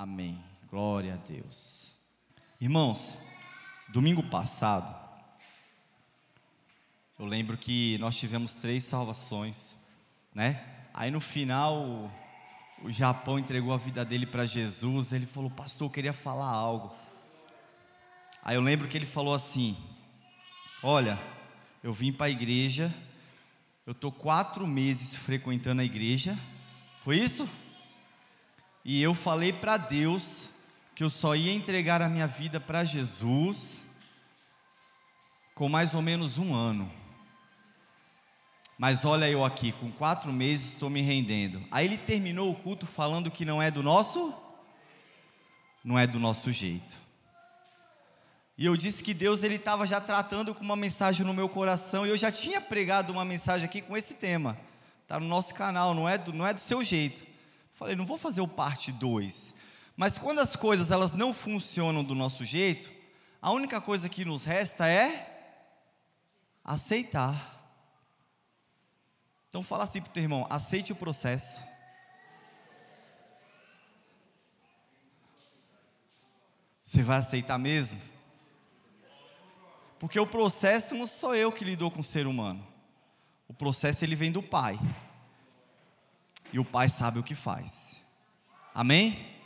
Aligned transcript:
Amém. 0.00 0.40
Glória 0.70 1.14
a 1.14 1.16
Deus. 1.16 1.90
Irmãos, 2.60 3.24
domingo 3.88 4.22
passado, 4.22 4.96
eu 7.18 7.26
lembro 7.26 7.58
que 7.58 7.98
nós 7.98 8.16
tivemos 8.16 8.54
três 8.54 8.84
salvações, 8.84 9.88
né? 10.32 10.64
Aí 10.94 11.10
no 11.10 11.20
final, 11.20 12.12
o 12.84 12.92
Japão 12.92 13.40
entregou 13.40 13.74
a 13.74 13.76
vida 13.76 14.04
dele 14.04 14.24
para 14.24 14.46
Jesus. 14.46 15.12
Ele 15.12 15.26
falou, 15.26 15.50
pastor, 15.50 15.88
eu 15.88 15.92
queria 15.92 16.12
falar 16.12 16.48
algo. 16.48 16.94
Aí 18.44 18.54
eu 18.54 18.62
lembro 18.62 18.86
que 18.86 18.96
ele 18.96 19.04
falou 19.04 19.34
assim: 19.34 19.76
Olha, 20.80 21.18
eu 21.82 21.92
vim 21.92 22.12
para 22.12 22.26
a 22.26 22.30
igreja, 22.30 22.94
eu 23.84 23.92
tô 23.92 24.12
quatro 24.12 24.64
meses 24.64 25.16
frequentando 25.16 25.82
a 25.82 25.84
igreja. 25.84 26.38
Foi 27.02 27.16
isso? 27.16 27.48
E 28.90 29.02
eu 29.02 29.14
falei 29.14 29.52
para 29.52 29.76
Deus 29.76 30.52
que 30.94 31.04
eu 31.04 31.10
só 31.10 31.36
ia 31.36 31.52
entregar 31.52 32.00
a 32.00 32.08
minha 32.08 32.26
vida 32.26 32.58
para 32.58 32.84
Jesus 32.84 33.98
com 35.54 35.68
mais 35.68 35.92
ou 35.92 36.00
menos 36.00 36.38
um 36.38 36.54
ano. 36.54 36.90
Mas 38.78 39.04
olha 39.04 39.28
eu 39.28 39.44
aqui, 39.44 39.72
com 39.72 39.92
quatro 39.92 40.32
meses 40.32 40.72
estou 40.72 40.88
me 40.88 41.02
rendendo. 41.02 41.62
Aí 41.70 41.84
ele 41.84 41.98
terminou 41.98 42.50
o 42.50 42.54
culto 42.54 42.86
falando 42.86 43.30
que 43.30 43.44
não 43.44 43.60
é 43.60 43.70
do 43.70 43.82
nosso, 43.82 44.32
não 45.84 45.98
é 45.98 46.06
do 46.06 46.18
nosso 46.18 46.50
jeito. 46.50 46.96
E 48.56 48.64
eu 48.64 48.74
disse 48.74 49.02
que 49.04 49.12
Deus 49.12 49.42
ele 49.42 49.56
estava 49.56 49.86
já 49.86 50.00
tratando 50.00 50.54
com 50.54 50.64
uma 50.64 50.76
mensagem 50.76 51.26
no 51.26 51.34
meu 51.34 51.50
coração 51.50 52.06
e 52.06 52.08
eu 52.08 52.16
já 52.16 52.32
tinha 52.32 52.58
pregado 52.58 53.12
uma 53.12 53.26
mensagem 53.26 53.66
aqui 53.66 53.82
com 53.82 53.94
esse 53.94 54.14
tema. 54.14 54.58
Tá 55.06 55.20
no 55.20 55.26
nosso 55.26 55.54
canal, 55.54 55.92
não 55.92 56.08
é 56.08 56.16
do, 56.16 56.32
não 56.32 56.46
é 56.46 56.54
do 56.54 56.60
seu 56.60 56.82
jeito. 56.82 57.27
Falei, 57.78 57.94
não 57.94 58.04
vou 58.04 58.18
fazer 58.18 58.40
o 58.40 58.48
parte 58.48 58.90
2. 58.90 59.54
Mas 59.96 60.18
quando 60.18 60.40
as 60.40 60.56
coisas 60.56 60.90
elas 60.90 61.12
não 61.12 61.32
funcionam 61.32 62.02
do 62.02 62.12
nosso 62.12 62.44
jeito, 62.44 62.90
a 63.40 63.52
única 63.52 63.80
coisa 63.80 64.08
que 64.08 64.24
nos 64.24 64.44
resta 64.44 64.88
é 64.88 65.54
aceitar. 66.64 67.54
Então 69.48 69.62
fala 69.62 69.84
assim 69.84 70.00
para 70.00 70.10
o 70.10 70.12
teu 70.12 70.24
irmão, 70.24 70.44
aceite 70.50 70.90
o 70.90 70.96
processo. 70.96 71.62
Você 76.82 77.00
vai 77.04 77.18
aceitar 77.18 77.58
mesmo? 77.58 78.00
Porque 80.00 80.18
o 80.18 80.26
processo 80.26 80.96
não 80.96 81.06
sou 81.06 81.32
eu 81.32 81.52
que 81.52 81.64
lidou 81.64 81.92
com 81.92 82.00
o 82.00 82.04
ser 82.04 82.26
humano. 82.26 82.66
O 83.46 83.54
processo 83.54 84.04
ele 84.04 84.16
vem 84.16 84.32
do 84.32 84.42
Pai. 84.42 84.76
E 86.52 86.58
o 86.58 86.64
Pai 86.64 86.88
sabe 86.88 87.18
o 87.18 87.22
que 87.22 87.34
faz. 87.34 88.06
Amém? 88.74 89.36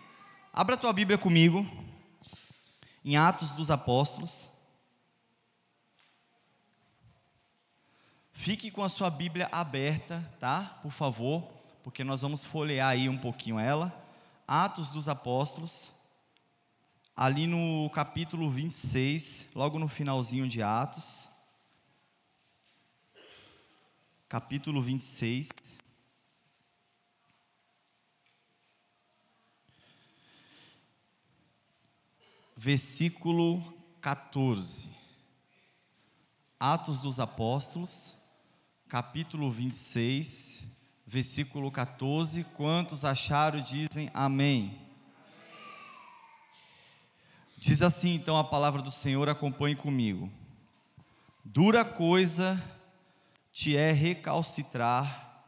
Abra 0.52 0.74
a 0.74 0.78
tua 0.78 0.92
Bíblia 0.92 1.18
comigo. 1.18 1.66
Em 3.04 3.16
Atos 3.16 3.52
dos 3.52 3.70
Apóstolos. 3.70 4.50
Fique 8.32 8.70
com 8.70 8.82
a 8.82 8.88
sua 8.88 9.10
Bíblia 9.10 9.48
aberta, 9.52 10.20
tá? 10.38 10.78
Por 10.82 10.90
favor, 10.90 11.42
porque 11.82 12.04
nós 12.04 12.22
vamos 12.22 12.44
folhear 12.44 12.88
aí 12.88 13.08
um 13.08 13.18
pouquinho 13.18 13.58
ela. 13.58 13.92
Atos 14.46 14.90
dos 14.90 15.08
Apóstolos, 15.08 15.92
ali 17.16 17.46
no 17.46 17.88
capítulo 17.90 18.50
26, 18.50 19.50
logo 19.54 19.78
no 19.78 19.88
finalzinho 19.88 20.48
de 20.48 20.62
Atos. 20.62 21.28
Capítulo 24.28 24.82
26. 24.82 25.81
Versículo 32.64 33.60
14. 34.00 34.88
Atos 36.60 37.00
dos 37.00 37.18
Apóstolos 37.18 38.18
capítulo 38.88 39.50
26, 39.50 40.62
versículo 41.04 41.72
14. 41.72 42.44
Quantos 42.56 43.04
acharam, 43.04 43.60
dizem 43.60 44.08
amém. 44.14 44.80
Diz 47.58 47.82
assim 47.82 48.14
então 48.14 48.38
a 48.38 48.44
palavra 48.44 48.80
do 48.80 48.92
Senhor, 48.92 49.28
acompanhe 49.28 49.74
comigo. 49.74 50.30
Dura 51.44 51.84
coisa 51.84 52.62
te 53.52 53.76
é 53.76 53.90
recalcitrar 53.90 55.42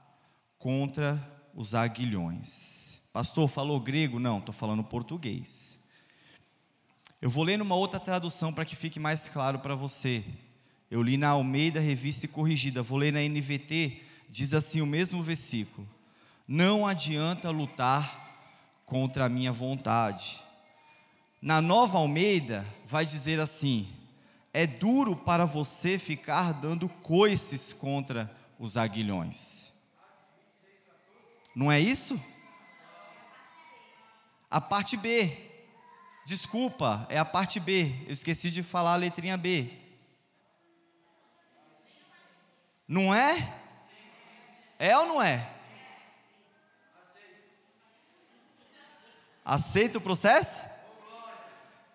contra 0.59 1.25
os 1.55 1.77
aguilhões. 1.77 3.03
Pastor, 3.13 3.47
falou 3.47 3.79
grego? 3.79 4.19
Não, 4.19 4.41
estou 4.41 4.53
falando 4.53 4.83
português. 4.83 5.84
Eu 7.25 7.31
vou 7.31 7.43
ler 7.43 7.57
numa 7.57 7.75
outra 7.75 7.99
tradução 7.99 8.53
para 8.53 8.67
que 8.67 8.77
fique 8.77 9.01
mais 9.01 9.31
claro 9.31 9.59
para 9.59 9.75
você. 9.75 10.23
Eu 10.91 11.03
li 11.03 11.17
na 11.17 11.31
Almeida 11.31 11.81
Revista 11.81 12.27
e 12.27 12.29
Corrigida, 12.29 12.83
vou 12.83 12.99
ler 12.99 13.15
na 13.15 13.21
NVT, 13.21 14.03
diz 14.29 14.53
assim 14.53 14.83
o 14.83 14.87
mesmo 14.87 15.23
versículo: 15.23 15.89
Não 16.47 16.87
adianta 16.87 17.49
lutar 17.49 18.85
contra 18.85 19.25
a 19.25 19.29
minha 19.31 19.51
vontade. 19.51 20.39
Na 21.41 21.63
Nova 21.63 21.97
Almeida 21.97 22.63
vai 22.85 23.07
dizer 23.07 23.41
assim: 23.41 23.89
É 24.53 24.67
duro 24.67 25.17
para 25.17 25.47
você 25.47 25.99
ficar 25.99 26.53
dando 26.53 26.91
coices 26.91 27.73
contra 27.73 28.31
os 28.59 28.77
aguilhões. 28.77 29.73
Não 31.57 31.73
é 31.73 31.81
isso? 31.81 32.23
A 34.51 34.61
parte 34.61 34.99
B. 34.99 35.54
Desculpa, 36.25 37.07
é 37.11 37.19
a 37.19 37.25
parte 37.25 37.61
B. 37.61 37.93
Eu 38.07 38.13
esqueci 38.13 38.51
de 38.51 38.63
falar 38.63 38.95
a 38.95 38.97
letrinha 38.97 39.37
B. 39.37 39.71
Não 42.89 43.15
é? 43.15 43.55
É 44.79 44.97
ou 44.99 45.07
não 45.07 45.23
é? 45.23 45.47
Aceita 49.45 49.99
o 49.99 50.01
processo? 50.01 50.63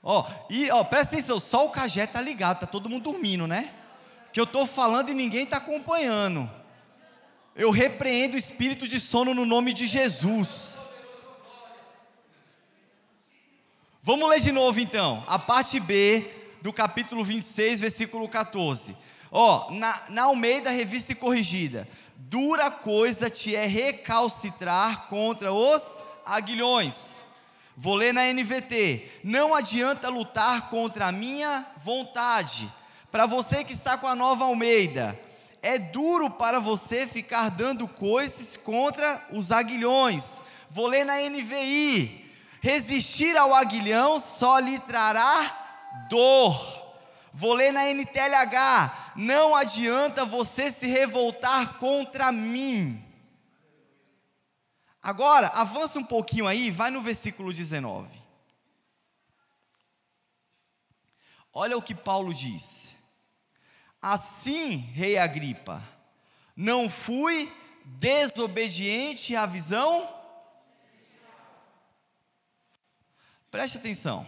Ó, 0.04 0.26
e 0.50 0.70
ó, 0.72 0.84
presta 0.84 1.16
atenção, 1.16 1.40
só 1.40 1.66
o 1.66 1.72
cajé 1.72 2.06
tá 2.06 2.22
ligado, 2.22 2.62
tá 2.62 2.68
todo 2.68 2.90
mundo 2.90 3.12
dormindo, 3.12 3.48
né? 3.48 3.74
Que 4.32 4.40
eu 4.40 4.46
tô 4.46 4.66
falando 4.66 5.10
e 5.10 5.14
ninguém 5.14 5.46
tá 5.46 5.58
acompanhando. 5.58 6.50
Eu 7.56 7.72
repreendo 7.72 8.36
o 8.36 8.40
espírito 8.40 8.88
de 8.88 9.00
sono 9.00 9.34
no 9.34 9.46
nome 9.46 9.74
de 9.74 9.88
Jesus. 9.88 10.80
Vamos 14.10 14.28
ler 14.28 14.40
de 14.40 14.52
novo 14.52 14.80
então, 14.80 15.24
a 15.28 15.38
parte 15.38 15.80
B 15.80 16.28
do 16.64 16.74
capítulo 16.74 17.24
26, 17.24 17.80
versículo 17.80 18.28
14. 18.28 18.98
Ó, 19.32 19.68
oh, 19.68 19.74
na, 19.76 20.02
na 20.10 20.24
Almeida 20.24 20.72
Revista 20.72 21.12
e 21.12 21.16
Corrigida, 21.16 21.88
dura 22.16 22.72
coisa 22.72 23.30
te 23.30 23.56
é 23.56 23.68
recalcitrar 23.68 25.06
contra 25.10 25.54
os 25.54 26.04
aguilhões. 26.26 27.22
Vou 27.78 27.94
ler 27.94 28.12
na 28.12 28.34
NVT. 28.34 29.08
Não 29.24 29.54
adianta 29.54 30.10
lutar 30.10 30.72
contra 30.72 31.10
a 31.10 31.12
minha 31.12 31.64
vontade. 31.84 32.68
Para 33.12 33.28
você 33.28 33.64
que 33.64 33.74
está 33.74 33.96
com 33.96 34.08
a 34.08 34.16
nova 34.16 34.46
Almeida, 34.46 35.16
é 35.62 35.78
duro 35.78 36.32
para 36.32 36.60
você 36.60 37.06
ficar 37.06 37.50
dando 37.52 37.88
coices 37.88 38.58
contra 38.58 39.28
os 39.32 39.52
aguilhões. 39.52 40.40
Vou 40.68 40.88
ler 40.88 41.06
na 41.06 41.18
NVI. 41.30 42.29
Resistir 42.62 43.36
ao 43.38 43.54
aguilhão 43.54 44.20
só 44.20 44.60
lhe 44.60 44.80
trará 44.80 46.08
dor. 46.10 46.80
Vou 47.34 47.54
ler 47.54 47.72
na 47.72 47.86
NTLH 47.86 49.10
não 49.20 49.54
adianta 49.54 50.24
você 50.24 50.72
se 50.72 50.88
revoltar 50.88 51.78
contra 51.78 52.32
mim. 52.32 53.06
Agora, 55.04 55.48
avança 55.48 56.00
um 56.00 56.04
pouquinho 56.06 56.48
aí, 56.48 56.72
vai 56.72 56.90
no 56.90 57.02
versículo 57.02 57.52
19. 57.52 58.10
Olha 61.52 61.78
o 61.78 61.82
que 61.82 61.94
Paulo 61.94 62.34
diz. 62.34 62.98
Assim, 64.02 64.78
rei 64.78 65.18
Agripa, 65.18 65.84
não 66.56 66.90
fui 66.90 67.52
desobediente 67.84 69.36
à 69.36 69.46
visão? 69.46 70.08
Preste 73.52 73.78
atenção. 73.78 74.28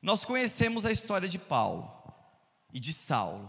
Nós 0.00 0.24
conhecemos 0.24 0.84
a 0.84 0.90
história 0.90 1.28
de 1.28 1.38
Paulo 1.38 1.90
e 2.72 2.80
de 2.80 2.92
Saulo. 2.92 3.48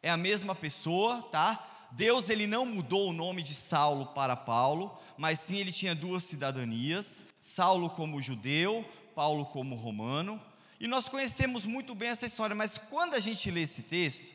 É 0.00 0.08
a 0.08 0.16
mesma 0.16 0.54
pessoa, 0.54 1.22
tá? 1.32 1.88
Deus 1.90 2.30
ele 2.30 2.46
não 2.46 2.64
mudou 2.64 3.10
o 3.10 3.12
nome 3.12 3.42
de 3.42 3.52
Saulo 3.52 4.06
para 4.06 4.36
Paulo, 4.36 4.96
mas 5.18 5.40
sim 5.40 5.56
ele 5.56 5.72
tinha 5.72 5.94
duas 5.94 6.22
cidadanias, 6.22 7.30
Saulo 7.40 7.90
como 7.90 8.22
judeu, 8.22 8.88
Paulo 9.14 9.44
como 9.46 9.74
romano. 9.74 10.40
E 10.78 10.86
nós 10.86 11.08
conhecemos 11.08 11.64
muito 11.64 11.94
bem 11.94 12.10
essa 12.10 12.26
história, 12.26 12.54
mas 12.54 12.78
quando 12.78 13.14
a 13.14 13.20
gente 13.20 13.50
lê 13.50 13.62
esse 13.62 13.84
texto, 13.84 14.32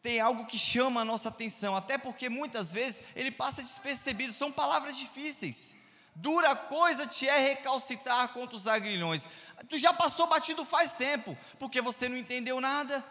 tem 0.00 0.18
algo 0.20 0.46
que 0.46 0.58
chama 0.58 1.02
a 1.02 1.04
nossa 1.04 1.28
atenção, 1.28 1.76
até 1.76 1.98
porque 1.98 2.30
muitas 2.30 2.72
vezes 2.72 3.02
ele 3.14 3.30
passa 3.30 3.62
despercebido, 3.62 4.32
são 4.32 4.50
palavras 4.50 4.96
difíceis. 4.96 5.85
Dura 6.18 6.56
coisa 6.56 7.06
te 7.06 7.28
é 7.28 7.38
recalcitrar 7.38 8.28
contra 8.30 8.56
os 8.56 8.66
agrilhões. 8.66 9.26
Tu 9.68 9.78
já 9.78 9.92
passou 9.92 10.26
batido 10.26 10.64
faz 10.64 10.94
tempo, 10.94 11.36
porque 11.58 11.82
você 11.82 12.08
não 12.08 12.16
entendeu 12.16 12.58
nada. 12.58 13.04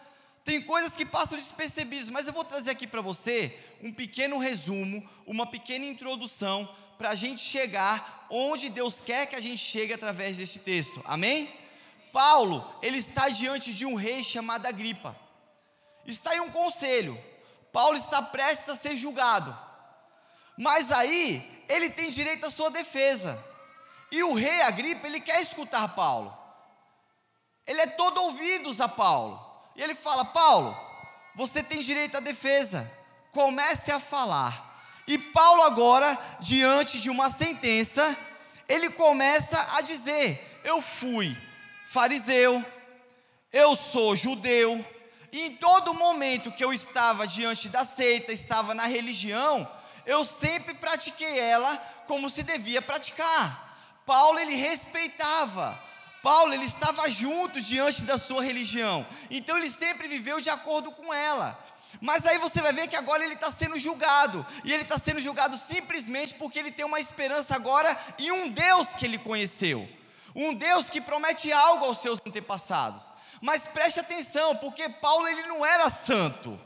Tem 0.44 0.60
coisas 0.60 0.96
que 0.96 1.06
passam 1.06 1.38
despercebidas, 1.38 2.10
mas 2.10 2.25
eu 2.25 2.34
vou 2.34 2.44
trazer 2.44 2.72
aqui 2.72 2.88
para 2.88 3.02
você 3.02 3.57
um 3.84 3.94
pequeno 3.94 4.40
resumo, 4.40 5.07
uma 5.28 5.46
pequena 5.46 5.86
introdução 5.86 6.68
para 6.98 7.12
a 7.12 7.16
gente 7.16 7.42
chegar 7.42 8.25
onde 8.30 8.69
Deus 8.69 9.00
quer 9.00 9.28
que 9.28 9.36
a 9.36 9.42
gente 9.42 9.60
chegue 9.60 9.94
através 9.94 10.38
desse 10.38 10.60
texto. 10.60 11.00
Amém? 11.06 11.48
Paulo, 12.12 12.68
ele 12.81 12.98
está 12.98 13.30
diante 13.30 13.72
de 13.72 13.86
um 13.86 13.94
rei 13.94 14.24
chamado 14.24 14.66
Agripa. 14.66 15.16
Está 16.07 16.36
em 16.36 16.40
um 16.40 16.52
conselho. 16.52 17.22
Paulo 17.72 17.98
está 17.98 18.19
prestes 18.22 18.69
a 18.69 18.75
ser 18.75 18.98
julgado. 18.98 19.56
Mas 20.57 20.92
aí, 20.92 21.55
ele 21.70 21.90
tem 21.90 22.12
direito 22.12 22.46
à 22.46 22.52
sua 22.52 22.70
defesa. 22.70 23.38
E 24.12 24.24
o 24.24 24.34
rei 24.34 24.62
Agripa, 24.62 25.08
ele 25.08 25.20
quer 25.20 25.42
escutar 25.42 25.96
Paulo. 25.96 26.36
Ele 27.66 27.82
é 27.82 27.88
todo 27.88 28.22
ouvidos 28.22 28.80
a 28.80 28.88
Paulo. 28.88 29.40
E 29.76 29.84
ele 29.84 29.96
fala: 29.96 30.26
Paulo, 30.26 30.78
você 31.34 31.64
tem 31.64 31.82
direito 31.82 32.18
à 32.18 32.20
defesa. 32.20 32.90
Comece 33.32 33.92
a 33.92 34.00
falar. 34.00 34.64
E 35.08 35.18
Paulo, 35.18 35.64
agora, 35.64 36.18
diante 36.40 37.00
de 37.00 37.10
uma 37.10 37.30
sentença, 37.30 38.16
ele 38.68 38.90
começa 38.92 39.76
a 39.76 39.82
dizer: 39.82 40.62
Eu 40.64 40.82
fui 40.82 41.36
fariseu, 41.96 42.64
eu 43.54 43.74
sou 43.74 44.18
judeu, 44.18 44.86
e 45.32 45.44
em 45.44 45.56
todo 45.56 45.94
momento 45.94 46.52
que 46.52 46.64
eu 46.64 46.74
estava 46.74 47.26
diante 47.26 47.70
da 47.70 47.86
seita, 47.86 48.34
estava 48.34 48.74
na 48.74 48.86
religião, 48.86 49.66
eu 50.06 50.24
sempre 50.24 50.74
pratiquei 50.74 51.40
ela 51.40 51.75
como 52.07 52.30
se 52.30 52.44
devia 52.44 52.81
praticar. 52.81 53.66
Paulo 54.06 54.40
ele 54.40 54.56
respeitava. 54.56 55.80
Paulo 56.22 56.54
ele 56.54 56.66
estava 56.66 57.10
junto 57.10 57.62
diante 57.62 58.02
da 58.04 58.18
sua 58.18 58.44
religião. 58.44 59.06
Então 59.30 59.57
ele 59.57 59.69
sempre 59.69 60.07
viveu 60.07 60.42
de 60.42 60.50
acordo 60.50 60.92
com 60.92 61.13
ela. 61.13 61.57
Mas 62.02 62.25
aí 62.25 62.38
você 62.38 62.62
vai 62.62 62.74
ver 62.74 62.88
que 62.88 62.96
agora 62.96 63.24
ele 63.24 63.36
está 63.36 63.52
sendo 63.52 63.80
julgado. 63.80 64.46
E 64.63 64.74
ele 64.74 64.84
está 64.84 64.98
sendo 64.98 65.22
julgado 65.22 65.57
simplesmente 65.57 66.34
porque 66.36 66.60
ele 66.60 66.72
tem 66.72 66.86
uma 66.86 67.00
esperança 67.00 67.56
agora 67.56 67.96
em 68.18 68.31
um 68.31 68.50
Deus 68.50 68.90
que 68.90 69.06
ele 69.06 69.18
conheceu. 69.18 69.88
Um 70.36 70.54
Deus 70.54 70.90
que 70.90 71.00
promete 71.00 71.52
algo 71.52 71.86
aos 71.86 72.00
seus 72.00 72.19
antepassados. 72.25 73.13
Mas 73.42 73.68
preste 73.68 74.00
atenção, 74.00 74.56
porque 74.57 74.90
Paulo 74.90 75.28
ele 75.28 75.44
não 75.44 75.66
era 75.66 75.90
santo. 75.90 76.60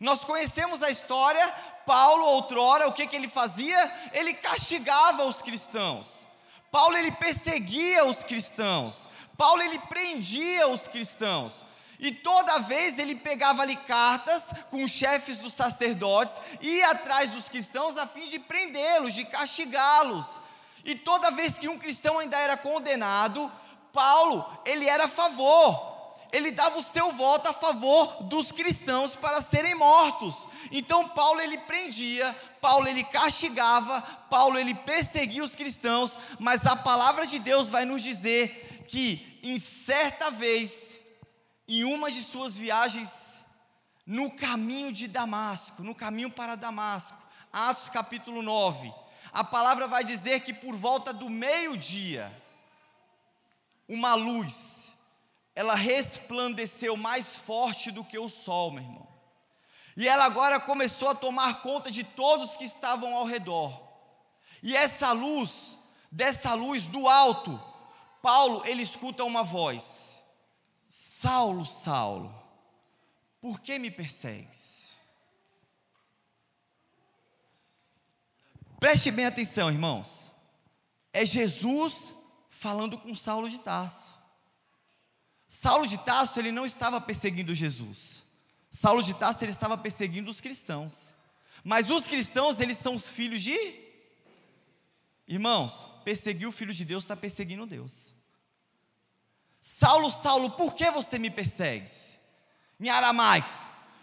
Nós 0.00 0.22
conhecemos 0.22 0.82
a 0.82 0.90
história, 0.90 1.54
Paulo 1.88 2.22
outrora, 2.26 2.86
o 2.86 2.92
que, 2.92 3.06
que 3.06 3.16
ele 3.16 3.28
fazia? 3.28 4.10
Ele 4.12 4.34
castigava 4.34 5.24
os 5.24 5.40
cristãos. 5.40 6.26
Paulo 6.70 6.94
ele 6.98 7.10
perseguia 7.12 8.04
os 8.04 8.22
cristãos. 8.22 9.08
Paulo 9.38 9.62
ele 9.62 9.78
prendia 9.78 10.68
os 10.68 10.86
cristãos. 10.86 11.64
E 11.98 12.12
toda 12.12 12.58
vez 12.58 12.98
ele 12.98 13.14
pegava 13.14 13.62
ali 13.62 13.74
cartas 13.74 14.50
com 14.70 14.84
os 14.84 14.92
chefes 14.92 15.38
dos 15.38 15.54
sacerdotes, 15.54 16.34
ia 16.60 16.90
atrás 16.90 17.30
dos 17.30 17.48
cristãos 17.48 17.96
a 17.96 18.06
fim 18.06 18.28
de 18.28 18.38
prendê-los, 18.38 19.14
de 19.14 19.24
castigá-los. 19.24 20.40
E 20.84 20.94
toda 20.94 21.30
vez 21.30 21.56
que 21.56 21.68
um 21.68 21.78
cristão 21.78 22.18
ainda 22.18 22.36
era 22.36 22.58
condenado, 22.58 23.50
Paulo, 23.94 24.46
ele 24.66 24.86
era 24.86 25.06
a 25.06 25.08
favor. 25.08 25.87
Ele 26.32 26.50
dava 26.50 26.78
o 26.78 26.82
seu 26.82 27.12
voto 27.12 27.48
a 27.48 27.52
favor 27.52 28.22
dos 28.24 28.52
cristãos 28.52 29.16
para 29.16 29.40
serem 29.40 29.74
mortos. 29.74 30.46
Então 30.70 31.08
Paulo 31.08 31.40
ele 31.40 31.58
prendia, 31.58 32.36
Paulo 32.60 32.86
ele 32.86 33.04
castigava, 33.04 34.00
Paulo 34.30 34.58
ele 34.58 34.74
perseguia 34.74 35.42
os 35.42 35.54
cristãos, 35.54 36.18
mas 36.38 36.66
a 36.66 36.76
palavra 36.76 37.26
de 37.26 37.38
Deus 37.38 37.68
vai 37.70 37.84
nos 37.84 38.02
dizer 38.02 38.84
que 38.88 39.40
em 39.42 39.58
certa 39.58 40.30
vez 40.30 41.00
em 41.66 41.84
uma 41.84 42.10
de 42.10 42.22
suas 42.22 42.56
viagens 42.56 43.44
no 44.06 44.30
caminho 44.30 44.90
de 44.90 45.06
Damasco, 45.06 45.82
no 45.82 45.94
caminho 45.94 46.30
para 46.30 46.54
Damasco, 46.54 47.18
Atos 47.52 47.88
capítulo 47.88 48.42
9, 48.42 48.92
a 49.32 49.44
palavra 49.44 49.86
vai 49.86 50.02
dizer 50.02 50.40
que 50.40 50.52
por 50.52 50.74
volta 50.74 51.12
do 51.12 51.28
meio-dia, 51.28 52.32
uma 53.86 54.14
luz, 54.14 54.94
ela 55.58 55.74
resplandeceu 55.74 56.96
mais 56.96 57.34
forte 57.34 57.90
do 57.90 58.04
que 58.04 58.16
o 58.16 58.28
sol, 58.28 58.70
meu 58.70 58.80
irmão. 58.80 59.08
E 59.96 60.06
ela 60.06 60.24
agora 60.24 60.60
começou 60.60 61.08
a 61.08 61.16
tomar 61.16 61.62
conta 61.62 61.90
de 61.90 62.04
todos 62.04 62.56
que 62.56 62.62
estavam 62.62 63.16
ao 63.16 63.24
redor. 63.24 63.76
E 64.62 64.76
essa 64.76 65.10
luz, 65.10 65.76
dessa 66.12 66.54
luz 66.54 66.86
do 66.86 67.08
alto, 67.08 67.60
Paulo, 68.22 68.64
ele 68.66 68.82
escuta 68.82 69.24
uma 69.24 69.42
voz. 69.42 70.20
Saulo, 70.88 71.66
Saulo, 71.66 72.32
por 73.40 73.58
que 73.58 73.80
me 73.80 73.90
persegues? 73.90 74.92
Preste 78.78 79.10
bem 79.10 79.26
atenção, 79.26 79.72
irmãos. 79.72 80.28
É 81.12 81.26
Jesus 81.26 82.14
falando 82.48 82.96
com 82.96 83.12
Saulo 83.12 83.50
de 83.50 83.58
Tarso. 83.58 84.17
Saulo 85.48 85.86
de 85.86 85.96
Tarso, 85.96 86.38
ele 86.38 86.52
não 86.52 86.66
estava 86.66 87.00
perseguindo 87.00 87.54
Jesus. 87.54 88.24
Saulo 88.70 89.02
de 89.02 89.14
Tarso, 89.14 89.42
ele 89.42 89.52
estava 89.52 89.78
perseguindo 89.78 90.30
os 90.30 90.42
cristãos. 90.42 91.14
Mas 91.64 91.88
os 91.88 92.06
cristãos, 92.06 92.60
eles 92.60 92.76
são 92.76 92.94
os 92.94 93.08
filhos 93.08 93.42
de. 93.42 93.56
Irmãos, 95.26 95.86
perseguir 96.04 96.46
o 96.46 96.52
filho 96.52 96.74
de 96.74 96.84
Deus 96.84 97.04
está 97.04 97.16
perseguindo 97.16 97.66
Deus. 97.66 98.12
Saulo, 99.60 100.10
Saulo, 100.10 100.50
por 100.50 100.74
que 100.74 100.90
você 100.90 101.18
me 101.18 101.30
persegues? 101.30 102.18
Em 102.78 102.90
aramaico. 102.90 103.48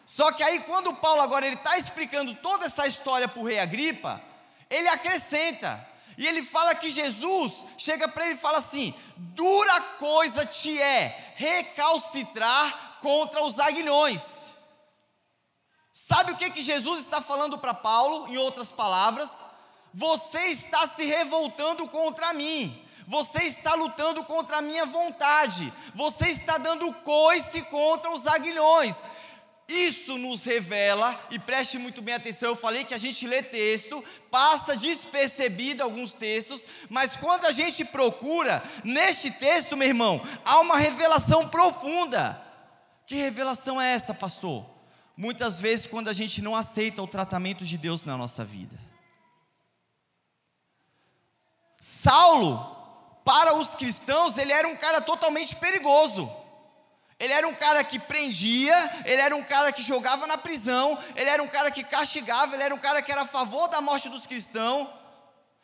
Só 0.05 0.31
que 0.31 0.43
aí, 0.43 0.61
quando 0.61 0.95
Paulo 0.95 1.21
agora 1.21 1.45
ele 1.45 1.55
está 1.55 1.77
explicando 1.77 2.35
toda 2.35 2.65
essa 2.65 2.85
história 2.87 3.27
para 3.27 3.41
o 3.41 3.45
rei 3.45 3.59
Agripa, 3.59 4.21
ele 4.69 4.87
acrescenta. 4.87 5.87
E 6.17 6.27
ele 6.27 6.43
fala 6.43 6.75
que 6.75 6.91
Jesus 6.91 7.65
chega 7.77 8.07
para 8.07 8.25
ele 8.25 8.35
e 8.35 8.39
fala 8.39 8.59
assim: 8.59 8.93
dura 9.17 9.81
coisa 9.99 10.45
te 10.45 10.79
é 10.79 11.24
recalcitrar 11.35 12.97
contra 12.99 13.43
os 13.43 13.59
aguilhões. 13.59 14.55
Sabe 15.93 16.31
o 16.31 16.37
que, 16.37 16.49
que 16.49 16.61
Jesus 16.61 16.99
está 17.01 17.21
falando 17.21 17.57
para 17.57 17.73
Paulo, 17.73 18.27
em 18.27 18.37
outras 18.37 18.71
palavras? 18.71 19.45
Você 19.93 20.39
está 20.47 20.87
se 20.87 21.05
revoltando 21.05 21.87
contra 21.87 22.33
mim. 22.33 22.81
Você 23.07 23.43
está 23.43 23.75
lutando 23.75 24.23
contra 24.23 24.57
a 24.57 24.61
minha 24.61 24.85
vontade. 24.85 25.71
Você 25.93 26.27
está 26.29 26.57
dando 26.57 26.91
coice 26.95 27.61
contra 27.63 28.11
os 28.11 28.25
aguilhões. 28.27 28.95
Isso 29.67 30.17
nos 30.19 30.43
revela, 30.45 31.19
e 31.31 31.39
preste 31.39 31.79
muito 31.79 31.99
bem 31.99 32.13
atenção, 32.13 32.49
eu 32.49 32.55
falei 32.55 32.83
que 32.83 32.93
a 32.93 32.99
gente 32.99 33.25
lê 33.25 33.41
texto, 33.41 34.03
passa 34.29 34.77
despercebido 34.77 35.81
alguns 35.81 36.13
textos, 36.13 36.67
mas 36.87 37.15
quando 37.15 37.45
a 37.45 37.51
gente 37.51 37.83
procura, 37.83 38.63
neste 38.83 39.31
texto, 39.31 39.75
meu 39.75 39.87
irmão, 39.87 40.21
há 40.43 40.59
uma 40.59 40.77
revelação 40.77 41.49
profunda. 41.49 42.39
Que 43.07 43.15
revelação 43.15 43.81
é 43.81 43.93
essa, 43.93 44.13
pastor? 44.13 44.65
Muitas 45.17 45.59
vezes, 45.59 45.87
quando 45.87 46.09
a 46.09 46.13
gente 46.13 46.41
não 46.43 46.55
aceita 46.55 47.01
o 47.01 47.07
tratamento 47.07 47.65
de 47.65 47.77
Deus 47.77 48.03
na 48.03 48.15
nossa 48.15 48.45
vida. 48.45 48.77
Saulo, 51.79 52.75
para 53.23 53.55
os 53.55 53.73
cristãos, 53.73 54.37
ele 54.37 54.51
era 54.51 54.67
um 54.67 54.75
cara 54.75 55.01
totalmente 55.01 55.55
perigoso. 55.55 56.31
Ele 57.17 57.31
era 57.31 57.47
um 57.47 57.53
cara 57.53 57.83
que 57.83 57.97
prendia, 57.97 58.75
ele 59.05 59.21
era 59.21 59.35
um 59.35 59.43
cara 59.43 59.71
que 59.71 59.81
jogava 59.81 60.27
na 60.27 60.37
prisão, 60.37 60.97
ele 61.15 61.29
era 61.29 61.41
um 61.41 61.47
cara 61.47 61.71
que 61.71 61.83
castigava, 61.83 62.55
ele 62.55 62.63
era 62.63 62.75
um 62.75 62.77
cara 62.77 63.01
que 63.01 63.11
era 63.11 63.21
a 63.21 63.27
favor 63.27 63.69
da 63.69 63.79
morte 63.79 64.09
dos 64.09 64.27
cristãos. 64.27 64.87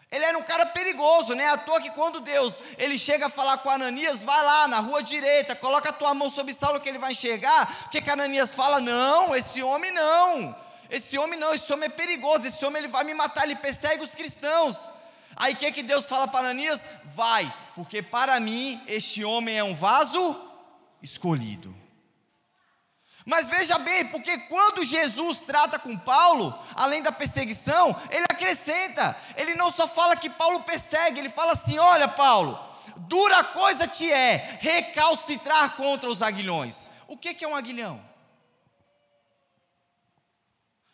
Ele 0.10 0.26
era 0.26 0.38
um 0.38 0.44
cara 0.44 0.66
perigoso, 0.66 1.34
né? 1.34 1.50
À 1.50 1.58
toa 1.58 1.82
que 1.82 1.90
quando 1.92 2.20
Deus 2.20 2.62
ele 2.78 2.98
chega 2.98 3.28
a 3.28 3.30
falar 3.30 3.58
com 3.60 3.70
Ananias, 3.70 4.22
vai 4.22 4.44
lá 4.44 4.68
na 4.68 4.80
rua 4.80 5.02
direita, 5.02 5.56
coloca 5.56 5.90
a 5.90 5.94
tua 5.94 6.14
mão 6.14 6.30
sobre 6.30 6.54
Saulo 6.54 6.82
que 6.82 6.90
ele 6.90 6.98
vai 6.98 7.14
enxergar. 7.14 7.86
O 7.86 7.90
que, 7.90 8.02
que 8.02 8.10
Ananias 8.10 8.54
fala? 8.54 8.82
Não, 8.82 9.34
esse 9.34 9.64
homem 9.64 9.92
não. 9.92 10.56
Esse 10.90 11.18
homem 11.18 11.40
não, 11.40 11.54
esse 11.54 11.72
homem 11.72 11.86
é 11.86 11.90
perigoso, 11.90 12.46
esse 12.46 12.66
homem 12.66 12.84
ele 12.84 12.92
vai 12.92 13.06
me 13.06 13.14
matar, 13.14 13.46
ele 13.46 13.56
persegue 13.56 14.04
os 14.04 14.14
cristãos. 14.14 14.92
Aí 15.38 15.54
o 15.54 15.56
que, 15.56 15.72
que 15.72 15.82
Deus 15.82 16.06
fala 16.06 16.28
para 16.28 16.42
Ananias? 16.42 16.84
Vai, 17.16 17.52
porque 17.74 18.02
para 18.02 18.38
mim 18.42 18.82
este 18.88 19.24
homem 19.24 19.58
é 19.58 19.64
um 19.64 19.74
vaso 19.74 20.51
escolhido. 21.02 21.76
Mas 23.26 23.50
veja 23.50 23.78
bem, 23.80 24.08
porque 24.08 24.38
quando 24.40 24.84
Jesus 24.84 25.42
trata 25.42 25.78
com 25.78 25.98
Paulo, 25.98 26.58
além 26.76 27.04
da 27.04 27.12
perseguição, 27.12 27.96
ele 28.10 28.26
acrescenta. 28.30 29.16
Ele 29.38 29.54
não 29.56 29.72
só 29.72 29.88
fala 29.88 30.16
que 30.16 30.30
Paulo 30.30 30.64
persegue, 30.64 31.20
ele 31.20 31.30
fala 31.30 31.54
assim: 31.54 31.78
olha, 31.78 32.08
Paulo, 32.08 32.60
dura 32.98 33.44
coisa 33.44 33.88
te 33.88 34.12
é 34.12 34.58
recalcitrar 34.60 35.76
contra 35.76 36.10
os 36.10 36.22
aguilhões. 36.22 36.90
O 37.08 37.18
que, 37.18 37.34
que 37.34 37.46
é 37.46 37.48
um 37.48 37.56
aguilhão? 37.56 38.04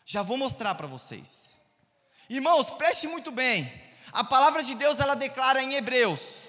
Já 0.04 0.22
vou 0.22 0.36
mostrar 0.36 0.74
para 0.74 0.86
vocês. 0.86 1.56
Irmãos, 2.28 2.70
preste 2.70 3.06
muito 3.06 3.30
bem. 3.30 3.70
A 4.12 4.24
palavra 4.24 4.62
de 4.62 4.74
Deus 4.74 5.00
ela 5.00 5.14
declara 5.14 5.62
em 5.62 5.74
Hebreus 5.74 6.48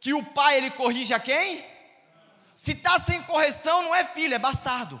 que 0.00 0.12
o 0.12 0.24
pai 0.24 0.58
ele 0.58 0.70
corrige 0.70 1.12
a 1.14 1.20
quem? 1.20 1.64
Se 2.56 2.72
está 2.72 2.98
sem 2.98 3.22
correção, 3.24 3.82
não 3.82 3.94
é 3.94 4.02
filho, 4.02 4.34
é 4.34 4.38
bastardo. 4.38 4.98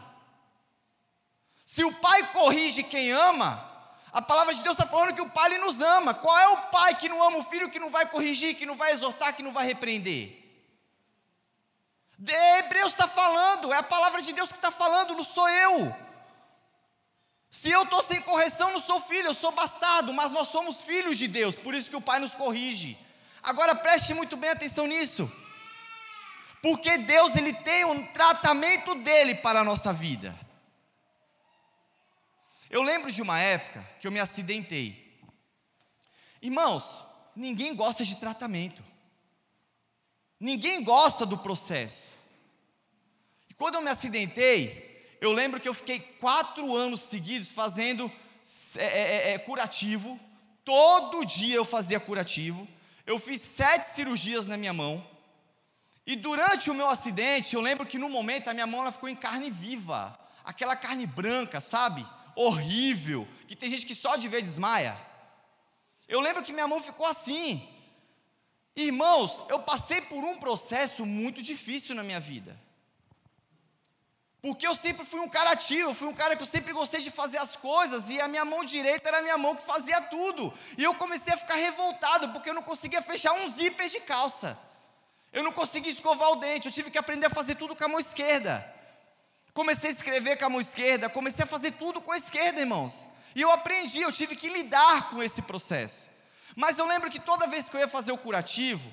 Se 1.64 1.82
o 1.82 1.92
pai 1.94 2.22
corrige 2.34 2.82
quem 2.82 3.10
ama, 3.10 3.50
a 4.12 4.20
palavra 4.20 4.54
de 4.54 4.62
Deus 4.62 4.76
está 4.76 4.86
falando 4.86 5.14
que 5.14 5.22
o 5.22 5.30
pai 5.30 5.46
ele 5.46 5.64
nos 5.64 5.80
ama. 5.80 6.12
Qual 6.12 6.38
é 6.38 6.48
o 6.48 6.56
pai 6.68 6.94
que 6.96 7.08
não 7.08 7.22
ama 7.22 7.38
o 7.38 7.44
filho, 7.44 7.70
que 7.70 7.78
não 7.78 7.88
vai 7.88 8.04
corrigir, 8.04 8.56
que 8.56 8.66
não 8.66 8.76
vai 8.76 8.92
exortar, 8.92 9.34
que 9.34 9.42
não 9.42 9.54
vai 9.54 9.66
repreender? 9.66 10.44
De 12.18 12.34
Hebreus 12.58 12.92
está 12.92 13.08
falando, 13.08 13.72
é 13.72 13.78
a 13.78 13.82
palavra 13.82 14.20
de 14.20 14.34
Deus 14.34 14.50
que 14.50 14.58
está 14.58 14.70
falando, 14.70 15.16
não 15.16 15.24
sou 15.24 15.48
eu. 15.48 15.96
Se 17.50 17.70
eu 17.70 17.84
estou 17.84 18.02
sem 18.02 18.20
correção, 18.20 18.70
não 18.70 18.80
sou 18.80 19.00
filho, 19.00 19.28
eu 19.28 19.34
sou 19.34 19.50
bastardo, 19.52 20.12
mas 20.12 20.30
nós 20.30 20.48
somos 20.48 20.82
filhos 20.82 21.16
de 21.16 21.26
Deus, 21.26 21.56
por 21.56 21.74
isso 21.74 21.88
que 21.88 21.96
o 21.96 22.02
Pai 22.02 22.18
nos 22.18 22.34
corrige. 22.34 22.98
Agora 23.42 23.74
preste 23.74 24.12
muito 24.12 24.36
bem 24.36 24.50
atenção 24.50 24.86
nisso, 24.86 25.30
porque 26.62 26.98
Deus 26.98 27.36
ele 27.36 27.52
tem 27.52 27.84
um 27.84 28.06
tratamento 28.08 28.94
dele 28.96 29.34
para 29.36 29.60
a 29.60 29.64
nossa 29.64 29.92
vida. 29.92 30.38
Eu 32.68 32.82
lembro 32.82 33.12
de 33.12 33.22
uma 33.22 33.38
época 33.38 33.86
que 34.00 34.06
eu 34.06 34.12
me 34.12 34.18
acidentei. 34.18 35.20
Irmãos, 36.42 37.04
ninguém 37.34 37.74
gosta 37.74 38.04
de 38.04 38.16
tratamento. 38.16 38.82
Ninguém 40.38 40.82
gosta 40.82 41.24
do 41.24 41.38
processo. 41.38 42.16
E 43.48 43.54
quando 43.54 43.76
eu 43.76 43.82
me 43.82 43.90
acidentei, 43.90 45.16
eu 45.20 45.32
lembro 45.32 45.60
que 45.60 45.68
eu 45.68 45.74
fiquei 45.74 45.98
quatro 45.98 46.74
anos 46.74 47.00
seguidos 47.00 47.52
fazendo 47.52 48.10
é, 48.76 48.84
é, 48.84 49.00
é, 49.00 49.30
é, 49.32 49.38
curativo. 49.38 50.20
Todo 50.64 51.24
dia 51.24 51.56
eu 51.56 51.64
fazia 51.64 51.98
curativo. 51.98 52.68
Eu 53.06 53.18
fiz 53.18 53.40
sete 53.40 53.84
cirurgias 53.84 54.46
na 54.46 54.56
minha 54.56 54.72
mão. 54.72 55.04
E 56.06 56.14
durante 56.14 56.70
o 56.70 56.74
meu 56.74 56.88
acidente, 56.88 57.56
eu 57.56 57.60
lembro 57.60 57.84
que 57.84 57.98
no 57.98 58.08
momento 58.08 58.48
a 58.48 58.54
minha 58.54 58.66
mão 58.66 58.80
ela 58.80 58.92
ficou 58.92 59.08
em 59.08 59.16
carne 59.16 59.50
viva. 59.50 60.16
Aquela 60.44 60.76
carne 60.76 61.04
branca, 61.04 61.60
sabe? 61.60 62.06
Horrível. 62.36 63.26
Que 63.48 63.56
tem 63.56 63.68
gente 63.68 63.84
que 63.84 63.94
só 63.94 64.14
de 64.14 64.28
ver 64.28 64.40
desmaia. 64.40 64.96
Eu 66.06 66.20
lembro 66.20 66.44
que 66.44 66.52
minha 66.52 66.68
mão 66.68 66.80
ficou 66.80 67.06
assim. 67.06 67.68
Irmãos, 68.76 69.42
eu 69.48 69.58
passei 69.60 70.00
por 70.02 70.22
um 70.22 70.36
processo 70.36 71.04
muito 71.04 71.42
difícil 71.42 71.94
na 71.96 72.04
minha 72.04 72.20
vida. 72.20 72.56
Porque 74.40 74.64
eu 74.64 74.76
sempre 74.76 75.04
fui 75.04 75.18
um 75.18 75.28
cara 75.28 75.50
ativo, 75.50 75.92
fui 75.92 76.06
um 76.06 76.14
cara 76.14 76.36
que 76.36 76.42
eu 76.42 76.46
sempre 76.46 76.72
gostei 76.72 77.00
de 77.00 77.10
fazer 77.10 77.38
as 77.38 77.56
coisas, 77.56 78.10
e 78.10 78.20
a 78.20 78.28
minha 78.28 78.44
mão 78.44 78.64
direita 78.64 79.08
era 79.08 79.18
a 79.18 79.22
minha 79.22 79.38
mão 79.38 79.56
que 79.56 79.66
fazia 79.66 80.00
tudo. 80.02 80.54
E 80.78 80.84
eu 80.84 80.94
comecei 80.94 81.34
a 81.34 81.38
ficar 81.38 81.56
revoltado, 81.56 82.28
porque 82.28 82.50
eu 82.50 82.54
não 82.54 82.62
conseguia 82.62 83.02
fechar 83.02 83.32
um 83.32 83.50
zíper 83.50 83.88
de 83.88 83.98
calça. 84.00 84.56
Eu 85.36 85.42
não 85.42 85.52
conseguia 85.52 85.92
escovar 85.92 86.30
o 86.30 86.36
dente, 86.36 86.64
eu 86.64 86.72
tive 86.72 86.90
que 86.90 86.96
aprender 86.96 87.26
a 87.26 87.30
fazer 87.30 87.56
tudo 87.56 87.76
com 87.76 87.84
a 87.84 87.88
mão 87.88 88.00
esquerda. 88.00 88.64
Comecei 89.52 89.90
a 89.90 89.92
escrever 89.92 90.38
com 90.38 90.46
a 90.46 90.48
mão 90.48 90.62
esquerda, 90.62 91.10
comecei 91.10 91.44
a 91.44 91.46
fazer 91.46 91.72
tudo 91.72 92.00
com 92.00 92.10
a 92.10 92.16
esquerda, 92.16 92.58
irmãos. 92.58 93.08
E 93.34 93.42
eu 93.42 93.52
aprendi, 93.52 94.00
eu 94.00 94.10
tive 94.10 94.34
que 94.34 94.48
lidar 94.48 95.10
com 95.10 95.22
esse 95.22 95.42
processo. 95.42 96.08
Mas 96.56 96.78
eu 96.78 96.86
lembro 96.86 97.10
que 97.10 97.20
toda 97.20 97.46
vez 97.48 97.68
que 97.68 97.76
eu 97.76 97.80
ia 97.80 97.86
fazer 97.86 98.12
o 98.12 98.16
curativo, 98.16 98.90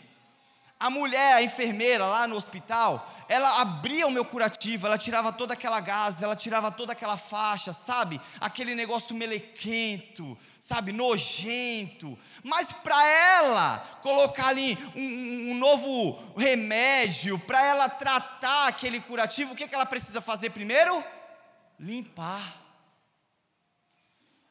a 0.83 0.89
mulher, 0.89 1.35
a 1.35 1.41
enfermeira 1.41 2.05
lá 2.05 2.27
no 2.27 2.35
hospital, 2.35 3.09
ela 3.29 3.61
abria 3.61 4.05
o 4.05 4.11
meu 4.11 4.25
curativo, 4.25 4.85
ela 4.85 4.97
tirava 4.97 5.31
toda 5.31 5.53
aquela 5.53 5.79
gás, 5.79 6.21
ela 6.21 6.35
tirava 6.35 6.69
toda 6.73 6.91
aquela 6.91 7.15
faixa, 7.15 7.71
sabe? 7.71 8.19
Aquele 8.41 8.75
negócio 8.75 9.15
melequento, 9.15 10.37
sabe? 10.59 10.91
Nojento. 10.91 12.19
Mas 12.43 12.73
para 12.73 13.01
ela 13.07 13.77
colocar 14.01 14.47
ali 14.47 14.77
um, 14.93 15.51
um 15.51 15.55
novo 15.55 16.21
remédio, 16.35 17.39
para 17.39 17.65
ela 17.65 17.87
tratar 17.87 18.67
aquele 18.67 18.99
curativo, 18.99 19.53
o 19.53 19.55
que, 19.55 19.69
que 19.69 19.75
ela 19.75 19.85
precisa 19.85 20.19
fazer 20.19 20.49
primeiro? 20.49 21.01
Limpar. 21.79 22.61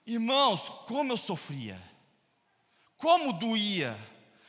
Irmãos, 0.07 0.71
como 0.87 1.13
eu 1.13 1.19
sofria. 1.19 1.79
Como 2.97 3.35
doía. 3.35 3.95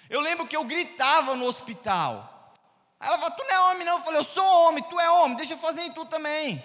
Eu 0.09 0.21
lembro 0.21 0.47
que 0.47 0.55
eu 0.55 0.63
gritava 0.63 1.35
no 1.35 1.45
hospital. 1.45 2.29
Ela 2.99 3.17
falou: 3.17 3.35
Tu 3.35 3.43
não 3.43 3.51
é 3.51 3.59
homem, 3.71 3.85
não. 3.85 3.97
Eu 3.97 4.03
falei: 4.03 4.19
Eu 4.19 4.25
sou 4.25 4.45
homem, 4.67 4.83
tu 4.83 4.99
é 4.99 5.09
homem, 5.11 5.37
deixa 5.37 5.53
eu 5.53 5.57
fazer 5.57 5.81
em 5.81 5.91
tu 5.91 6.05
também. 6.05 6.63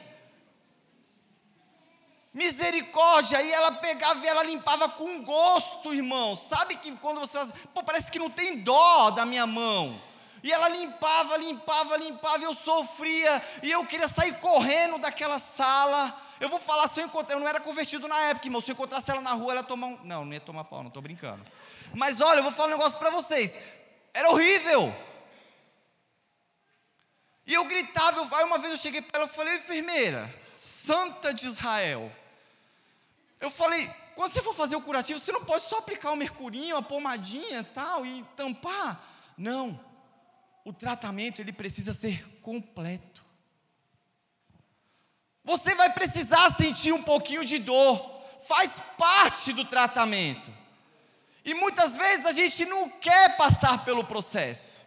Misericórdia, 2.33 3.43
e 3.43 3.51
ela 3.51 3.73
pegava 3.73 4.25
e 4.25 4.29
ela 4.29 4.45
limpava 4.45 4.89
com 4.91 5.25
gosto, 5.25 5.95
irmão. 5.95 6.37
Sabe 6.37 6.77
que 6.77 6.93
quando 6.97 7.19
você 7.19 7.39
faz, 7.39 7.53
pô, 7.75 7.83
parece 7.83 8.11
que 8.11 8.19
não 8.19 8.31
tem 8.31 8.59
dó 8.59 9.11
da 9.11 9.25
minha 9.25 9.47
mão. 9.47 10.01
E 10.43 10.53
ela 10.53 10.69
limpava, 10.69 11.37
limpava, 11.37 11.97
limpava, 11.97 12.39
e 12.39 12.45
eu 12.45 12.55
sofria, 12.55 13.43
e 13.63 13.73
eu 13.73 13.85
queria 13.85 14.07
sair 14.07 14.39
correndo 14.39 14.99
daquela 14.99 15.39
sala. 15.39 16.17
Eu 16.39 16.49
vou 16.49 16.61
falar 16.61 16.87
se 16.87 17.01
eu 17.01 17.07
encontrar, 17.07 17.35
eu 17.35 17.41
não 17.41 17.49
era 17.49 17.59
convertido 17.59 18.07
na 18.07 18.17
época, 18.27 18.47
irmão. 18.47 18.61
Se 18.61 18.71
eu 18.71 18.75
encontrasse 18.75 19.11
ela 19.11 19.21
na 19.21 19.33
rua, 19.33 19.53
ela 19.53 19.61
ia 19.63 19.67
tomar 19.67 19.89
um. 19.89 19.99
Não, 20.05 20.25
não 20.25 20.33
ia 20.33 20.41
tomar 20.41 20.63
pau, 20.65 20.81
não 20.81 20.89
estou 20.89 21.03
brincando. 21.03 21.43
Mas 21.95 22.21
olha, 22.21 22.39
eu 22.39 22.43
vou 22.43 22.53
falar 22.53 22.69
um 22.69 22.77
negócio 22.77 22.99
para 22.99 23.11
vocês. 23.11 23.59
Era 24.13 24.31
horrível. 24.31 24.95
E 27.47 27.55
eu 27.55 27.65
gritava, 27.65 28.37
aí 28.37 28.45
uma 28.45 28.59
vez 28.59 28.73
eu 28.73 28.79
cheguei 28.79 29.01
para 29.01 29.21
ela 29.21 29.31
e 29.31 29.35
falei, 29.35 29.57
enfermeira, 29.57 30.35
Santa 30.55 31.33
de 31.33 31.47
Israel. 31.47 32.13
Eu 33.41 33.51
falei, 33.51 33.91
quando 34.15 34.33
você 34.33 34.43
for 34.43 34.55
fazer 34.55 34.77
o 34.77 34.83
curativo, 34.83 35.19
você 35.19 35.33
não 35.33 35.45
pode 35.45 35.63
só 35.65 35.79
aplicar 35.79 36.11
o 36.11 36.15
um 36.15 36.17
mercurinho, 36.17 36.77
a 36.77 36.83
pomadinha 36.83 37.65
tal, 37.65 38.05
e 38.05 38.23
tampar. 38.37 39.01
Não. 39.37 39.81
O 40.65 40.73
tratamento 40.73 41.41
ele 41.41 41.53
precisa 41.53 41.95
ser 41.95 42.23
completo. 42.41 43.25
Você 45.45 45.75
vai 45.75 45.91
precisar 45.93 46.51
sentir 46.51 46.93
um 46.93 47.03
pouquinho 47.03 47.45
de 47.45 47.59
dor. 47.59 47.99
Faz 48.47 48.83
parte 48.99 49.53
do 49.53 49.65
tratamento. 49.65 50.58
E 51.49 51.55
muitas 51.55 51.97
vezes 51.97 52.27
a 52.27 52.33
gente 52.33 52.67
não 52.67 52.91
quer 52.91 53.35
passar 53.39 53.83
pelo 53.83 54.05
processo. 54.05 54.83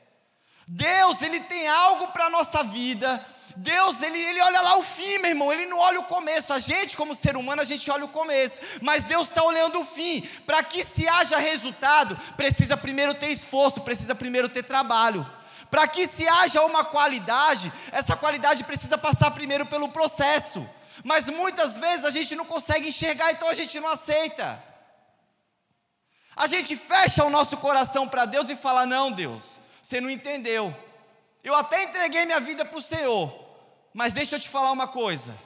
Deus, 0.67 1.19
Ele 1.23 1.39
tem 1.39 1.67
algo 1.67 2.09
para 2.09 2.25
a 2.25 2.29
nossa 2.29 2.61
vida. 2.63 3.25
Deus, 3.57 3.99
ele, 4.03 4.19
ele 4.19 4.39
olha 4.39 4.61
lá 4.61 4.77
o 4.77 4.83
fim, 4.83 5.17
meu 5.17 5.31
irmão, 5.31 5.51
Ele 5.51 5.65
não 5.65 5.79
olha 5.79 5.99
o 5.99 6.03
começo. 6.03 6.53
A 6.53 6.59
gente, 6.59 6.95
como 6.95 7.15
ser 7.15 7.35
humano, 7.35 7.63
a 7.63 7.65
gente 7.65 7.89
olha 7.89 8.05
o 8.05 8.09
começo. 8.09 8.61
Mas 8.79 9.03
Deus 9.05 9.29
está 9.29 9.43
olhando 9.43 9.79
o 9.79 9.85
fim. 9.85 10.21
Para 10.45 10.61
que 10.61 10.83
se 10.83 11.09
haja 11.09 11.39
resultado, 11.39 12.15
precisa 12.37 12.77
primeiro 12.77 13.15
ter 13.15 13.31
esforço, 13.31 13.81
precisa 13.81 14.13
primeiro 14.13 14.47
ter 14.47 14.61
trabalho. 14.61 15.25
Para 15.71 15.87
que 15.87 16.05
se 16.05 16.27
haja 16.27 16.61
uma 16.61 16.85
qualidade, 16.85 17.73
essa 17.91 18.15
qualidade 18.15 18.63
precisa 18.65 18.99
passar 18.99 19.31
primeiro 19.31 19.65
pelo 19.65 19.89
processo. 19.89 20.63
Mas 21.03 21.25
muitas 21.25 21.77
vezes 21.77 22.05
a 22.05 22.11
gente 22.11 22.35
não 22.35 22.45
consegue 22.45 22.89
enxergar, 22.89 23.31
então 23.31 23.49
a 23.49 23.55
gente 23.55 23.79
não 23.79 23.89
aceita. 23.89 24.70
A 26.41 26.47
gente 26.47 26.75
fecha 26.75 27.23
o 27.23 27.29
nosso 27.29 27.57
coração 27.57 28.07
para 28.07 28.25
Deus 28.25 28.49
e 28.49 28.55
fala: 28.55 28.83
Não, 28.83 29.11
Deus, 29.11 29.59
você 29.79 30.01
não 30.01 30.09
entendeu. 30.09 30.75
Eu 31.43 31.53
até 31.53 31.83
entreguei 31.83 32.25
minha 32.25 32.39
vida 32.39 32.65
para 32.65 32.79
o 32.79 32.81
Senhor, 32.81 33.31
mas 33.93 34.11
deixa 34.11 34.37
eu 34.37 34.39
te 34.39 34.49
falar 34.49 34.71
uma 34.71 34.87
coisa: 34.87 35.37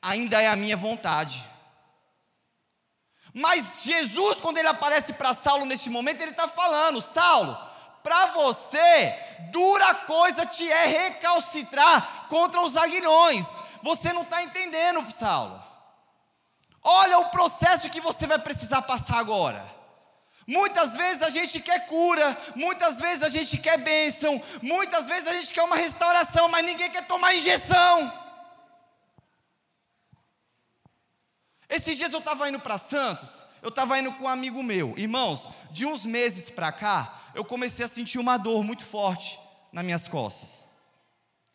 ainda 0.00 0.40
é 0.40 0.48
a 0.48 0.56
minha 0.56 0.78
vontade. 0.78 1.44
Mas 3.34 3.82
Jesus, 3.82 4.38
quando 4.40 4.56
ele 4.56 4.68
aparece 4.68 5.12
para 5.12 5.34
Saulo 5.34 5.66
neste 5.66 5.90
momento, 5.90 6.22
ele 6.22 6.30
está 6.30 6.48
falando: 6.48 7.02
Saulo, 7.02 7.54
para 8.02 8.28
você, 8.28 9.14
dura 9.50 9.94
coisa 9.94 10.46
te 10.46 10.72
é 10.72 10.86
recalcitrar 10.86 12.28
contra 12.30 12.62
os 12.62 12.78
aguilhões. 12.78 13.60
Você 13.82 14.10
não 14.14 14.22
está 14.22 14.42
entendendo, 14.42 15.12
Saulo. 15.12 15.62
Olha 16.82 17.18
o 17.18 17.28
processo 17.28 17.90
que 17.90 18.00
você 18.00 18.26
vai 18.26 18.38
precisar 18.38 18.80
passar 18.80 19.18
agora. 19.18 19.81
Muitas 20.52 20.94
vezes 20.94 21.22
a 21.22 21.30
gente 21.30 21.60
quer 21.60 21.86
cura, 21.86 22.38
muitas 22.54 23.00
vezes 23.00 23.22
a 23.22 23.30
gente 23.30 23.56
quer 23.56 23.78
bênção, 23.78 24.38
muitas 24.60 25.06
vezes 25.06 25.26
a 25.26 25.32
gente 25.32 25.54
quer 25.54 25.62
uma 25.62 25.76
restauração, 25.76 26.46
mas 26.50 26.62
ninguém 26.62 26.90
quer 26.90 27.06
tomar 27.06 27.34
injeção. 27.34 28.12
Esses 31.70 31.96
dias 31.96 32.12
eu 32.12 32.18
estava 32.18 32.50
indo 32.50 32.60
para 32.60 32.76
Santos, 32.76 33.42
eu 33.62 33.70
estava 33.70 33.98
indo 33.98 34.12
com 34.12 34.24
um 34.24 34.28
amigo 34.28 34.62
meu. 34.62 34.92
Irmãos, 34.98 35.48
de 35.70 35.86
uns 35.86 36.04
meses 36.04 36.50
para 36.50 36.70
cá, 36.70 37.22
eu 37.34 37.46
comecei 37.46 37.82
a 37.82 37.88
sentir 37.88 38.18
uma 38.18 38.36
dor 38.36 38.62
muito 38.62 38.84
forte 38.84 39.40
nas 39.72 39.82
minhas 39.82 40.06
costas, 40.06 40.68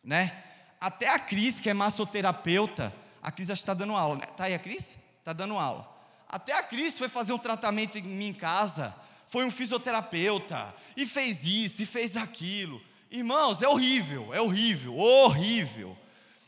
né? 0.02 0.42
Até 0.80 1.08
a 1.08 1.20
Cris, 1.20 1.60
que 1.60 1.70
é 1.70 1.74
massoterapeuta, 1.74 2.92
a 3.22 3.30
Cris 3.30 3.48
está 3.48 3.74
dando 3.74 3.94
aula, 3.94 4.16
né? 4.16 4.26
Tá 4.36 4.44
aí 4.44 4.54
a 4.54 4.58
Cris? 4.58 4.96
Está 5.20 5.32
dando 5.32 5.56
aula. 5.56 5.97
Até 6.28 6.52
a 6.52 6.62
Cris 6.62 6.98
foi 6.98 7.08
fazer 7.08 7.32
um 7.32 7.38
tratamento 7.38 7.96
em 7.96 8.02
mim 8.02 8.26
em 8.26 8.34
casa, 8.34 8.94
foi 9.28 9.44
um 9.44 9.50
fisioterapeuta, 9.50 10.74
e 10.96 11.06
fez 11.06 11.44
isso, 11.44 11.82
e 11.82 11.86
fez 11.86 12.16
aquilo. 12.16 12.80
Irmãos, 13.10 13.62
é 13.62 13.68
horrível, 13.68 14.34
é 14.34 14.40
horrível, 14.40 14.96
horrível. 14.96 15.96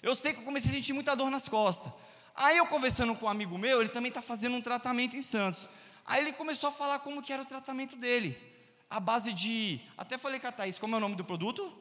Eu 0.03 0.15
sei 0.15 0.35
que 0.35 0.41
eu 0.41 0.45
comecei 0.45 0.71
a 0.71 0.75
sentir 0.75 0.93
muita 0.93 1.17
dor 1.17 1.31
nas 1.31 1.49
costas. 1.49 1.93
Aí 2.35 2.59
eu 2.59 2.67
conversando 2.67 3.15
com 3.15 3.27
um 3.27 3.29
amigo 3.29 3.57
meu, 3.59 3.81
ele 3.81 3.89
também 3.89 4.09
está 4.09 4.23
fazendo 4.23 4.57
um 4.57 4.63
tratamento 4.63 5.17
em 5.17 5.23
Santos. 5.23 5.69
Aí 6.07 6.21
ele 6.21 6.33
começou 6.33 6.69
a 6.69 6.73
falar 6.73 6.99
como 6.99 7.23
que 7.23 7.33
era 7.33 7.43
o 7.43 7.47
tratamento 7.47 7.97
dele. 7.97 8.39
A 8.89 8.99
base 8.99 9.33
de. 9.33 9.81
Até 9.97 10.19
falei 10.19 10.41
com 10.41 10.47
a 10.47 10.53
Thaís, 10.53 10.79
como 10.79 10.95
é 10.95 10.99
o 10.99 11.01
nome 11.01 11.15
do 11.15 11.25
produto? 11.25 11.73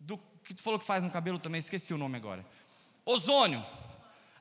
Do 0.00 0.18
que 0.44 0.54
tu 0.54 0.62
falou 0.62 0.78
que 0.78 0.86
faz 0.86 1.04
no 1.04 1.10
cabelo 1.10 1.38
também, 1.38 1.58
esqueci 1.58 1.92
o 1.92 1.98
nome 1.98 2.16
agora. 2.16 2.44
Ozônio. 3.04 3.64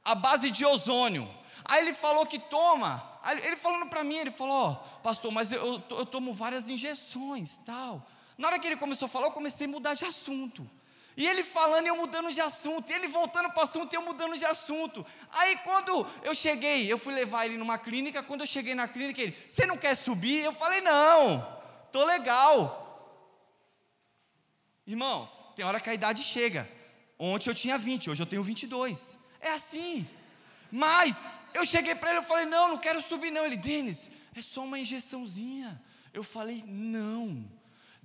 A 0.06 0.16
base 0.16 0.50
de 0.50 0.66
ozônio. 0.66 1.30
Aí 1.68 1.82
ele 1.82 1.94
falou 1.94 2.26
que 2.26 2.40
toma. 2.40 3.04
Ele 3.44 3.58
falando 3.58 3.90
para 3.90 4.04
mim, 4.04 4.16
ele 4.16 4.32
falou, 4.32 4.72
oh, 4.72 5.00
pastor, 5.00 5.32
mas 5.32 5.52
eu, 5.52 5.66
eu, 5.66 5.98
eu 5.98 6.06
tomo 6.06 6.34
várias 6.34 6.70
injeções, 6.70 7.58
tal. 7.66 8.02
Na 8.38 8.48
hora 8.48 8.60
que 8.60 8.68
ele 8.68 8.78
começou 8.78 9.08
a 9.08 9.10
falar, 9.10 9.28
eu 9.28 9.32
comecei 9.32 9.68
a 9.68 9.70
mudar 9.70 9.94
de 9.94 10.06
assunto. 10.06 10.70
E 11.18 11.28
ele 11.28 11.44
falando 11.44 11.86
e 11.86 11.90
eu 11.90 11.98
mudando 11.98 12.32
de 12.32 12.40
assunto, 12.40 12.90
e 12.90 12.94
ele 12.94 13.08
voltando 13.08 13.50
para 13.50 13.60
o 13.60 13.64
assunto 13.64 13.92
e 13.92 13.96
eu 13.96 14.02
mudando 14.04 14.38
de 14.38 14.46
assunto. 14.46 15.06
Aí 15.32 15.58
quando 15.58 16.08
eu 16.24 16.34
cheguei, 16.34 16.90
eu 16.92 16.98
fui 16.98 17.14
levar 17.14 17.46
ele 17.46 17.58
numa 17.58 17.78
clínica, 17.78 18.24
quando 18.24 18.42
eu 18.42 18.48
cheguei 18.48 18.76
na 18.76 18.88
clínica, 18.88 19.22
ele, 19.22 19.36
você 19.48 19.66
não 19.66 19.78
quer 19.78 19.96
subir? 19.96 20.44
Eu 20.44 20.54
falei, 20.54 20.80
não, 20.80 21.46
tô 21.92 22.06
legal. 22.06 22.84
Irmãos, 24.86 25.50
tem 25.56 25.66
hora 25.66 25.82
que 25.82 25.90
a 25.90 25.94
idade 25.94 26.24
chega. 26.24 26.70
Ontem 27.20 27.50
eu 27.50 27.56
tinha 27.56 27.78
20, 27.78 28.12
hoje 28.12 28.22
eu 28.22 28.28
tenho 28.28 28.44
22. 28.44 29.18
É 29.42 29.50
assim. 29.54 30.08
Mas 30.72 31.26
eu 31.54 31.66
cheguei 31.66 31.96
para 31.96 32.10
ele, 32.10 32.20
eu 32.20 32.24
falei, 32.24 32.46
não, 32.46 32.70
não 32.70 32.78
quero 32.78 33.02
subir 33.02 33.32
não. 33.32 33.46
Ele, 33.46 33.58
Denis, 33.58 34.12
é 34.36 34.42
só 34.42 34.64
uma 34.64 34.80
injeçãozinha. 34.80 35.82
Eu 36.14 36.24
falei, 36.24 36.64
não. 36.68 37.46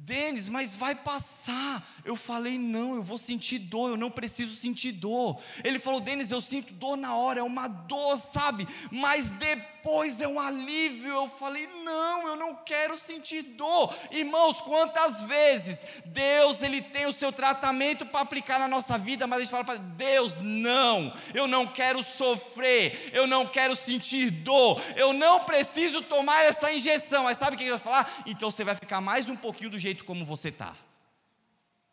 Denis, 0.05 0.49
mas 0.49 0.75
vai 0.75 0.95
passar. 0.95 1.83
Eu 2.05 2.17
falei, 2.17 2.59
não, 2.59 2.97
eu 2.97 3.03
vou 3.03 3.17
sentir 3.17 3.61
dor, 3.61 3.91
eu 3.91 3.97
não 3.97 4.11
preciso 4.11 4.53
sentir 4.53 4.91
dor. 4.91 5.41
Ele 5.63 5.79
falou, 5.79 6.01
Denis, 6.01 6.33
eu 6.33 6.41
sinto 6.41 6.73
dor 6.75 6.97
na 6.97 7.15
hora, 7.15 7.39
é 7.39 7.43
uma 7.43 7.69
dor, 7.69 8.17
sabe? 8.17 8.67
Mas 8.91 9.31
depois 9.31 10.21
é 10.21 10.27
um 10.27 10.41
alívio. 10.41 11.13
Eu 11.13 11.29
falei, 11.29 11.69
não, 11.85 12.27
eu 12.27 12.35
não 12.35 12.57
quero 12.57 12.99
sentir 12.99 13.43
dor. 13.43 13.95
Irmãos, 14.11 14.61
quantas 14.61 15.23
vezes 15.23 15.87
Deus 16.07 16.63
ele 16.63 16.83
tem 16.83 17.07
o 17.07 17.13
seu 17.13 17.31
tratamento 17.31 18.05
para 18.05 18.23
aplicar 18.23 18.59
na 18.59 18.67
nossa 18.67 18.99
vida, 18.99 19.29
mas 19.29 19.39
a 19.39 19.41
gente 19.43 19.53
fala 19.53 19.65
para 19.65 19.77
Deus, 19.77 20.39
não, 20.39 21.15
eu 21.33 21.47
não 21.47 21.65
quero 21.65 22.03
sofrer, 22.03 23.11
eu 23.13 23.29
não 23.29 23.47
quero 23.47 23.77
sentir 23.77 24.31
dor, 24.31 24.83
eu 24.97 25.13
não 25.13 25.45
preciso 25.45 26.03
tomar 26.03 26.43
essa 26.43 26.73
injeção. 26.73 27.25
Mas 27.25 27.39
sabe 27.39 27.55
o 27.55 27.59
que 27.59 27.63
ele 27.63 27.71
vai 27.71 27.79
falar? 27.79 28.23
Então 28.27 28.51
você 28.51 28.65
vai 28.65 28.75
ficar 28.75 29.01
mais 29.01 29.29
um 29.29 29.37
pouquinho 29.37 29.71
do 29.71 29.79
jeito 29.79 29.92
jeito 29.93 30.05
como 30.05 30.25
você 30.25 30.49
está. 30.49 30.75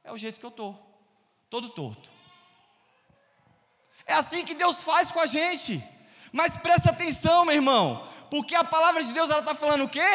É 0.03 0.11
o 0.11 0.17
jeito 0.17 0.39
que 0.39 0.45
eu 0.45 0.49
estou, 0.49 0.73
todo 1.49 1.69
torto. 1.69 2.09
É 4.05 4.13
assim 4.13 4.45
que 4.45 4.55
Deus 4.55 4.81
faz 4.83 5.11
com 5.11 5.19
a 5.19 5.25
gente. 5.25 5.83
Mas 6.31 6.55
presta 6.57 6.91
atenção, 6.91 7.45
meu 7.45 7.55
irmão, 7.55 8.07
porque 8.31 8.55
a 8.55 8.63
palavra 8.63 9.03
de 9.03 9.11
Deus 9.11 9.29
ela 9.29 9.41
está 9.41 9.53
falando 9.53 9.83
o 9.83 9.89
quê? 9.89 10.09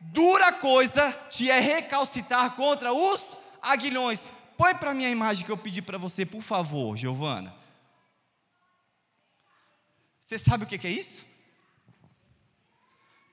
Dura 0.00 0.52
coisa 0.54 1.12
te 1.30 1.50
é 1.50 1.60
recalcitar 1.60 2.56
contra 2.56 2.92
os 2.92 3.36
aguilhões. 3.60 4.30
Põe 4.56 4.74
para 4.74 4.94
mim 4.94 5.04
a 5.04 5.10
imagem 5.10 5.44
que 5.44 5.52
eu 5.52 5.58
pedi 5.58 5.82
para 5.82 5.98
você, 5.98 6.24
por 6.24 6.40
favor, 6.40 6.96
Giovana. 6.96 7.54
Você 10.20 10.38
sabe 10.38 10.64
o 10.64 10.66
que 10.66 10.86
é 10.86 10.90
isso? 10.90 11.26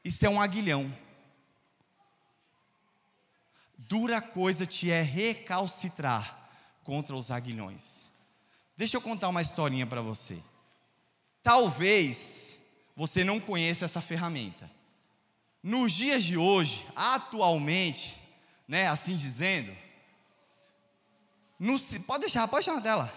Isso 0.04 0.26
é 0.26 0.30
um 0.30 0.42
aguilhão 0.42 0.94
dura 3.88 4.22
coisa 4.22 4.66
te 4.66 4.92
é 4.92 5.02
recalcitrar 5.02 6.50
contra 6.84 7.16
os 7.16 7.32
aguilhões. 7.32 8.10
Deixa 8.76 8.98
eu 8.98 9.02
contar 9.02 9.30
uma 9.30 9.42
historinha 9.42 9.88
para 9.88 10.02
você. 10.02 10.42
Talvez 11.42 12.62
você 12.96 13.24
não 13.24 13.40
conheça 13.40 13.86
essa 13.86 14.02
ferramenta. 14.02 14.70
Nos 15.64 15.94
dias 15.94 16.24
de 16.24 16.38
hoje, 16.38 16.86
atualmente, 16.96 18.18
né, 18.68 18.88
assim 18.88 19.16
dizendo, 19.16 19.76
não 21.60 21.78
se, 21.78 22.02
pode 22.02 22.22
deixar, 22.22 22.48
pode 22.48 22.66
deixar 22.66 22.76
na 22.76 22.84
tela. 22.84 23.14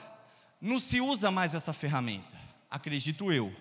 Não 0.61 0.79
se 0.79 1.01
usa 1.01 1.31
mais 1.31 1.55
essa 1.55 1.73
ferramenta, 1.73 2.39
acredito 2.71 3.33
eu. 3.33 3.55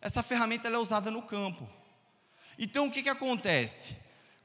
Essa 0.00 0.22
ferramenta 0.22 0.68
é 0.68 0.78
usada 0.78 1.10
no 1.10 1.22
campo. 1.22 1.68
Então 2.58 2.86
o 2.86 2.90
que, 2.90 3.02
que 3.02 3.08
acontece? 3.08 3.96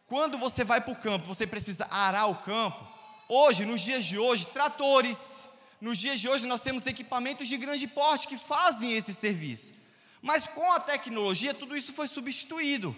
Quando 0.07 0.37
você 0.37 0.63
vai 0.63 0.79
para 0.79 0.93
o 0.93 0.95
campo, 0.95 1.27
você 1.27 1.45
precisa 1.45 1.85
arar 1.91 2.27
o 2.27 2.35
campo. 2.35 2.81
Hoje, 3.27 3.65
nos 3.65 3.81
dias 3.81 4.05
de 4.05 4.17
hoje, 4.17 4.45
tratores. 4.47 5.49
Nos 5.81 5.97
dias 5.97 6.19
de 6.19 6.29
hoje, 6.29 6.45
nós 6.45 6.61
temos 6.61 6.87
equipamentos 6.87 7.47
de 7.47 7.57
grande 7.57 7.87
porte 7.87 8.25
que 8.25 8.37
fazem 8.37 8.93
esse 8.93 9.13
serviço. 9.13 9.73
Mas 10.21 10.47
com 10.47 10.71
a 10.71 10.79
tecnologia, 10.79 11.53
tudo 11.53 11.75
isso 11.75 11.91
foi 11.91 12.07
substituído. 12.07 12.95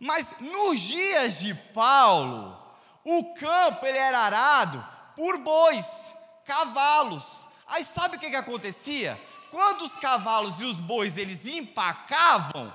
Mas 0.00 0.40
nos 0.40 0.80
dias 0.80 1.38
de 1.38 1.54
Paulo, 1.72 2.60
o 3.04 3.34
campo 3.34 3.86
ele 3.86 3.98
era 3.98 4.18
arado 4.18 4.84
por 5.16 5.38
bois, 5.38 6.12
cavalos. 6.44 7.46
Aí 7.68 7.84
sabe 7.84 8.16
o 8.16 8.18
que, 8.18 8.28
que 8.28 8.36
acontecia? 8.36 9.20
Quando 9.52 9.82
os 9.82 9.94
cavalos 9.96 10.58
e 10.60 10.64
os 10.64 10.80
bois 10.80 11.16
eles 11.16 11.46
empacavam, 11.46 12.72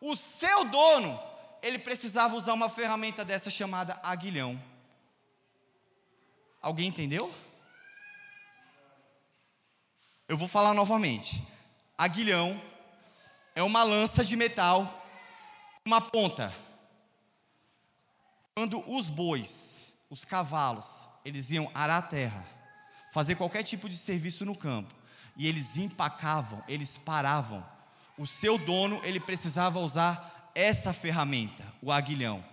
o 0.00 0.16
seu 0.16 0.64
dono 0.64 1.31
ele 1.62 1.78
precisava 1.78 2.34
usar 2.34 2.52
uma 2.52 2.68
ferramenta 2.68 3.24
dessa 3.24 3.50
chamada 3.50 3.98
aguilhão. 4.02 4.60
Alguém 6.60 6.88
entendeu? 6.88 7.32
Eu 10.28 10.36
vou 10.36 10.48
falar 10.48 10.74
novamente. 10.74 11.42
Aguilhão 11.96 12.60
é 13.54 13.62
uma 13.62 13.84
lança 13.84 14.24
de 14.24 14.34
metal, 14.34 15.06
uma 15.84 16.00
ponta. 16.00 16.52
Quando 18.56 18.82
os 18.90 19.08
bois, 19.08 19.98
os 20.10 20.24
cavalos, 20.24 21.08
eles 21.24 21.50
iam 21.50 21.70
arar 21.74 21.98
a 21.98 22.02
terra, 22.02 22.46
fazer 23.12 23.36
qualquer 23.36 23.62
tipo 23.62 23.88
de 23.88 23.96
serviço 23.96 24.44
no 24.44 24.56
campo, 24.56 24.94
e 25.36 25.46
eles 25.46 25.76
empacavam, 25.76 26.62
eles 26.66 26.96
paravam, 26.96 27.64
o 28.18 28.26
seu 28.26 28.58
dono, 28.58 29.00
ele 29.04 29.20
precisava 29.20 29.78
usar 29.78 30.31
essa 30.54 30.92
ferramenta, 30.92 31.64
o 31.80 31.90
aguilhão, 31.90 32.44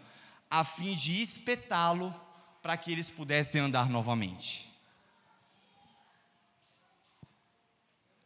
a 0.50 0.64
fim 0.64 0.96
de 0.96 1.22
espetá-lo 1.22 2.14
para 2.62 2.76
que 2.78 2.92
eles 2.92 3.10
pudessem 3.10 3.62
andar 3.62 3.90
novamente. 3.90 4.70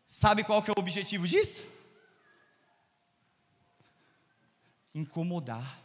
Sabe 0.07 0.43
qual 0.43 0.61
que 0.61 0.69
é 0.69 0.73
o 0.75 0.79
objetivo 0.79 1.27
disso? 1.27 1.67
Incomodar, 4.93 5.79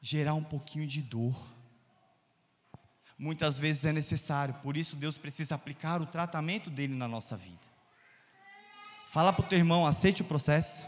gerar 0.00 0.34
um 0.34 0.42
pouquinho 0.42 0.86
de 0.86 1.02
dor. 1.02 1.38
Muitas 3.18 3.58
vezes 3.58 3.84
é 3.84 3.92
necessário, 3.92 4.54
por 4.62 4.78
isso 4.78 4.96
Deus 4.96 5.18
precisa 5.18 5.54
aplicar 5.54 6.00
o 6.00 6.06
tratamento 6.06 6.70
dele 6.70 6.94
na 6.94 7.06
nossa 7.06 7.36
vida. 7.36 7.60
Fala 9.08 9.30
para 9.30 9.44
o 9.44 9.48
teu 9.48 9.58
irmão, 9.58 9.86
aceite 9.86 10.22
o 10.22 10.24
processo. 10.24 10.86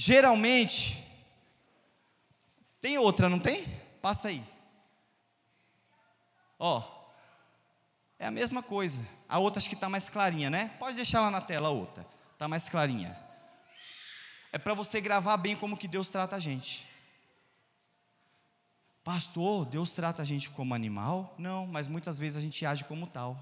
Geralmente, 0.00 1.04
tem 2.80 2.96
outra, 2.98 3.28
não 3.28 3.40
tem? 3.40 3.66
Passa 4.00 4.28
aí. 4.28 4.44
Ó, 6.56 6.80
é 8.16 8.24
a 8.28 8.30
mesma 8.30 8.62
coisa. 8.62 9.04
A 9.28 9.40
outra 9.40 9.58
acho 9.58 9.68
que 9.68 9.74
está 9.74 9.88
mais 9.88 10.08
clarinha, 10.08 10.48
né? 10.48 10.68
Pode 10.78 10.94
deixar 10.94 11.20
lá 11.20 11.32
na 11.32 11.40
tela 11.40 11.66
a 11.66 11.72
outra. 11.72 12.06
Está 12.32 12.46
mais 12.46 12.68
clarinha. 12.68 13.18
É 14.52 14.56
para 14.56 14.72
você 14.72 15.00
gravar 15.00 15.36
bem 15.36 15.56
como 15.56 15.76
que 15.76 15.88
Deus 15.88 16.08
trata 16.10 16.36
a 16.36 16.38
gente. 16.38 16.86
Pastor, 19.02 19.66
Deus 19.66 19.90
trata 19.94 20.22
a 20.22 20.24
gente 20.24 20.48
como 20.50 20.76
animal? 20.76 21.34
Não, 21.36 21.66
mas 21.66 21.88
muitas 21.88 22.20
vezes 22.20 22.38
a 22.38 22.40
gente 22.40 22.64
age 22.64 22.84
como 22.84 23.08
tal. 23.08 23.36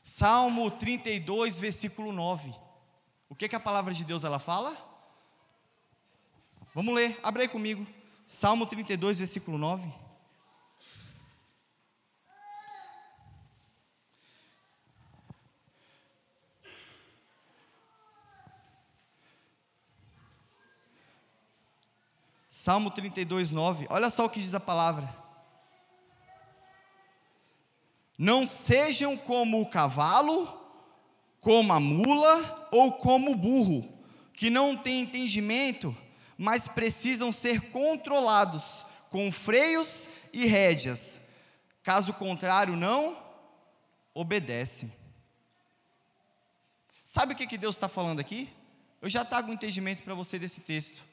Salmo 0.00 0.70
32, 0.70 1.58
versículo 1.58 2.12
9. 2.12 2.65
O 3.28 3.34
que, 3.34 3.48
que 3.48 3.56
a 3.56 3.60
palavra 3.60 3.92
de 3.92 4.04
Deus 4.04 4.24
ela 4.24 4.38
fala? 4.38 4.76
Vamos 6.74 6.94
ler, 6.94 7.18
abre 7.22 7.42
aí 7.42 7.48
comigo. 7.48 7.86
Salmo 8.26 8.66
32, 8.66 9.18
versículo 9.18 9.58
9. 9.58 10.06
Salmo 22.48 22.90
32, 22.90 23.50
9. 23.50 23.86
Olha 23.90 24.10
só 24.10 24.24
o 24.24 24.28
que 24.28 24.40
diz 24.40 24.54
a 24.54 24.58
palavra. 24.58 25.08
Não 28.18 28.44
sejam 28.44 29.16
como 29.16 29.60
o 29.60 29.68
cavalo 29.70 30.65
como 31.40 31.72
a 31.72 31.80
mula 31.80 32.68
ou 32.72 32.92
como 32.92 33.32
o 33.32 33.36
burro, 33.36 33.88
que 34.32 34.50
não 34.50 34.76
têm 34.76 35.02
entendimento, 35.02 35.96
mas 36.36 36.68
precisam 36.68 37.32
ser 37.32 37.70
controlados 37.70 38.86
com 39.10 39.30
freios 39.32 40.08
e 40.32 40.46
rédeas. 40.46 41.28
Caso 41.82 42.12
contrário, 42.14 42.76
não 42.76 43.16
obedecem. 44.12 44.92
Sabe 47.04 47.32
o 47.32 47.36
que, 47.36 47.46
que 47.46 47.56
Deus 47.56 47.76
está 47.76 47.88
falando 47.88 48.20
aqui? 48.20 48.50
Eu 49.00 49.08
já 49.08 49.24
trago 49.24 49.50
um 49.50 49.54
entendimento 49.54 50.02
para 50.02 50.14
você 50.14 50.38
desse 50.38 50.62
texto. 50.62 51.04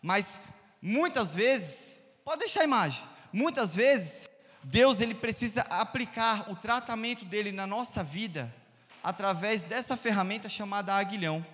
Mas 0.00 0.38
muitas 0.80 1.34
vezes, 1.34 1.96
pode 2.24 2.40
deixar 2.40 2.60
a 2.60 2.64
imagem, 2.64 3.02
muitas 3.32 3.74
vezes 3.74 4.28
Deus 4.62 5.00
ele 5.00 5.14
precisa 5.14 5.62
aplicar 5.62 6.50
o 6.50 6.56
tratamento 6.56 7.24
dele 7.24 7.50
na 7.50 7.66
nossa 7.66 8.04
vida 8.04 8.54
através 9.02 9.62
dessa 9.62 9.96
ferramenta 9.96 10.48
chamada 10.48 10.94
aguilhão. 10.94 11.44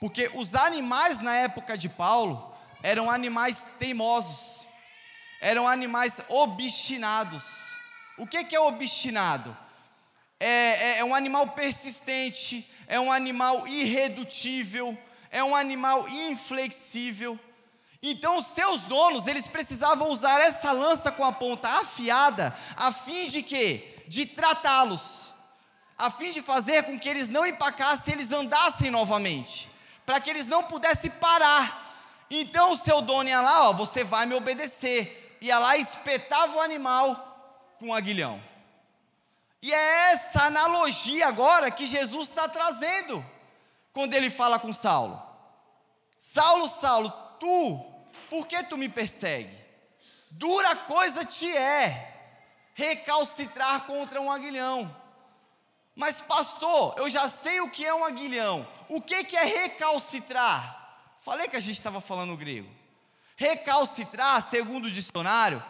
Porque 0.00 0.30
os 0.34 0.54
animais 0.54 1.20
na 1.20 1.34
época 1.34 1.78
de 1.78 1.88
Paulo 1.88 2.52
eram 2.82 3.10
animais 3.10 3.66
teimosos, 3.78 4.66
eram 5.40 5.68
animais 5.68 6.20
obstinados. 6.28 7.72
O 8.18 8.26
que, 8.26 8.44
que 8.44 8.56
é 8.56 8.60
obstinado? 8.60 9.56
É, 10.40 10.46
é, 10.46 10.98
é 10.98 11.04
um 11.04 11.14
animal 11.14 11.46
persistente, 11.48 12.68
é 12.88 12.98
um 12.98 13.12
animal 13.12 13.66
irredutível, 13.68 14.98
é 15.30 15.42
um 15.42 15.54
animal 15.54 16.08
inflexível. 16.08 17.38
Então 18.02 18.38
os 18.38 18.48
seus 18.48 18.82
donos, 18.82 19.28
eles 19.28 19.46
precisavam 19.46 20.10
usar 20.10 20.40
essa 20.40 20.72
lança 20.72 21.12
com 21.12 21.24
a 21.24 21.30
ponta 21.30 21.68
afiada, 21.68 22.56
a 22.76 22.92
fim 22.92 23.28
de 23.28 23.44
quê? 23.44 24.02
De 24.08 24.26
tratá-los, 24.26 25.21
a 25.98 26.10
fim 26.10 26.32
de 26.32 26.42
fazer 26.42 26.84
com 26.84 26.98
que 26.98 27.08
eles 27.08 27.28
não 27.28 27.46
empacassem, 27.46 28.14
eles 28.14 28.32
andassem 28.32 28.90
novamente, 28.90 29.70
para 30.04 30.20
que 30.20 30.30
eles 30.30 30.46
não 30.46 30.62
pudessem 30.64 31.10
parar. 31.12 32.26
Então 32.30 32.72
o 32.72 32.78
seu 32.78 33.00
dono 33.00 33.28
ia 33.28 33.40
lá, 33.40 33.68
ó, 33.68 33.72
você 33.72 34.02
vai 34.02 34.26
me 34.26 34.34
obedecer, 34.34 35.38
ia 35.40 35.58
lá 35.58 35.76
espetava 35.76 36.56
o 36.56 36.60
animal 36.60 37.74
com 37.78 37.88
um 37.88 37.94
aguilhão. 37.94 38.42
E 39.60 39.72
é 39.72 40.12
essa 40.12 40.44
analogia 40.44 41.28
agora 41.28 41.70
que 41.70 41.86
Jesus 41.86 42.28
está 42.30 42.48
trazendo, 42.48 43.24
quando 43.92 44.14
ele 44.14 44.30
fala 44.30 44.58
com 44.58 44.72
Saulo. 44.72 45.22
Saulo, 46.18 46.68
Saulo, 46.68 47.10
tu 47.38 47.92
por 48.32 48.46
que 48.46 48.62
tu 48.62 48.78
me 48.78 48.88
persegue? 48.88 49.54
Dura 50.30 50.74
coisa 50.74 51.22
te 51.22 51.54
é 51.54 52.16
recalcitrar 52.72 53.82
contra 53.84 54.22
um 54.22 54.32
aguilhão. 54.32 54.90
Mas, 55.94 56.20
pastor, 56.20 56.94
eu 56.96 57.08
já 57.10 57.28
sei 57.28 57.60
o 57.60 57.70
que 57.70 57.84
é 57.84 57.94
um 57.94 58.04
aguilhão. 58.04 58.66
O 58.88 59.00
que, 59.00 59.24
que 59.24 59.36
é 59.36 59.44
recalcitrar? 59.44 60.80
Falei 61.20 61.48
que 61.48 61.56
a 61.56 61.60
gente 61.60 61.76
estava 61.76 62.00
falando 62.00 62.36
grego. 62.36 62.68
Recalcitrar, 63.36 64.40
segundo 64.42 64.86
o 64.86 64.90
dicionário, 64.90 65.62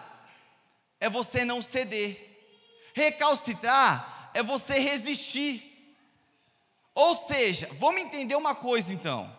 é 1.01 1.09
você 1.09 1.45
não 1.45 1.61
ceder. 1.61 2.31
Recalcitrar 2.95 4.31
é 4.35 4.43
você 4.43 4.79
resistir. 4.79 5.69
Ou 6.95 7.15
seja, 7.15 7.69
vamos 7.73 8.03
entender 8.03 8.37
uma 8.37 8.55
coisa 8.55 8.93
então. 8.93 9.35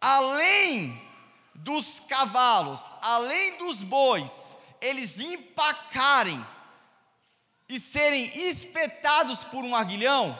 Além 0.00 1.00
dos 1.54 2.00
cavalos, 2.00 2.94
além 3.00 3.58
dos 3.58 3.82
bois, 3.82 4.56
eles 4.80 5.18
empacarem 5.18 6.44
e 7.68 7.80
serem 7.80 8.26
espetados 8.48 9.44
por 9.44 9.64
um 9.64 9.74
aguilhão, 9.74 10.38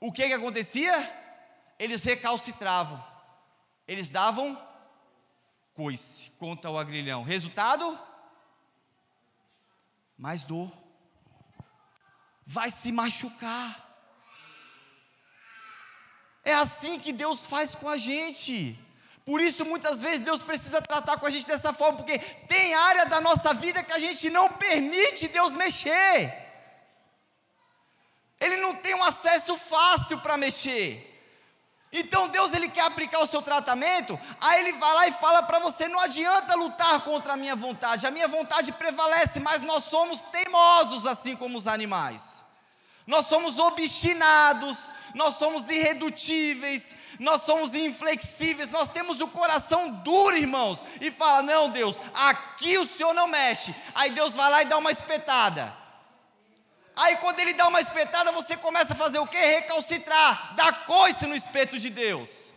o 0.00 0.10
que 0.12 0.26
que 0.26 0.32
acontecia? 0.32 0.92
Eles 1.78 2.02
recalcitravam, 2.04 3.02
eles 3.86 4.10
davam 4.10 4.58
coice 5.74 6.32
contra 6.32 6.70
o 6.70 6.78
aguilhão. 6.78 7.22
Resultado? 7.22 7.98
Mais 10.18 10.42
dor. 10.42 10.70
Vai 12.46 12.70
se 12.70 12.92
machucar. 12.92 13.88
É 16.44 16.54
assim 16.54 16.98
que 16.98 17.12
Deus 17.12 17.46
faz 17.46 17.74
com 17.74 17.88
a 17.88 17.96
gente. 17.96 18.78
Por 19.30 19.40
isso, 19.40 19.64
muitas 19.64 20.02
vezes, 20.02 20.24
Deus 20.24 20.42
precisa 20.42 20.82
tratar 20.82 21.16
com 21.16 21.24
a 21.24 21.30
gente 21.30 21.46
dessa 21.46 21.72
forma, 21.72 21.98
porque 21.98 22.18
tem 22.18 22.74
área 22.74 23.06
da 23.06 23.20
nossa 23.20 23.54
vida 23.54 23.80
que 23.80 23.92
a 23.92 23.98
gente 24.00 24.28
não 24.28 24.48
permite 24.48 25.28
Deus 25.28 25.52
mexer. 25.54 26.34
Ele 28.40 28.56
não 28.56 28.74
tem 28.74 28.92
um 28.92 29.04
acesso 29.04 29.56
fácil 29.56 30.18
para 30.18 30.36
mexer. 30.36 31.06
Então 31.92 32.26
Deus 32.26 32.52
ele 32.54 32.68
quer 32.68 32.80
aplicar 32.80 33.20
o 33.20 33.26
seu 33.26 33.40
tratamento, 33.40 34.18
aí 34.40 34.62
ele 34.62 34.72
vai 34.72 34.94
lá 34.94 35.06
e 35.06 35.12
fala 35.12 35.44
para 35.44 35.60
você: 35.60 35.86
não 35.86 36.00
adianta 36.00 36.56
lutar 36.56 37.00
contra 37.02 37.34
a 37.34 37.36
minha 37.36 37.54
vontade, 37.54 38.08
a 38.08 38.10
minha 38.10 38.26
vontade 38.26 38.72
prevalece, 38.72 39.38
mas 39.38 39.62
nós 39.62 39.84
somos 39.84 40.22
teimosos 40.22 41.06
assim 41.06 41.36
como 41.36 41.56
os 41.56 41.68
animais. 41.68 42.49
Nós 43.10 43.26
somos 43.26 43.58
obstinados, 43.58 44.94
nós 45.16 45.34
somos 45.34 45.68
irredutíveis, 45.68 46.94
nós 47.18 47.42
somos 47.42 47.74
inflexíveis, 47.74 48.70
nós 48.70 48.88
temos 48.90 49.20
o 49.20 49.26
coração 49.26 49.90
duro, 49.94 50.36
irmãos, 50.36 50.84
e 51.00 51.10
fala: 51.10 51.42
Não, 51.42 51.70
Deus, 51.70 51.96
aqui 52.14 52.78
o 52.78 52.86
Senhor 52.86 53.12
não 53.12 53.26
mexe. 53.26 53.74
Aí 53.96 54.12
Deus 54.12 54.36
vai 54.36 54.48
lá 54.48 54.62
e 54.62 54.66
dá 54.66 54.78
uma 54.78 54.92
espetada. 54.92 55.76
Aí 56.94 57.16
quando 57.16 57.40
ele 57.40 57.52
dá 57.52 57.66
uma 57.66 57.80
espetada, 57.80 58.30
você 58.30 58.56
começa 58.56 58.92
a 58.92 58.96
fazer 58.96 59.18
o 59.18 59.26
que? 59.26 59.36
Recalcitrar, 59.36 60.54
dar 60.54 60.84
coice 60.84 61.26
no 61.26 61.34
espeto 61.34 61.80
de 61.80 61.90
Deus. 61.90 62.52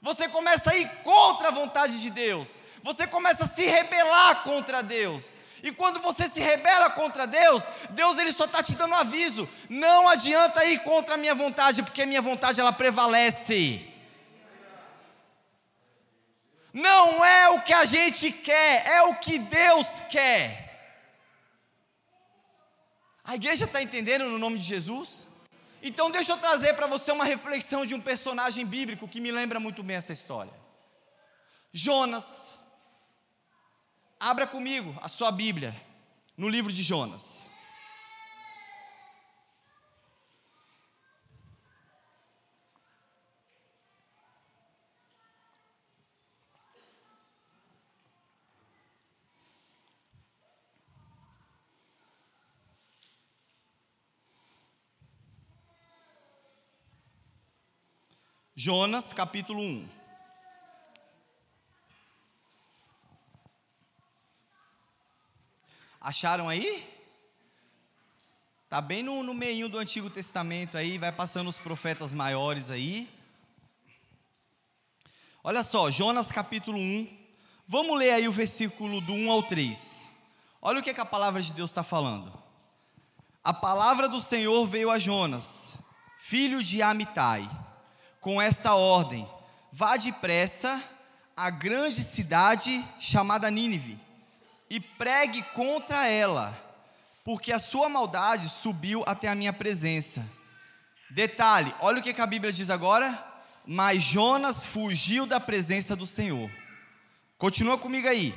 Você 0.00 0.28
começa 0.28 0.72
a 0.72 0.76
ir 0.76 0.88
contra 1.04 1.46
a 1.46 1.52
vontade 1.52 2.00
de 2.00 2.10
Deus. 2.10 2.60
Você 2.82 3.06
começa 3.06 3.44
a 3.44 3.48
se 3.48 3.64
rebelar 3.64 4.42
contra 4.42 4.82
Deus. 4.82 5.38
E 5.62 5.70
quando 5.70 6.00
você 6.00 6.28
se 6.28 6.40
rebela 6.40 6.90
contra 6.90 7.26
Deus, 7.26 7.62
Deus 7.90 8.18
ele 8.18 8.32
só 8.32 8.46
está 8.46 8.62
te 8.62 8.74
dando 8.74 8.90
um 8.90 8.96
aviso. 8.96 9.48
Não 9.68 10.08
adianta 10.08 10.64
ir 10.64 10.82
contra 10.82 11.14
a 11.14 11.16
minha 11.16 11.34
vontade, 11.34 11.82
porque 11.82 12.02
a 12.02 12.06
minha 12.06 12.20
vontade 12.20 12.60
ela 12.60 12.72
prevalece. 12.72 13.88
Não 16.72 17.24
é 17.24 17.50
o 17.50 17.60
que 17.60 17.72
a 17.72 17.84
gente 17.84 18.32
quer, 18.32 18.86
é 18.86 19.02
o 19.02 19.14
que 19.16 19.38
Deus 19.38 19.86
quer. 20.10 20.62
A 23.22 23.36
igreja 23.36 23.66
está 23.66 23.80
entendendo 23.80 24.28
no 24.28 24.38
nome 24.38 24.58
de 24.58 24.64
Jesus? 24.64 25.26
Então, 25.80 26.10
deixa 26.10 26.32
eu 26.32 26.38
trazer 26.38 26.74
para 26.74 26.88
você 26.88 27.12
uma 27.12 27.24
reflexão 27.24 27.86
de 27.86 27.94
um 27.94 28.00
personagem 28.00 28.66
bíblico 28.66 29.06
que 29.06 29.20
me 29.20 29.30
lembra 29.30 29.60
muito 29.60 29.82
bem 29.82 29.96
essa 29.96 30.12
história. 30.12 30.52
Jonas. 31.72 32.61
Abra 34.24 34.46
comigo 34.46 34.96
a 35.02 35.08
sua 35.08 35.32
Bíblia 35.32 35.74
no 36.36 36.48
livro 36.48 36.72
de 36.72 36.80
Jonas. 36.80 37.50
Jonas 58.54 59.12
capítulo 59.12 59.60
1. 59.60 60.01
Acharam 66.04 66.48
aí? 66.48 66.84
Tá 68.68 68.80
bem 68.80 69.04
no, 69.04 69.22
no 69.22 69.32
meio 69.32 69.68
do 69.68 69.78
Antigo 69.78 70.10
Testamento 70.10 70.76
aí, 70.76 70.98
vai 70.98 71.12
passando 71.12 71.46
os 71.46 71.60
profetas 71.60 72.12
maiores 72.12 72.70
aí. 72.70 73.08
Olha 75.44 75.62
só, 75.62 75.92
Jonas 75.92 76.32
capítulo 76.32 76.76
1. 76.76 77.18
Vamos 77.68 77.96
ler 77.96 78.14
aí 78.14 78.26
o 78.26 78.32
versículo 78.32 79.00
do 79.00 79.12
1 79.12 79.30
ao 79.30 79.44
3. 79.44 80.10
Olha 80.60 80.80
o 80.80 80.82
que, 80.82 80.90
é 80.90 80.94
que 80.94 81.00
a 81.00 81.06
palavra 81.06 81.40
de 81.40 81.52
Deus 81.52 81.70
está 81.70 81.84
falando. 81.84 82.36
A 83.44 83.54
palavra 83.54 84.08
do 84.08 84.20
Senhor 84.20 84.66
veio 84.66 84.90
a 84.90 84.98
Jonas, 84.98 85.78
filho 86.18 86.64
de 86.64 86.82
Amitai 86.82 87.48
com 88.20 88.42
esta 88.42 88.74
ordem: 88.74 89.24
vá 89.70 89.96
depressa 89.96 90.82
à 91.36 91.48
grande 91.48 92.02
cidade 92.02 92.84
chamada 92.98 93.48
Nínive 93.52 94.01
e 94.72 94.80
pregue 94.80 95.42
contra 95.54 96.08
ela, 96.08 96.50
porque 97.22 97.52
a 97.52 97.58
sua 97.58 97.90
maldade 97.90 98.48
subiu 98.48 99.04
até 99.06 99.28
a 99.28 99.34
minha 99.34 99.52
presença. 99.52 100.26
Detalhe, 101.10 101.70
olha 101.80 102.00
o 102.00 102.02
que 102.02 102.18
a 102.18 102.26
Bíblia 102.26 102.50
diz 102.50 102.70
agora. 102.70 103.30
Mas 103.66 104.02
Jonas 104.02 104.64
fugiu 104.64 105.26
da 105.26 105.38
presença 105.38 105.94
do 105.94 106.06
Senhor. 106.06 106.50
Continua 107.36 107.76
comigo 107.76 108.08
aí. 108.08 108.34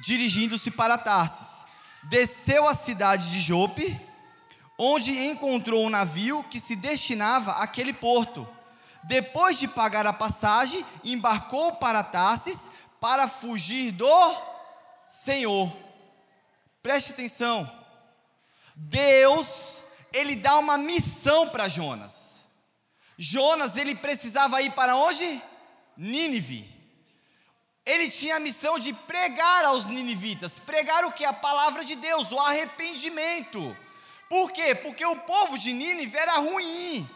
Dirigindo-se 0.00 0.70
para 0.70 0.96
Tarsis, 0.96 1.66
desceu 2.04 2.66
à 2.66 2.74
cidade 2.74 3.30
de 3.30 3.40
Jope, 3.42 4.00
onde 4.78 5.18
encontrou 5.26 5.84
um 5.84 5.90
navio 5.90 6.42
que 6.44 6.58
se 6.58 6.74
destinava 6.76 7.52
àquele 7.52 7.92
porto 7.92 8.48
depois 9.04 9.58
de 9.58 9.68
pagar 9.68 10.06
a 10.06 10.12
passagem, 10.12 10.84
embarcou 11.04 11.76
para 11.76 12.02
Tarsis 12.02 12.70
para 13.00 13.28
fugir 13.28 13.92
do 13.92 14.47
Senhor. 15.08 15.72
Preste 16.82 17.12
atenção. 17.12 17.70
Deus, 18.74 19.84
ele 20.12 20.36
dá 20.36 20.58
uma 20.58 20.78
missão 20.78 21.48
para 21.48 21.68
Jonas. 21.68 22.44
Jonas, 23.16 23.76
ele 23.76 23.94
precisava 23.94 24.62
ir 24.62 24.70
para 24.72 24.96
onde? 24.96 25.42
Nínive. 25.96 26.78
Ele 27.84 28.10
tinha 28.10 28.36
a 28.36 28.40
missão 28.40 28.78
de 28.78 28.92
pregar 28.92 29.64
aos 29.64 29.86
ninivitas. 29.86 30.60
Pregar 30.60 31.04
o 31.04 31.12
que? 31.12 31.24
A 31.24 31.32
palavra 31.32 31.84
de 31.84 31.96
Deus, 31.96 32.30
o 32.30 32.38
arrependimento. 32.38 33.76
Por 34.28 34.52
quê? 34.52 34.74
Porque 34.74 35.04
o 35.04 35.16
povo 35.16 35.58
de 35.58 35.72
Nínive 35.72 36.16
era 36.16 36.36
ruim. 36.36 37.08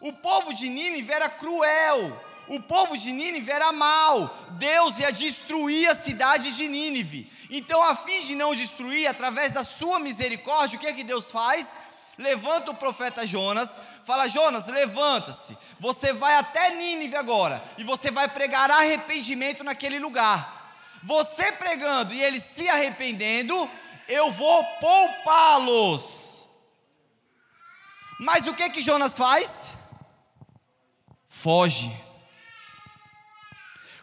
O 0.00 0.12
povo 0.12 0.52
de 0.52 0.68
Nínive 0.68 1.10
era 1.10 1.28
cruel. 1.30 2.27
O 2.48 2.60
povo 2.60 2.96
de 2.96 3.12
Nínive 3.12 3.50
era 3.50 3.72
mau. 3.72 4.34
Deus 4.52 4.98
ia 4.98 5.12
destruir 5.12 5.88
a 5.88 5.94
cidade 5.94 6.52
de 6.52 6.66
Nínive. 6.66 7.30
Então, 7.50 7.82
a 7.82 7.96
fim 7.96 8.22
de 8.22 8.34
não 8.34 8.54
destruir, 8.54 9.06
através 9.06 9.52
da 9.52 9.64
sua 9.64 9.98
misericórdia, 9.98 10.76
o 10.76 10.80
que 10.80 10.86
é 10.86 10.92
que 10.92 11.04
Deus 11.04 11.30
faz? 11.30 11.78
Levanta 12.18 12.72
o 12.72 12.74
profeta 12.74 13.26
Jonas, 13.26 13.80
fala: 14.04 14.28
Jonas, 14.28 14.66
levanta-se. 14.66 15.56
Você 15.78 16.12
vai 16.12 16.34
até 16.34 16.70
Nínive 16.74 17.16
agora 17.16 17.62
e 17.78 17.84
você 17.84 18.10
vai 18.10 18.28
pregar 18.28 18.70
arrependimento 18.70 19.62
naquele 19.62 19.98
lugar. 19.98 20.74
Você 21.04 21.52
pregando 21.52 22.12
e 22.12 22.20
eles 22.20 22.42
se 22.42 22.68
arrependendo, 22.68 23.70
eu 24.08 24.32
vou 24.32 24.64
poupá-los. 24.80 26.48
Mas 28.18 28.46
o 28.48 28.54
que 28.54 28.68
que 28.70 28.82
Jonas 28.82 29.16
faz? 29.16 29.74
Foge. 31.28 32.07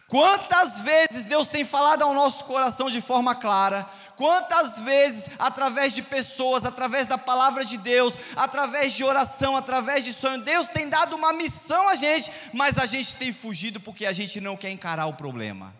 Quantas 0.08 0.80
vezes 0.80 1.24
Deus 1.24 1.48
tem 1.48 1.64
falado 1.64 2.02
ao 2.02 2.14
nosso 2.14 2.44
coração 2.44 2.88
de 2.88 3.00
forma 3.00 3.34
clara, 3.34 3.84
quantas 4.14 4.78
vezes, 4.78 5.26
através 5.36 5.92
de 5.92 6.02
pessoas, 6.02 6.64
através 6.64 7.08
da 7.08 7.18
palavra 7.18 7.64
de 7.64 7.76
Deus, 7.76 8.14
através 8.36 8.92
de 8.92 9.02
oração, 9.02 9.56
através 9.56 10.04
de 10.04 10.12
sonho, 10.12 10.42
Deus 10.42 10.68
tem 10.68 10.88
dado 10.88 11.16
uma 11.16 11.32
missão 11.32 11.88
a 11.88 11.96
gente, 11.96 12.30
mas 12.52 12.78
a 12.78 12.86
gente 12.86 13.16
tem 13.16 13.32
fugido 13.32 13.80
porque 13.80 14.06
a 14.06 14.12
gente 14.12 14.40
não 14.40 14.56
quer 14.56 14.70
encarar 14.70 15.06
o 15.06 15.14
problema. 15.14 15.74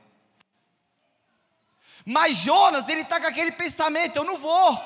Mas 2.05 2.37
Jonas, 2.37 2.89
ele 2.89 3.03
está 3.03 3.21
com 3.21 3.27
aquele 3.27 3.53
pensamento: 3.53 4.17
eu 4.17 4.25
não 4.25 4.39
vou, 4.39 4.81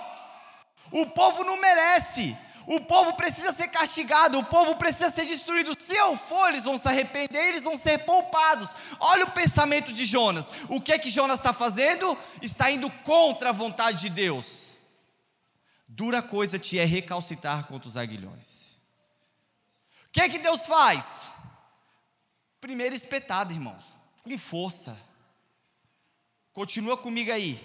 o 0.90 1.06
povo 1.06 1.44
não 1.44 1.60
merece, 1.60 2.36
o 2.72 2.80
povo 2.82 3.14
precisa 3.14 3.52
ser 3.52 3.66
castigado, 3.66 4.38
o 4.38 4.44
povo 4.44 4.76
precisa 4.76 5.10
ser 5.10 5.26
destruído. 5.26 5.74
Se 5.76 5.92
eu 5.92 6.16
for, 6.16 6.50
eles 6.50 6.62
vão 6.62 6.78
se 6.78 6.86
arrepender, 6.86 7.48
eles 7.48 7.64
vão 7.64 7.76
ser 7.76 7.98
poupados. 8.04 8.76
Olha 9.00 9.24
o 9.24 9.30
pensamento 9.32 9.92
de 9.92 10.04
Jonas. 10.04 10.52
O 10.68 10.80
que 10.80 10.92
é 10.92 10.98
que 10.98 11.10
Jonas 11.10 11.40
está 11.40 11.52
fazendo? 11.52 12.16
Está 12.40 12.70
indo 12.70 12.88
contra 13.02 13.48
a 13.48 13.52
vontade 13.52 14.02
de 14.02 14.10
Deus. 14.10 14.76
Dura 15.88 16.22
coisa 16.22 16.60
te 16.60 16.78
é 16.78 16.84
recalcitar 16.84 17.66
contra 17.66 17.88
os 17.88 17.96
aguilhões. 17.96 18.76
O 20.06 20.12
que 20.12 20.20
é 20.20 20.28
que 20.28 20.38
Deus 20.38 20.64
faz? 20.64 21.28
Primeiro 22.60 22.94
espetado, 22.94 23.52
irmãos, 23.52 23.82
com 24.22 24.38
força. 24.38 24.96
Continua 26.52 26.96
comigo 26.96 27.32
aí. 27.32 27.60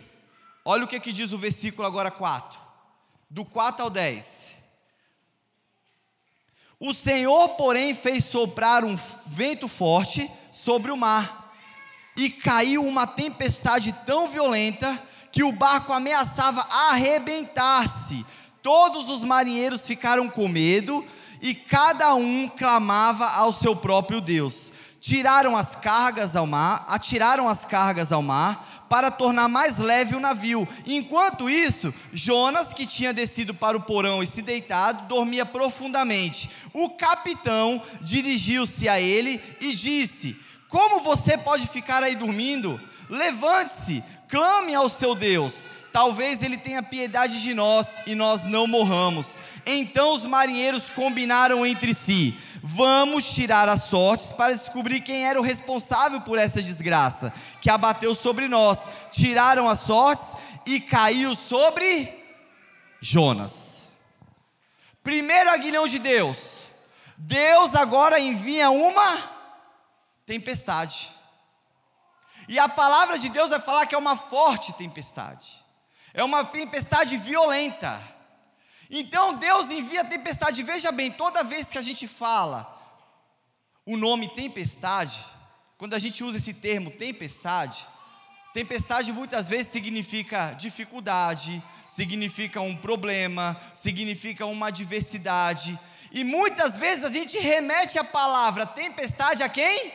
Olha 0.66 0.84
o 0.84 0.88
que, 0.88 0.96
é 0.96 1.00
que 1.00 1.14
diz 1.14 1.32
o 1.32 1.38
versículo 1.38 1.88
agora 1.88 2.10
4. 2.10 2.60
Do 3.30 3.46
4 3.46 3.84
ao 3.84 3.90
10. 3.92 4.65
O 6.80 6.94
Senhor, 6.94 7.50
porém, 7.50 7.96
fez 7.96 8.26
soprar 8.26 8.84
um 8.84 8.98
vento 9.26 9.68
forte 9.68 10.30
sobre 10.52 10.92
o 10.92 10.98
mar, 10.98 11.54
e 12.18 12.30
caiu 12.30 12.86
uma 12.86 13.06
tempestade 13.06 13.94
tão 14.06 14.30
violenta 14.30 14.98
que 15.32 15.44
o 15.44 15.52
barco 15.52 15.92
ameaçava 15.92 16.66
arrebentar-se. 16.90 18.26
Todos 18.62 19.10
os 19.10 19.24
marinheiros 19.24 19.86
ficaram 19.86 20.30
com 20.30 20.48
medo 20.48 21.06
e 21.42 21.54
cada 21.54 22.16
um 22.16 22.48
clamava 22.48 23.28
ao 23.28 23.52
seu 23.52 23.76
próprio 23.76 24.22
Deus. 24.22 24.72
Tiraram 25.02 25.56
as 25.56 25.76
cargas 25.76 26.36
ao 26.36 26.48
mar, 26.48 26.86
atiraram 26.88 27.48
as 27.48 27.66
cargas 27.66 28.12
ao 28.12 28.22
mar 28.22 28.75
para 28.96 29.12
tornar 29.12 29.50
mais 29.50 29.78
leve 29.78 30.16
o 30.16 30.22
navio. 30.22 30.66
Enquanto 30.86 31.50
isso, 31.50 31.94
Jonas, 32.14 32.72
que 32.72 32.88
tinha 32.88 33.12
descido 33.12 33.54
para 33.54 33.76
o 33.76 33.82
porão 33.82 34.24
e 34.24 34.28
se 34.28 34.42
deitado, 34.42 35.06
dormia 35.10 35.46
profundamente. 35.46 36.50
O 36.72 36.92
capitão 36.92 37.82
dirigiu-se 38.00 38.88
a 38.88 38.98
ele 38.98 39.44
e 39.60 39.76
disse: 39.76 40.40
Como 40.70 41.02
você 41.02 41.38
pode 41.38 41.68
ficar 41.68 42.04
aí 42.04 42.16
dormindo? 42.16 42.80
Levante-se, 43.10 44.02
clame 44.30 44.74
ao 44.74 44.88
seu 44.88 45.14
Deus. 45.14 45.68
Talvez 45.92 46.42
ele 46.42 46.56
tenha 46.56 46.82
piedade 46.82 47.42
de 47.42 47.54
nós 47.54 48.00
e 48.08 48.16
nós 48.16 48.46
não 48.46 48.66
morramos. 48.66 49.42
Então 49.66 50.14
os 50.14 50.24
marinheiros 50.24 50.88
combinaram 50.88 51.66
entre 51.66 51.94
si: 51.94 52.34
Vamos 52.68 53.26
tirar 53.26 53.70
as 53.70 53.84
sortes 53.84 54.32
para 54.32 54.52
descobrir 54.52 55.00
quem 55.02 55.24
era 55.24 55.40
o 55.40 55.44
responsável 55.44 56.20
por 56.22 56.40
essa 56.40 56.64
desgraça 56.64 57.32
que 57.62 57.70
abateu 57.70 58.16
sobre 58.16 58.48
nós. 58.48 58.90
Tiraram 59.12 59.70
as 59.70 59.82
sortes 59.82 60.36
e 60.66 60.80
caiu 60.80 61.36
sobre 61.36 62.12
Jonas. 63.00 63.90
Primeiro 65.04 65.52
aguilhão 65.52 65.88
de 65.88 66.00
Deus. 66.00 66.70
Deus 67.16 67.76
agora 67.76 68.20
envia 68.20 68.72
uma 68.72 69.16
tempestade. 70.26 71.12
E 72.50 72.58
a 72.58 72.68
palavra 72.68 73.20
de 73.20 73.30
Deus 73.30 73.52
vai 73.52 73.60
falar 73.60 73.86
que 73.86 73.94
é 73.94 74.00
uma 74.00 74.18
forte 74.18 74.74
tempestade. 74.74 75.64
É 76.16 76.24
uma 76.24 76.44
tempestade 76.44 77.16
violenta 77.16 78.02
então 78.90 79.38
Deus 79.38 79.70
envia 79.70 80.06
tempestade. 80.06 80.64
Veja 80.64 80.92
bem, 80.92 81.12
toda 81.12 81.44
vez 81.44 81.70
que 81.70 81.78
a 81.78 81.82
gente 81.82 82.08
fala 82.08 82.72
o 83.86 83.98
nome 83.98 84.28
tempestade, 84.30 85.24
quando 85.78 85.94
a 85.94 86.00
gente 86.00 86.24
usa 86.24 86.38
esse 86.38 86.54
termo 86.54 86.90
tempestade, 86.90 87.86
tempestade 88.54 89.12
muitas 89.12 89.48
vezes 89.48 89.68
significa 89.68 90.54
dificuldade, 90.54 91.62
significa 91.88 92.62
um 92.62 92.76
problema, 92.76 93.60
significa 93.74 94.46
uma 94.46 94.68
adversidade. 94.68 95.78
E 96.12 96.24
muitas 96.24 96.78
vezes 96.78 97.06
a 97.06 97.10
gente 97.10 97.38
remete 97.38 98.00
a 98.00 98.04
palavra 98.04 98.66
tempestade 98.66 99.44
a 99.44 99.50
quem? 99.50 99.94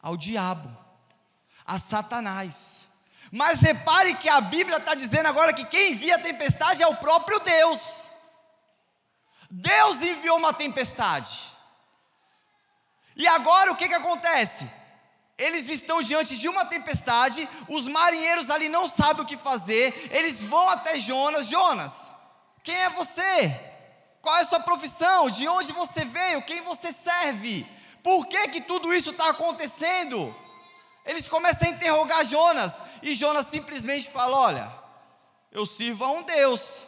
Ao 0.00 0.16
diabo, 0.16 0.74
a 1.66 1.78
Satanás. 1.78 2.95
Mas 3.36 3.60
repare 3.60 4.14
que 4.14 4.30
a 4.30 4.40
Bíblia 4.40 4.78
está 4.78 4.94
dizendo 4.94 5.26
agora 5.26 5.52
que 5.52 5.66
quem 5.66 5.92
envia 5.92 6.14
a 6.14 6.18
tempestade 6.18 6.82
é 6.82 6.86
o 6.86 6.96
próprio 6.96 7.38
Deus. 7.40 8.06
Deus 9.50 10.00
enviou 10.00 10.38
uma 10.38 10.54
tempestade. 10.54 11.52
E 13.14 13.26
agora 13.28 13.70
o 13.72 13.76
que, 13.76 13.88
que 13.88 13.94
acontece? 13.94 14.66
Eles 15.36 15.68
estão 15.68 16.00
diante 16.02 16.34
de 16.34 16.48
uma 16.48 16.64
tempestade, 16.64 17.46
os 17.68 17.86
marinheiros 17.86 18.48
ali 18.48 18.70
não 18.70 18.88
sabem 18.88 19.22
o 19.22 19.28
que 19.28 19.36
fazer, 19.36 20.08
eles 20.12 20.42
vão 20.42 20.70
até 20.70 20.98
Jonas: 20.98 21.46
Jonas, 21.46 22.14
quem 22.62 22.74
é 22.74 22.88
você? 22.88 23.54
Qual 24.22 24.34
é 24.34 24.40
a 24.40 24.46
sua 24.46 24.60
profissão? 24.60 25.28
De 25.28 25.46
onde 25.46 25.72
você 25.72 26.06
veio? 26.06 26.40
Quem 26.40 26.62
você 26.62 26.90
serve? 26.90 27.66
Por 28.02 28.26
que, 28.28 28.48
que 28.48 28.62
tudo 28.62 28.94
isso 28.94 29.10
está 29.10 29.28
acontecendo? 29.28 30.34
Eles 31.06 31.28
começam 31.28 31.68
a 31.68 31.70
interrogar 31.70 32.24
Jonas, 32.24 32.82
e 33.02 33.14
Jonas 33.14 33.46
simplesmente 33.46 34.10
fala: 34.10 34.36
Olha, 34.36 34.72
eu 35.52 35.64
sirvo 35.64 36.04
a 36.04 36.10
um 36.10 36.22
Deus, 36.24 36.84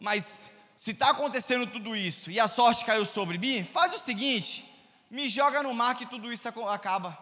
mas 0.00 0.50
se 0.76 0.90
está 0.90 1.10
acontecendo 1.10 1.66
tudo 1.66 1.94
isso 1.94 2.28
e 2.28 2.40
a 2.40 2.48
sorte 2.48 2.84
caiu 2.84 3.04
sobre 3.04 3.38
mim, 3.38 3.64
faz 3.64 3.94
o 3.94 3.98
seguinte: 3.98 4.68
me 5.08 5.28
joga 5.28 5.62
no 5.62 5.72
mar 5.72 5.94
que 5.96 6.06
tudo 6.06 6.32
isso 6.32 6.48
acaba. 6.68 7.16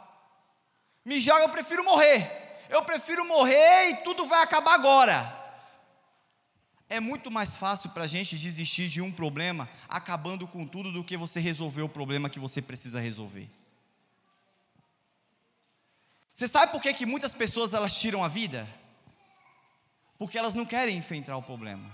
Me 1.05 1.21
joga, 1.21 1.43
eu 1.43 1.49
prefiro 1.51 1.85
morrer. 1.85 2.49
Eu 2.71 2.83
prefiro 2.85 3.25
morrer 3.27 3.91
e 3.91 3.97
tudo 3.97 4.25
vai 4.27 4.43
acabar 4.43 4.75
agora. 4.75 5.39
É 6.89 7.01
muito 7.01 7.31
mais 7.31 7.57
fácil 7.57 7.91
para 7.91 8.05
a 8.05 8.07
gente 8.07 8.39
desistir 8.39 8.89
de 8.89 9.01
um 9.01 9.13
problema 9.13 9.69
acabando 9.89 10.47
com 10.47 10.67
tudo 10.67 10.91
do 10.91 11.05
que 11.05 11.17
você 11.17 11.39
resolver 11.39 11.83
o 11.83 11.89
problema 11.89 12.31
que 12.31 12.39
você 12.39 12.63
precisa 12.63 13.01
resolver. 13.01 13.51
Você 16.35 16.49
sabe 16.49 16.73
por 16.73 16.81
que, 16.81 16.93
que 16.95 17.07
muitas 17.07 17.35
pessoas 17.35 17.75
elas 17.75 17.95
tiram 17.95 18.25
a 18.25 18.29
vida? 18.29 18.67
Porque 20.19 20.39
elas 20.39 20.55
não 20.55 20.65
querem 20.65 20.97
enfrentar 20.97 21.37
o 21.37 21.43
problema. 21.43 21.91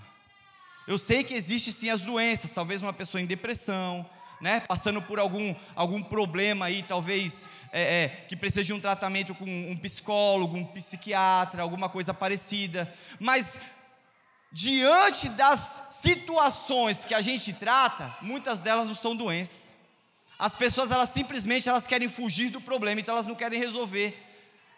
Eu 0.87 0.97
sei 0.97 1.23
que 1.23 1.33
existe 1.33 1.71
sim 1.71 1.89
as 1.89 2.01
doenças, 2.01 2.51
talvez 2.51 2.81
uma 2.81 2.93
pessoa 2.93 3.21
em 3.21 3.25
depressão, 3.25 4.09
né, 4.39 4.61
passando 4.61 5.01
por 5.01 5.19
algum, 5.19 5.53
algum 5.75 6.01
problema 6.01 6.67
aí, 6.67 6.83
talvez 6.83 7.49
é, 7.71 8.03
é, 8.03 8.07
que 8.27 8.35
precisa 8.35 8.63
de 8.63 8.71
um 8.71 8.79
tratamento 8.79 9.35
com 9.35 9.45
um 9.45 9.75
psicólogo, 9.77 10.55
um 10.55 10.65
psiquiatra, 10.65 11.61
alguma 11.61 11.89
coisa 11.89 12.13
parecida. 12.13 12.91
Mas 13.19 13.61
diante 14.51 15.29
das 15.29 15.87
situações 15.91 17.03
que 17.03 17.13
a 17.13 17.21
gente 17.21 17.51
trata, 17.53 18.15
muitas 18.21 18.59
delas 18.59 18.87
não 18.87 18.95
são 18.95 19.15
doenças. 19.15 19.75
As 20.39 20.53
pessoas 20.53 20.91
elas 20.91 21.09
simplesmente 21.09 21.67
elas 21.67 21.87
querem 21.87 22.07
fugir 22.07 22.49
do 22.49 22.61
problema, 22.61 23.01
então 23.01 23.13
elas 23.13 23.25
não 23.25 23.35
querem 23.35 23.59
resolver 23.59 24.26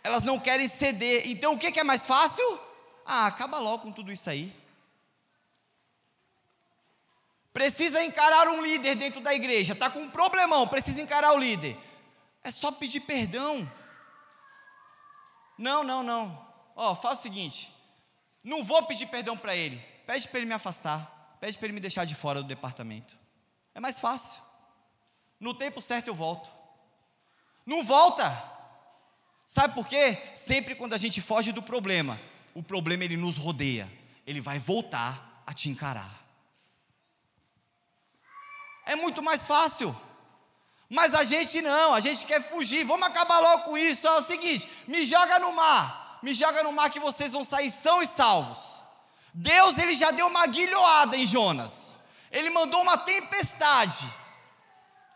elas 0.03 0.23
não 0.23 0.39
querem 0.39 0.67
ceder. 0.67 1.27
Então 1.29 1.53
o 1.53 1.57
que, 1.57 1.79
é 1.79 1.83
mais 1.83 2.05
fácil? 2.05 2.59
Ah, 3.05 3.27
acaba 3.27 3.59
logo 3.59 3.83
com 3.83 3.91
tudo 3.91 4.11
isso 4.11 4.29
aí. 4.29 4.53
precisa 7.59 8.01
encarar 8.03 8.47
um 8.47 8.61
líder 8.61 8.95
dentro 8.95 9.19
da 9.19 9.33
igreja, 9.33 9.73
está 9.73 9.89
com 9.89 9.99
um 9.99 10.09
problemão, 10.09 10.65
precisa 10.65 11.01
encarar 11.01 11.33
o 11.33 11.37
líder. 11.37 11.77
É 12.41 12.51
só 12.51 12.71
pedir 12.71 13.01
perdão. 13.01 13.69
Não, 15.57 15.83
não, 15.83 16.01
não. 16.01 16.47
Ó, 16.73 16.95
faz 16.95 17.19
o 17.19 17.21
seguinte: 17.21 17.69
não 18.41 18.63
vou 18.63 18.83
pedir 18.83 19.07
perdão 19.07 19.37
para 19.37 19.55
ele. 19.55 19.77
Pede 20.05 20.27
para 20.29 20.39
ele 20.39 20.47
me 20.47 20.53
afastar. 20.53 21.37
Pede 21.41 21.57
para 21.57 21.65
ele 21.67 21.73
me 21.73 21.81
deixar 21.81 22.05
de 22.05 22.15
fora 22.15 22.41
do 22.41 22.47
departamento. 22.47 23.17
É 23.75 23.79
mais 23.79 23.99
fácil. 23.99 24.41
No 25.37 25.53
tempo 25.53 25.81
certo 25.81 26.07
eu 26.07 26.15
volto. 26.15 26.49
Não 27.65 27.83
volta. 27.83 28.31
Sabe 29.51 29.73
por 29.73 29.87
quê? 29.87 30.15
Sempre 30.35 30.75
quando 30.75 30.93
a 30.93 30.97
gente 30.99 31.19
foge 31.19 31.51
do 31.51 31.63
problema, 31.63 32.21
o 32.53 32.61
problema 32.61 33.03
ele 33.03 33.17
nos 33.17 33.35
rodeia. 33.35 33.91
Ele 34.23 34.39
vai 34.39 34.59
voltar 34.59 35.41
a 35.43 35.51
te 35.51 35.69
encarar. 35.69 36.23
É 38.85 38.95
muito 38.95 39.23
mais 39.23 39.47
fácil. 39.47 39.99
Mas 40.87 41.15
a 41.15 41.23
gente 41.23 41.63
não, 41.63 41.95
a 41.95 41.99
gente 41.99 42.25
quer 42.25 42.47
fugir. 42.47 42.85
Vamos 42.85 43.07
acabar 43.07 43.39
logo 43.39 43.63
com 43.63 43.75
isso. 43.75 44.05
É 44.05 44.11
o 44.19 44.21
seguinte: 44.21 44.69
me 44.87 45.03
joga 45.03 45.39
no 45.39 45.51
mar. 45.51 46.19
Me 46.21 46.31
joga 46.31 46.61
no 46.61 46.71
mar 46.71 46.91
que 46.91 46.99
vocês 46.99 47.31
vão 47.31 47.43
sair 47.43 47.71
são 47.71 48.03
e 48.03 48.05
salvos. 48.05 48.83
Deus 49.33 49.79
ele 49.79 49.95
já 49.95 50.11
deu 50.11 50.27
uma 50.27 50.45
guilhoada 50.45 51.17
em 51.17 51.25
Jonas. 51.25 52.01
Ele 52.31 52.51
mandou 52.51 52.83
uma 52.83 52.99
tempestade. 52.99 54.07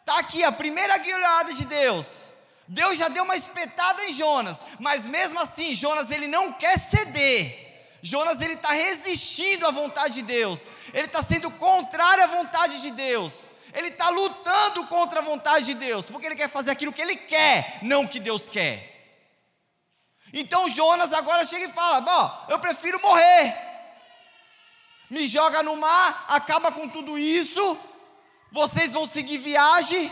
Tá 0.03 0.17
aqui 0.17 0.43
a 0.43 0.51
primeira 0.51 0.97
guilhoada 0.97 1.53
de 1.53 1.65
Deus. 1.65 2.32
Deus 2.67 2.97
já 2.97 3.09
deu 3.09 3.23
uma 3.23 3.35
espetada 3.35 4.05
em 4.05 4.13
Jonas, 4.13 4.63
mas 4.79 5.05
mesmo 5.05 5.39
assim 5.39 5.75
Jonas 5.75 6.09
ele 6.11 6.27
não 6.27 6.53
quer 6.53 6.77
ceder. 6.79 7.63
Jonas 8.01 8.41
ele 8.41 8.53
está 8.53 8.71
resistindo 8.71 9.65
à 9.65 9.71
vontade 9.71 10.15
de 10.15 10.23
Deus. 10.23 10.67
Ele 10.93 11.05
está 11.05 11.23
sendo 11.23 11.49
contrário 11.51 12.23
à 12.23 12.27
vontade 12.27 12.81
de 12.81 12.91
Deus. 12.91 13.45
Ele 13.73 13.87
está 13.87 14.09
lutando 14.09 14.85
contra 14.87 15.19
a 15.19 15.23
vontade 15.23 15.65
de 15.65 15.73
Deus, 15.73 16.09
porque 16.09 16.25
ele 16.25 16.35
quer 16.35 16.49
fazer 16.49 16.71
aquilo 16.71 16.93
que 16.93 17.01
ele 17.01 17.15
quer, 17.15 17.79
não 17.81 18.03
o 18.03 18.07
que 18.07 18.19
Deus 18.19 18.49
quer. 18.49 18.91
Então 20.33 20.69
Jonas 20.69 21.13
agora 21.13 21.45
chega 21.45 21.65
e 21.65 21.73
fala: 21.73 22.01
Bom, 22.01 22.45
eu 22.49 22.59
prefiro 22.59 23.01
morrer. 23.01 23.55
Me 25.09 25.27
joga 25.27 25.61
no 25.63 25.77
mar, 25.77 26.25
acaba 26.29 26.71
com 26.71 26.87
tudo 26.89 27.17
isso. 27.17 27.77
Vocês 28.51 28.93
vão 28.93 29.07
seguir 29.07 29.37
viagem 29.37 30.11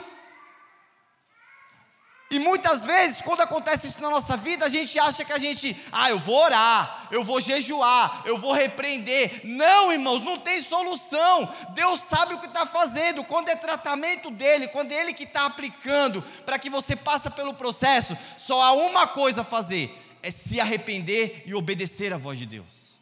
e 2.31 2.39
muitas 2.39 2.85
vezes, 2.85 3.19
quando 3.19 3.41
acontece 3.41 3.87
isso 3.87 4.01
na 4.01 4.09
nossa 4.09 4.37
vida, 4.37 4.65
a 4.65 4.69
gente 4.69 4.97
acha 4.97 5.25
que 5.25 5.33
a 5.33 5.37
gente, 5.37 5.75
ah, 5.91 6.09
eu 6.09 6.17
vou 6.17 6.41
orar, 6.41 7.09
eu 7.11 7.25
vou 7.25 7.41
jejuar, 7.41 8.21
eu 8.23 8.37
vou 8.37 8.53
repreender. 8.53 9.41
Não, 9.43 9.91
irmãos, 9.91 10.21
não 10.21 10.39
tem 10.39 10.63
solução. 10.63 11.53
Deus 11.71 11.99
sabe 11.99 12.35
o 12.35 12.39
que 12.39 12.45
está 12.45 12.65
fazendo. 12.65 13.21
Quando 13.25 13.49
é 13.49 13.55
tratamento 13.57 14.31
dele, 14.31 14.69
quando 14.69 14.93
é 14.93 15.01
ele 15.01 15.13
que 15.13 15.25
está 15.25 15.45
aplicando 15.45 16.21
para 16.45 16.57
que 16.57 16.69
você 16.69 16.95
passe 16.95 17.29
pelo 17.31 17.53
processo, 17.53 18.17
só 18.37 18.61
há 18.61 18.71
uma 18.71 19.07
coisa 19.07 19.41
a 19.41 19.43
fazer: 19.43 19.93
é 20.23 20.31
se 20.31 20.57
arrepender 20.61 21.43
e 21.45 21.53
obedecer 21.53 22.13
à 22.13 22.17
voz 22.17 22.39
de 22.39 22.45
Deus. 22.45 22.95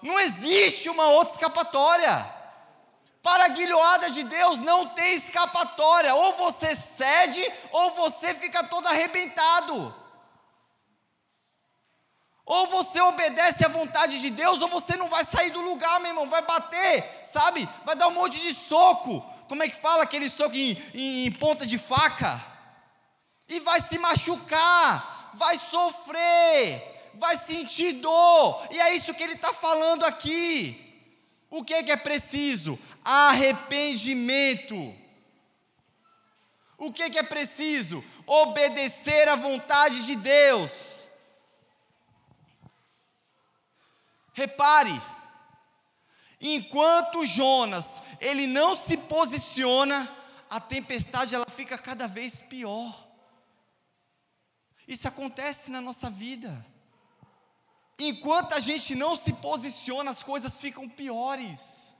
Não 0.00 0.20
existe 0.20 0.88
uma 0.88 1.08
outra 1.08 1.34
escapatória. 1.34 2.43
Para 3.24 3.46
a 3.46 3.48
guilhoada 3.48 4.10
de 4.10 4.22
Deus 4.22 4.60
não 4.60 4.86
tem 4.88 5.14
escapatória. 5.14 6.14
Ou 6.14 6.34
você 6.34 6.76
cede, 6.76 7.42
ou 7.72 7.90
você 7.92 8.34
fica 8.34 8.62
todo 8.64 8.86
arrebentado. 8.86 9.94
Ou 12.44 12.66
você 12.66 13.00
obedece 13.00 13.64
à 13.64 13.68
vontade 13.68 14.20
de 14.20 14.28
Deus, 14.28 14.60
ou 14.60 14.68
você 14.68 14.94
não 14.96 15.08
vai 15.08 15.24
sair 15.24 15.48
do 15.48 15.62
lugar, 15.62 16.00
meu 16.00 16.10
irmão. 16.10 16.28
Vai 16.28 16.42
bater, 16.42 17.22
sabe? 17.24 17.66
Vai 17.86 17.96
dar 17.96 18.08
um 18.08 18.14
monte 18.14 18.38
de 18.38 18.52
soco. 18.52 19.24
Como 19.48 19.62
é 19.62 19.70
que 19.70 19.76
fala 19.76 20.02
aquele 20.02 20.28
soco 20.28 20.54
em, 20.54 20.76
em, 20.92 21.26
em 21.26 21.32
ponta 21.32 21.66
de 21.66 21.78
faca? 21.78 22.44
E 23.48 23.58
vai 23.60 23.80
se 23.80 23.98
machucar, 24.00 25.30
vai 25.32 25.56
sofrer, 25.56 27.10
vai 27.14 27.38
sentir 27.38 27.92
dor. 27.92 28.68
E 28.70 28.78
é 28.78 28.94
isso 28.94 29.14
que 29.14 29.22
ele 29.22 29.32
está 29.32 29.54
falando 29.54 30.04
aqui. 30.04 30.82
O 31.50 31.62
que 31.62 31.72
é, 31.72 31.84
que 31.84 31.92
é 31.92 31.96
preciso? 31.96 32.76
Arrependimento. 33.04 34.96
O 36.78 36.92
que, 36.92 37.10
que 37.10 37.18
é 37.18 37.22
preciso? 37.22 38.02
Obedecer 38.26 39.28
à 39.28 39.36
vontade 39.36 40.04
de 40.06 40.16
Deus. 40.16 41.04
Repare, 44.32 45.00
enquanto 46.40 47.24
Jonas 47.24 48.02
ele 48.20 48.46
não 48.46 48.74
se 48.74 48.96
posiciona, 48.96 50.10
a 50.50 50.58
tempestade 50.58 51.34
ela 51.34 51.46
fica 51.48 51.78
cada 51.78 52.08
vez 52.08 52.40
pior. 52.40 53.04
Isso 54.86 55.06
acontece 55.06 55.70
na 55.70 55.80
nossa 55.80 56.10
vida. 56.10 56.64
Enquanto 57.98 58.52
a 58.54 58.60
gente 58.60 58.94
não 58.94 59.16
se 59.16 59.32
posiciona, 59.34 60.10
as 60.10 60.22
coisas 60.22 60.60
ficam 60.60 60.88
piores. 60.88 61.93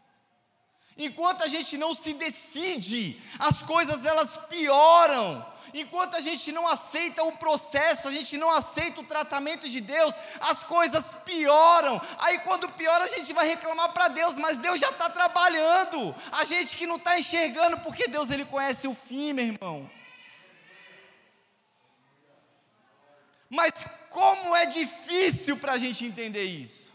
Enquanto 0.96 1.42
a 1.42 1.48
gente 1.48 1.76
não 1.76 1.94
se 1.94 2.12
decide, 2.14 3.20
as 3.38 3.60
coisas 3.62 4.04
elas 4.04 4.36
pioram. 4.48 5.44
Enquanto 5.74 6.14
a 6.14 6.20
gente 6.20 6.52
não 6.52 6.68
aceita 6.68 7.24
o 7.24 7.32
processo, 7.32 8.06
a 8.06 8.12
gente 8.12 8.36
não 8.36 8.48
aceita 8.48 9.00
o 9.00 9.04
tratamento 9.04 9.68
de 9.68 9.80
Deus, 9.80 10.14
as 10.40 10.62
coisas 10.62 11.14
pioram. 11.24 12.00
Aí 12.18 12.38
quando 12.40 12.68
piora, 12.68 13.02
a 13.04 13.08
gente 13.08 13.32
vai 13.32 13.48
reclamar 13.48 13.92
para 13.92 14.06
Deus, 14.06 14.36
mas 14.36 14.58
Deus 14.58 14.78
já 14.78 14.90
está 14.90 15.10
trabalhando. 15.10 16.14
A 16.30 16.44
gente 16.44 16.76
que 16.76 16.86
não 16.86 16.94
está 16.94 17.18
enxergando, 17.18 17.78
porque 17.80 18.06
Deus 18.06 18.30
ele 18.30 18.44
conhece 18.44 18.86
o 18.86 18.94
fim, 18.94 19.32
meu 19.32 19.46
irmão. 19.46 19.90
Mas 23.50 23.72
como 24.10 24.54
é 24.54 24.66
difícil 24.66 25.56
para 25.56 25.72
a 25.72 25.78
gente 25.78 26.04
entender 26.04 26.44
isso. 26.44 26.93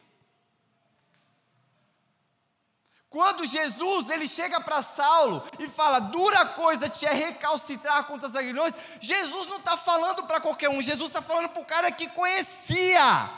Quando 3.09 3.45
Jesus 3.45 4.07
ele 4.09 4.27
chega 4.27 4.61
para 4.61 4.83
Saulo 4.83 5.43
e 5.57 5.67
fala, 5.67 5.99
dura 5.99 6.45
coisa 6.45 6.87
te 6.87 7.07
é 7.07 7.11
recalcitrar 7.11 8.03
contra 8.03 8.27
os 8.27 8.35
aguilhões, 8.35 8.75
Jesus 9.01 9.47
não 9.47 9.57
está 9.57 9.75
falando 9.75 10.23
para 10.23 10.39
qualquer 10.39 10.69
um, 10.69 10.79
Jesus 10.79 11.09
está 11.09 11.21
falando 11.21 11.49
para 11.49 11.61
o 11.61 11.65
cara 11.65 11.91
que 11.91 12.07
conhecia. 12.09 13.31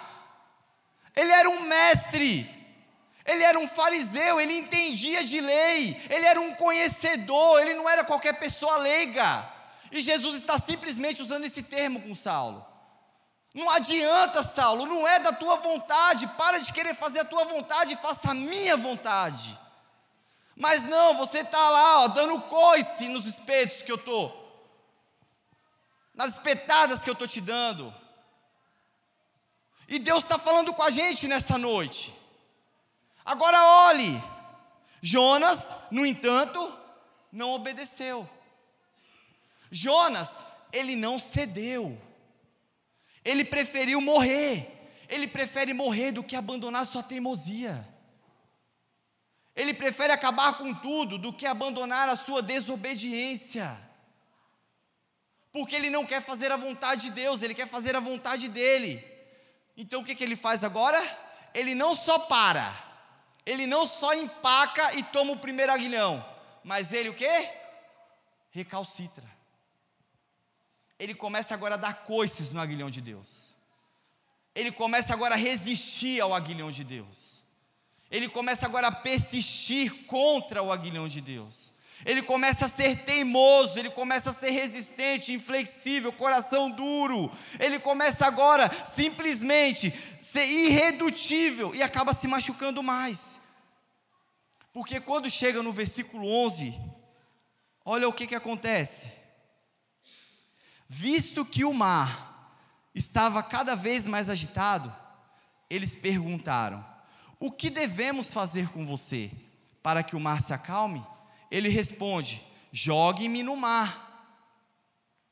Ele 1.16 1.32
era 1.32 1.50
um 1.50 1.62
mestre, 1.62 2.50
ele 3.26 3.44
era 3.44 3.58
um 3.58 3.68
fariseu, 3.68 4.42
ele 4.42 4.58
entendia 4.58 5.24
de 5.24 5.40
lei, 5.40 6.06
ele 6.10 6.26
era 6.26 6.42
um 6.42 6.54
conhecedor, 6.56 7.62
ele 7.62 7.74
não 7.74 7.90
era 7.90 8.04
qualquer 8.04 8.34
pessoa 8.40 8.76
leiga. 8.78 9.50
E 9.90 10.02
Jesus 10.02 10.36
está 10.36 10.60
simplesmente 10.60 11.22
usando 11.22 11.46
esse 11.46 11.64
termo 11.64 12.02
com 12.02 12.14
Saulo. 12.14 12.66
Não 13.54 13.70
adianta, 13.70 14.44
Saulo, 14.44 14.86
não 14.86 15.08
é 15.08 15.20
da 15.20 15.32
tua 15.32 15.58
vontade, 15.58 16.28
para 16.38 16.60
de 16.60 16.74
querer 16.74 16.96
fazer 16.96 17.22
a 17.22 17.26
tua 17.26 17.46
vontade, 17.46 17.96
faça 17.98 18.32
a 18.32 18.34
minha 18.34 18.76
vontade. 18.76 19.61
Mas 20.62 20.84
não, 20.84 21.16
você 21.16 21.40
está 21.40 21.72
lá, 21.72 22.02
ó, 22.02 22.08
dando 22.10 22.40
coice 22.42 23.08
nos 23.08 23.26
espetos 23.26 23.82
que 23.82 23.92
eu 23.92 23.96
estou, 23.96 24.32
nas 26.14 26.36
espetadas 26.36 27.04
que 27.04 27.10
eu 27.10 27.14
estou 27.14 27.28
te 27.28 27.42
dando. 27.42 27.92
E 29.88 29.98
Deus 29.98 30.24
está 30.24 30.38
falando 30.38 30.72
com 30.72 30.84
a 30.84 30.92
gente 30.92 31.28
nessa 31.28 31.58
noite. 31.58 32.14
Agora 33.26 33.60
olhe, 33.88 34.24
Jonas, 35.02 35.78
no 35.90 36.06
entanto, 36.06 36.72
não 37.32 37.50
obedeceu. 37.54 38.30
Jonas, 39.72 40.44
ele 40.72 40.96
não 40.96 41.18
cedeu. 41.18 42.00
Ele 43.26 43.44
preferiu 43.44 44.00
morrer. 44.00 44.72
Ele 45.10 45.28
prefere 45.28 45.74
morrer 45.74 46.12
do 46.12 46.24
que 46.24 46.36
abandonar 46.36 46.86
sua 46.86 47.02
teimosia. 47.02 47.91
Ele 49.56 49.74
prefere 49.74 50.14
acabar 50.14 50.58
com 50.58 50.74
tudo 50.74 51.18
do 51.18 51.34
que 51.34 51.46
abandonar 51.46 52.08
a 52.08 52.16
sua 52.16 52.42
desobediência. 52.42 53.78
Porque 55.52 55.76
ele 55.76 55.90
não 55.90 56.06
quer 56.06 56.22
fazer 56.22 56.52
a 56.52 56.58
vontade 56.58 57.02
de 57.02 57.12
Deus, 57.12 57.42
ele 57.42 57.54
quer 57.54 57.68
fazer 57.68 57.96
a 57.96 58.00
vontade 58.00 58.48
dele. 58.48 59.06
Então 59.76 60.02
o 60.02 60.06
que, 60.06 60.16
que 60.16 60.24
ele 60.24 60.38
faz 60.38 60.64
agora? 60.64 61.00
Ele 61.54 61.76
não 61.76 61.94
só 61.94 62.18
para, 62.20 62.74
ele 63.46 63.68
não 63.68 63.86
só 63.86 64.14
empaca 64.14 64.94
e 64.94 65.04
toma 65.04 65.34
o 65.34 65.40
primeiro 65.40 65.72
aguilhão, 65.72 66.26
mas 66.64 66.94
ele 66.94 67.10
o 67.10 67.14
que? 67.14 67.50
Recalcitra. 68.52 69.30
Ele 70.98 71.14
começa 71.14 71.54
agora 71.54 71.76
a 71.76 71.78
dar 71.78 72.04
coices 72.06 72.52
no 72.52 72.62
aguilhão 72.62 72.90
de 72.90 73.02
Deus. 73.02 73.56
Ele 74.56 74.72
começa 74.72 75.12
agora 75.14 75.36
a 75.36 75.38
resistir 75.38 76.22
ao 76.22 76.34
aguilhão 76.34 76.72
de 76.72 76.84
Deus 76.84 77.41
ele 78.12 78.28
começa 78.28 78.66
agora 78.66 78.88
a 78.88 78.92
persistir 78.92 80.06
contra 80.06 80.62
o 80.62 80.72
aguilhão 80.72 81.08
de 81.08 81.22
Deus. 81.22 81.72
Ele 82.06 82.22
começa 82.22 82.66
a 82.66 82.70
ser 82.70 83.04
teimoso, 83.04 83.80
ele 83.80 83.90
começa 83.90 84.32
a 84.32 84.34
ser 84.34 84.50
resistente, 84.50 85.34
inflexível, 85.34 86.12
coração 86.12 86.70
duro. 86.70 87.32
Ele 87.60 87.80
começa 87.80 88.26
agora 88.26 88.70
simplesmente 88.86 89.94
ser 90.20 90.46
irredutível 90.46 91.74
e 91.74 91.82
acaba 91.82 92.14
se 92.14 92.28
machucando 92.28 92.84
mais. 92.84 93.42
Porque 94.74 95.00
quando 95.00 95.30
chega 95.30 95.64
no 95.64 95.72
versículo 95.72 96.28
11, 96.28 96.78
olha 97.86 98.10
o 98.10 98.14
que, 98.14 98.28
que 98.28 98.36
acontece. 98.36 99.12
Visto 100.88 101.46
que 101.46 101.64
o 101.64 101.74
mar 101.74 102.58
estava 102.94 103.42
cada 103.44 103.76
vez 103.76 104.08
mais 104.08 104.28
agitado, 104.28 104.94
eles 105.70 105.94
perguntaram: 105.94 106.91
O 107.42 107.52
que 107.52 107.72
devemos 107.72 108.32
fazer 108.32 108.70
com 108.70 108.86
você 108.86 109.32
para 109.82 110.04
que 110.04 110.16
o 110.16 110.20
mar 110.20 110.40
se 110.40 110.54
acalme? 110.54 111.04
Ele 111.50 111.70
responde: 111.70 112.40
Jogue-me 112.72 113.42
no 113.42 113.58
mar, 113.58 114.30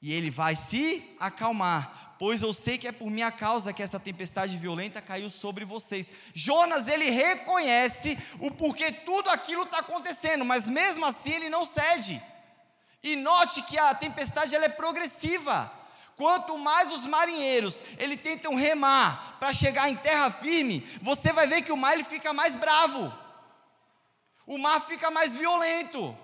e 0.02 0.12
ele 0.12 0.32
vai 0.32 0.56
se 0.56 1.08
acalmar, 1.20 2.16
pois 2.18 2.42
eu 2.42 2.52
sei 2.52 2.80
que 2.80 2.88
é 2.88 2.92
por 2.92 3.12
minha 3.12 3.32
causa 3.32 3.72
que 3.72 3.84
essa 3.84 4.00
tempestade 4.00 4.58
violenta 4.58 5.00
caiu 5.04 5.30
sobre 5.30 5.64
vocês. 5.64 6.12
Jonas, 6.34 6.88
ele 6.88 7.12
reconhece 7.12 8.18
o 8.40 8.50
porquê 8.50 8.92
tudo 8.92 9.30
aquilo 9.30 9.62
está 9.62 9.78
acontecendo, 9.78 10.44
mas 10.44 10.68
mesmo 10.68 11.06
assim 11.06 11.34
ele 11.34 11.50
não 11.50 11.64
cede. 11.64 12.20
E 13.04 13.16
note 13.18 13.62
que 13.62 13.78
a 13.78 13.94
tempestade 13.94 14.56
ela 14.56 14.66
é 14.66 14.70
progressiva. 14.70 15.72
Quanto 16.20 16.58
mais 16.58 16.92
os 16.92 17.06
marinheiros 17.06 17.82
ele 17.98 18.18
tentam 18.18 18.54
remar 18.54 19.38
para 19.40 19.54
chegar 19.54 19.88
em 19.88 19.96
terra 19.96 20.30
firme, 20.30 20.86
você 21.02 21.32
vai 21.32 21.48
ver 21.48 21.62
que 21.62 21.72
o 21.72 21.78
mar 21.78 21.94
ele 21.94 22.04
fica 22.04 22.34
mais 22.34 22.56
bravo. 22.56 23.10
O 24.46 24.58
mar 24.58 24.86
fica 24.86 25.10
mais 25.12 25.38
violento. 25.38 26.18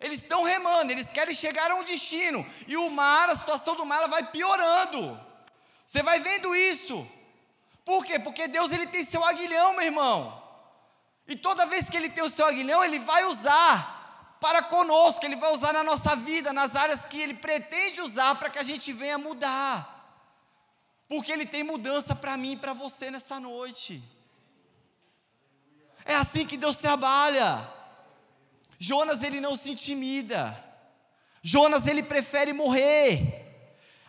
Eles 0.00 0.22
estão 0.22 0.44
remando, 0.44 0.92
eles 0.92 1.08
querem 1.08 1.34
chegar 1.34 1.72
a 1.72 1.74
um 1.74 1.82
destino. 1.82 2.46
E 2.68 2.76
o 2.76 2.88
mar, 2.88 3.28
a 3.28 3.34
situação 3.34 3.74
do 3.74 3.84
mar, 3.84 3.96
ela 3.96 4.06
vai 4.06 4.22
piorando. 4.30 5.20
Você 5.84 6.04
vai 6.04 6.20
vendo 6.20 6.54
isso. 6.54 7.04
Por 7.84 8.06
quê? 8.06 8.20
Porque 8.20 8.46
Deus 8.46 8.70
ele 8.70 8.86
tem 8.86 9.02
seu 9.02 9.24
aguilhão, 9.24 9.72
meu 9.72 9.86
irmão. 9.86 10.40
E 11.26 11.34
toda 11.34 11.66
vez 11.66 11.90
que 11.90 11.96
ele 11.96 12.10
tem 12.10 12.22
o 12.22 12.30
seu 12.30 12.46
aguilhão, 12.46 12.84
ele 12.84 13.00
vai 13.00 13.24
usar 13.24 13.95
para 14.40 14.62
conosco, 14.62 15.24
ele 15.24 15.36
vai 15.36 15.52
usar 15.52 15.72
na 15.72 15.82
nossa 15.82 16.14
vida, 16.14 16.52
nas 16.52 16.76
áreas 16.76 17.04
que 17.04 17.20
ele 17.20 17.34
pretende 17.34 18.00
usar 18.00 18.34
para 18.34 18.50
que 18.50 18.58
a 18.58 18.62
gente 18.62 18.92
venha 18.92 19.18
mudar. 19.18 19.94
Porque 21.08 21.32
ele 21.32 21.46
tem 21.46 21.62
mudança 21.62 22.14
para 22.14 22.36
mim 22.36 22.52
e 22.52 22.56
para 22.56 22.72
você 22.72 23.10
nessa 23.10 23.40
noite. 23.40 24.02
É 26.04 26.14
assim 26.14 26.46
que 26.46 26.56
Deus 26.56 26.76
trabalha. 26.78 27.66
Jonas 28.78 29.22
ele 29.22 29.40
não 29.40 29.56
se 29.56 29.70
intimida. 29.72 30.64
Jonas 31.42 31.86
ele 31.86 32.02
prefere 32.02 32.52
morrer. 32.52 33.44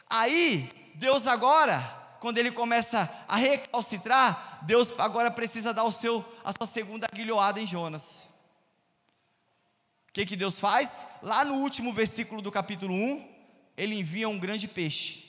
Aí, 0.10 0.94
Deus 0.96 1.28
agora, 1.28 1.80
quando 2.20 2.38
ele 2.38 2.52
começa 2.52 3.10
a 3.28 3.36
recalcitrar, 3.36 4.60
Deus 4.64 4.92
agora 4.98 5.30
precisa 5.30 5.74
dar 5.74 5.84
o 5.84 5.92
seu 5.92 6.26
a 6.44 6.52
sua 6.52 6.68
segunda 6.68 7.08
aguilhoada 7.12 7.60
em 7.60 7.68
Jonas. 7.68 8.37
Que 10.18 10.26
que 10.26 10.36
Deus 10.36 10.60
faz? 10.60 11.06
Lá 11.22 11.46
no 11.46 11.58
último 11.58 11.94
versículo 11.94 12.42
do 12.42 12.52
capítulo 12.52 12.92
1, 12.92 13.36
ele 13.78 14.00
envia 14.00 14.28
um 14.28 14.40
grande 14.40 14.68
peixe. 14.68 15.28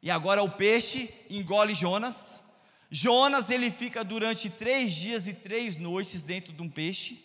E 0.00 0.12
agora 0.12 0.44
o 0.44 0.50
peixe 0.52 1.12
engole 1.28 1.74
Jonas. 1.74 2.42
Jonas 2.88 3.50
ele 3.50 3.68
fica 3.68 4.04
durante 4.04 4.48
três 4.48 4.94
dias 4.94 5.26
e 5.26 5.34
três 5.34 5.76
noites 5.76 6.22
dentro 6.22 6.52
de 6.52 6.62
um 6.62 6.70
peixe. 6.70 7.24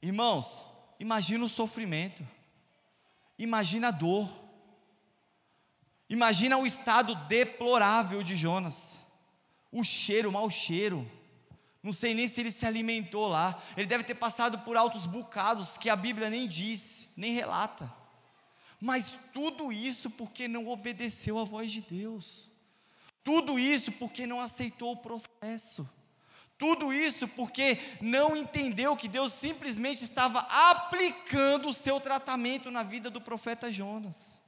Irmãos, 0.00 0.66
imagina 0.98 1.44
o 1.44 1.48
sofrimento, 1.48 2.26
imagina 3.38 3.88
a 3.88 3.90
dor, 3.90 4.26
imagina 6.08 6.56
o 6.56 6.66
estado 6.66 7.14
deplorável 7.28 8.22
de 8.22 8.34
Jonas, 8.34 9.00
o 9.70 9.84
cheiro, 9.84 10.30
o 10.30 10.32
mau 10.32 10.48
cheiro. 10.50 11.06
Não 11.82 11.92
sei 11.92 12.14
nem 12.14 12.28
se 12.28 12.40
ele 12.40 12.52
se 12.52 12.64
alimentou 12.64 13.26
lá. 13.28 13.60
Ele 13.76 13.86
deve 13.86 14.04
ter 14.04 14.14
passado 14.14 14.58
por 14.60 14.76
altos 14.76 15.04
bocados 15.04 15.76
que 15.76 15.90
a 15.90 15.96
Bíblia 15.96 16.30
nem 16.30 16.46
diz, 16.46 17.12
nem 17.16 17.32
relata. 17.32 17.92
Mas 18.80 19.14
tudo 19.32 19.72
isso 19.72 20.10
porque 20.10 20.46
não 20.46 20.68
obedeceu 20.68 21.38
à 21.38 21.44
voz 21.44 21.72
de 21.72 21.80
Deus. 21.80 22.50
Tudo 23.24 23.58
isso 23.58 23.92
porque 23.92 24.26
não 24.26 24.40
aceitou 24.40 24.92
o 24.92 24.96
processo. 24.96 25.88
Tudo 26.58 26.92
isso 26.92 27.26
porque 27.26 27.76
não 28.00 28.36
entendeu 28.36 28.96
que 28.96 29.08
Deus 29.08 29.32
simplesmente 29.32 30.04
estava 30.04 30.40
aplicando 30.70 31.68
o 31.68 31.74
seu 31.74 32.00
tratamento 32.00 32.70
na 32.70 32.84
vida 32.84 33.10
do 33.10 33.20
profeta 33.20 33.72
Jonas. 33.72 34.38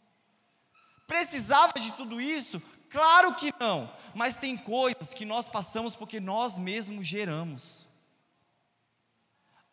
Precisava 1.06 1.72
de 1.74 1.92
tudo 1.92 2.20
isso? 2.20 2.62
Claro 2.94 3.34
que 3.34 3.52
não, 3.58 3.92
mas 4.14 4.36
tem 4.36 4.56
coisas 4.56 5.12
que 5.12 5.24
nós 5.24 5.48
passamos 5.48 5.96
porque 5.96 6.20
nós 6.20 6.56
mesmos 6.56 7.04
geramos. 7.04 7.88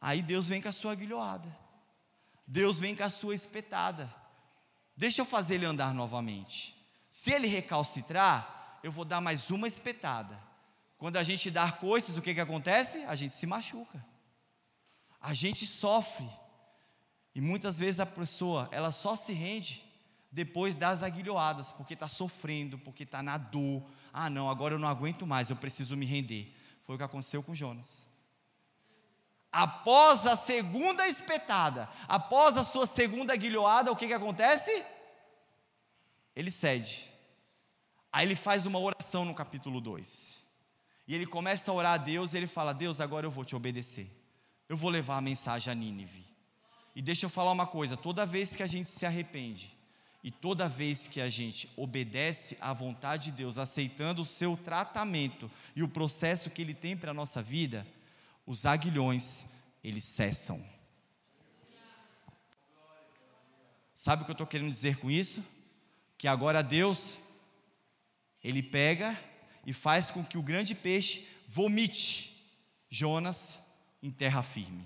Aí 0.01 0.23
Deus 0.23 0.47
vem 0.47 0.59
com 0.59 0.69
a 0.69 0.71
sua 0.71 0.93
aguilhoada, 0.93 1.47
Deus 2.47 2.79
vem 2.79 2.95
com 2.95 3.03
a 3.03 3.11
sua 3.11 3.35
espetada. 3.35 4.11
Deixa 4.97 5.21
eu 5.21 5.25
fazer 5.25 5.53
ele 5.53 5.67
andar 5.67 5.93
novamente. 5.93 6.75
Se 7.11 7.31
ele 7.31 7.45
recalcitrar, 7.45 8.79
eu 8.81 8.91
vou 8.91 9.05
dar 9.05 9.21
mais 9.21 9.51
uma 9.51 9.67
espetada 9.67 10.35
quando 10.97 11.17
a 11.17 11.23
gente 11.23 11.51
dá 11.51 11.71
coisas, 11.71 12.17
o 12.17 12.23
que, 12.23 12.33
que 12.33 12.41
acontece? 12.41 13.03
A 13.03 13.15
gente 13.15 13.33
se 13.33 13.45
machuca. 13.45 14.03
A 15.21 15.31
gente 15.35 15.67
sofre. 15.67 16.27
E 17.35 17.41
muitas 17.41 17.77
vezes 17.77 17.99
a 17.99 18.05
pessoa, 18.07 18.67
ela 18.71 18.91
só 18.91 19.15
se 19.15 19.31
rende 19.31 19.90
depois 20.31 20.75
das 20.75 21.03
aguilhoadas, 21.03 21.71
porque 21.71 21.93
está 21.93 22.07
sofrendo, 22.07 22.77
porque 22.77 23.03
está 23.03 23.21
na 23.21 23.37
dor. 23.37 23.83
Ah, 24.13 24.29
não, 24.29 24.49
agora 24.49 24.75
eu 24.75 24.79
não 24.79 24.87
aguento 24.87 25.27
mais, 25.27 25.49
eu 25.49 25.55
preciso 25.55 25.97
me 25.97 26.05
render. 26.05 26.55
Foi 26.83 26.95
o 26.95 26.97
que 26.97 27.03
aconteceu 27.03 27.43
com 27.43 27.53
Jonas. 27.53 28.07
Após 29.51 30.25
a 30.25 30.37
segunda 30.37 31.05
espetada, 31.09 31.89
após 32.07 32.55
a 32.55 32.63
sua 32.63 32.85
segunda 32.85 33.33
aguilhoada, 33.33 33.91
o 33.91 33.95
que, 33.95 34.07
que 34.07 34.13
acontece? 34.13 34.71
Ele 36.33 36.49
cede. 36.49 37.11
Aí 38.13 38.25
ele 38.25 38.35
faz 38.35 38.65
uma 38.65 38.79
oração 38.79 39.25
no 39.25 39.35
capítulo 39.35 39.81
2. 39.81 40.41
E 41.05 41.13
ele 41.13 41.25
começa 41.25 41.69
a 41.69 41.73
orar 41.73 41.93
a 41.93 41.97
Deus 41.97 42.33
e 42.33 42.37
ele 42.37 42.47
fala: 42.47 42.73
Deus, 42.73 43.01
agora 43.01 43.25
eu 43.25 43.31
vou 43.31 43.43
te 43.43 43.53
obedecer. 43.53 44.09
Eu 44.69 44.77
vou 44.77 44.89
levar 44.89 45.17
a 45.17 45.21
mensagem 45.21 45.69
a 45.69 45.75
Nínive. 45.75 46.25
E 46.95 47.01
deixa 47.01 47.25
eu 47.25 47.29
falar 47.29 47.51
uma 47.51 47.67
coisa: 47.67 47.97
toda 47.97 48.25
vez 48.25 48.55
que 48.55 48.63
a 48.63 48.67
gente 48.67 48.87
se 48.87 49.05
arrepende, 49.05 49.77
e 50.23 50.29
toda 50.29 50.69
vez 50.69 51.07
que 51.07 51.19
a 51.19 51.29
gente 51.29 51.69
obedece 51.75 52.57
à 52.61 52.71
vontade 52.73 53.31
de 53.31 53.37
Deus, 53.37 53.57
aceitando 53.57 54.21
o 54.21 54.25
seu 54.25 54.55
tratamento 54.55 55.49
e 55.75 55.81
o 55.81 55.87
processo 55.87 56.49
que 56.49 56.61
Ele 56.61 56.73
tem 56.73 56.95
para 56.95 57.11
a 57.11 57.13
nossa 57.13 57.41
vida, 57.41 57.87
os 58.45 58.65
aguilhões, 58.65 59.45
eles 59.83 60.03
cessam. 60.03 60.63
Sabe 63.95 64.21
o 64.21 64.25
que 64.25 64.31
eu 64.31 64.33
estou 64.33 64.47
querendo 64.47 64.69
dizer 64.69 64.97
com 64.97 65.09
isso? 65.09 65.43
Que 66.17 66.27
agora 66.27 66.63
Deus, 66.63 67.17
Ele 68.43 68.61
pega 68.61 69.19
e 69.65 69.73
faz 69.73 70.11
com 70.11 70.23
que 70.23 70.37
o 70.37 70.43
grande 70.43 70.75
peixe 70.75 71.27
vomite 71.47 72.31
Jonas 72.89 73.67
em 74.03 74.11
terra 74.11 74.43
firme. 74.43 74.85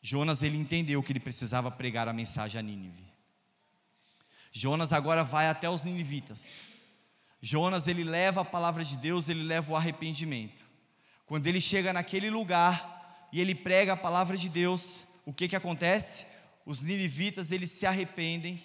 Jonas 0.00 0.42
ele 0.42 0.56
entendeu 0.56 1.02
que 1.02 1.12
ele 1.12 1.20
precisava 1.20 1.70
pregar 1.70 2.08
a 2.08 2.12
mensagem 2.12 2.58
a 2.58 2.62
Nínive. 2.62 3.11
Jonas 4.52 4.92
agora 4.92 5.24
vai 5.24 5.48
até 5.48 5.68
os 5.68 5.82
ninivitas. 5.82 6.60
Jonas 7.40 7.88
ele 7.88 8.04
leva 8.04 8.42
a 8.42 8.44
palavra 8.44 8.84
de 8.84 8.96
Deus, 8.96 9.28
ele 9.28 9.42
leva 9.42 9.72
o 9.72 9.76
arrependimento. 9.76 10.64
Quando 11.26 11.48
ele 11.48 11.60
chega 11.60 11.92
naquele 11.92 12.30
lugar 12.30 13.28
e 13.32 13.40
ele 13.40 13.54
prega 13.54 13.94
a 13.94 13.96
palavra 13.96 14.36
de 14.36 14.48
Deus, 14.48 15.06
o 15.26 15.32
que 15.32 15.48
que 15.48 15.56
acontece? 15.56 16.26
Os 16.64 16.82
ninivitas 16.82 17.50
eles 17.50 17.70
se 17.72 17.86
arrependem 17.86 18.62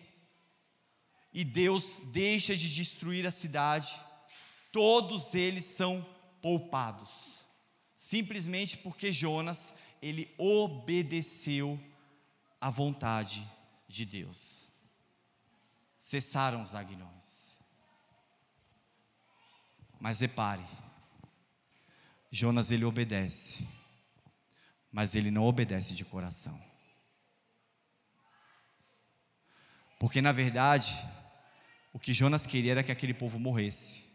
e 1.34 1.44
Deus 1.44 1.98
deixa 2.12 2.56
de 2.56 2.72
destruir 2.76 3.26
a 3.26 3.32
cidade 3.32 4.08
todos 4.78 5.34
eles 5.34 5.66
são 5.66 6.06
poupados. 6.40 7.46
Simplesmente 7.98 8.78
porque 8.78 9.12
Jonas, 9.12 9.80
ele 10.04 10.32
obedeceu 10.38 11.80
à 12.62 12.70
vontade 12.70 13.42
de 13.88 14.06
Deus. 14.06 14.67
Cessaram 16.08 16.62
os 16.62 16.74
aguilhões. 16.74 17.58
Mas 20.00 20.22
repare, 20.22 20.66
Jonas 22.32 22.72
ele 22.72 22.86
obedece, 22.86 23.68
mas 24.90 25.16
ele 25.16 25.30
não 25.30 25.44
obedece 25.44 25.94
de 25.94 26.06
coração. 26.06 26.58
Porque 30.00 30.22
na 30.22 30.32
verdade, 30.32 30.94
o 31.92 32.00
que 32.00 32.14
Jonas 32.14 32.46
queria 32.46 32.72
era 32.72 32.84
que 32.84 32.92
aquele 32.94 33.14
povo 33.14 33.38
morresse. 33.38 34.06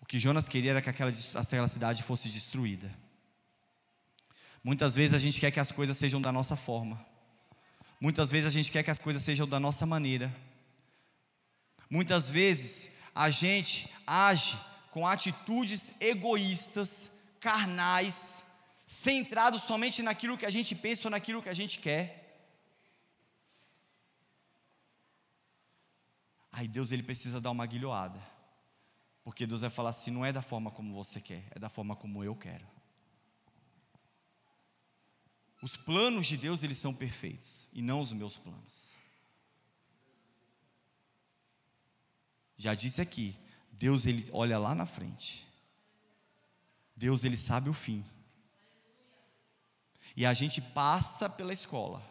O 0.00 0.06
que 0.06 0.18
Jonas 0.18 0.48
queria 0.48 0.72
era 0.72 0.82
que 0.82 0.90
aquela, 0.90 1.12
aquela 1.36 1.68
cidade 1.68 2.02
fosse 2.02 2.28
destruída. 2.28 2.92
Muitas 4.64 4.96
vezes 4.96 5.14
a 5.14 5.20
gente 5.20 5.38
quer 5.38 5.52
que 5.52 5.60
as 5.60 5.70
coisas 5.70 5.96
sejam 5.96 6.20
da 6.20 6.32
nossa 6.32 6.56
forma. 6.56 7.11
Muitas 8.02 8.32
vezes 8.32 8.48
a 8.48 8.50
gente 8.50 8.72
quer 8.72 8.82
que 8.82 8.90
as 8.90 8.98
coisas 8.98 9.22
sejam 9.22 9.46
da 9.46 9.60
nossa 9.60 9.86
maneira. 9.86 10.34
Muitas 11.88 12.28
vezes 12.28 12.96
a 13.14 13.30
gente 13.30 13.88
age 14.04 14.58
com 14.90 15.06
atitudes 15.06 16.00
egoístas 16.00 17.20
carnais, 17.38 18.42
centrados 18.84 19.62
somente 19.62 20.02
naquilo 20.02 20.36
que 20.36 20.44
a 20.44 20.50
gente 20.50 20.74
pensa 20.74 21.06
ou 21.06 21.12
naquilo 21.12 21.40
que 21.40 21.48
a 21.48 21.54
gente 21.54 21.78
quer. 21.78 22.50
Aí 26.50 26.66
Deus 26.66 26.90
ele 26.90 27.04
precisa 27.04 27.40
dar 27.40 27.52
uma 27.52 27.66
guilhoada. 27.66 28.20
Porque 29.22 29.46
Deus 29.46 29.60
vai 29.60 29.70
falar 29.70 29.90
assim: 29.90 30.10
não 30.10 30.26
é 30.26 30.32
da 30.32 30.42
forma 30.42 30.72
como 30.72 30.92
você 30.92 31.20
quer, 31.20 31.44
é 31.52 31.58
da 31.60 31.68
forma 31.68 31.94
como 31.94 32.24
eu 32.24 32.34
quero. 32.34 32.66
Os 35.62 35.76
planos 35.76 36.26
de 36.26 36.36
Deus, 36.36 36.64
eles 36.64 36.76
são 36.76 36.92
perfeitos, 36.92 37.68
e 37.72 37.80
não 37.80 38.00
os 38.00 38.12
meus 38.12 38.36
planos. 38.36 38.96
Já 42.56 42.74
disse 42.74 43.00
aqui, 43.00 43.36
Deus 43.70 44.04
ele 44.04 44.28
olha 44.32 44.58
lá 44.58 44.74
na 44.74 44.86
frente. 44.86 45.46
Deus 46.96 47.24
ele 47.24 47.36
sabe 47.36 47.70
o 47.70 47.72
fim. 47.72 48.04
E 50.16 50.26
a 50.26 50.34
gente 50.34 50.60
passa 50.60 51.30
pela 51.30 51.52
escola. 51.52 52.02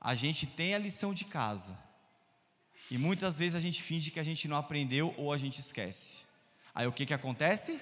A 0.00 0.14
gente 0.14 0.46
tem 0.46 0.74
a 0.74 0.78
lição 0.78 1.12
de 1.12 1.26
casa. 1.26 1.78
E 2.90 2.96
muitas 2.96 3.38
vezes 3.38 3.54
a 3.54 3.60
gente 3.60 3.82
finge 3.82 4.10
que 4.10 4.18
a 4.18 4.24
gente 4.24 4.48
não 4.48 4.56
aprendeu 4.56 5.14
ou 5.18 5.32
a 5.32 5.38
gente 5.38 5.60
esquece. 5.60 6.24
Aí 6.74 6.86
o 6.86 6.92
que 6.92 7.04
que 7.04 7.14
acontece? 7.14 7.80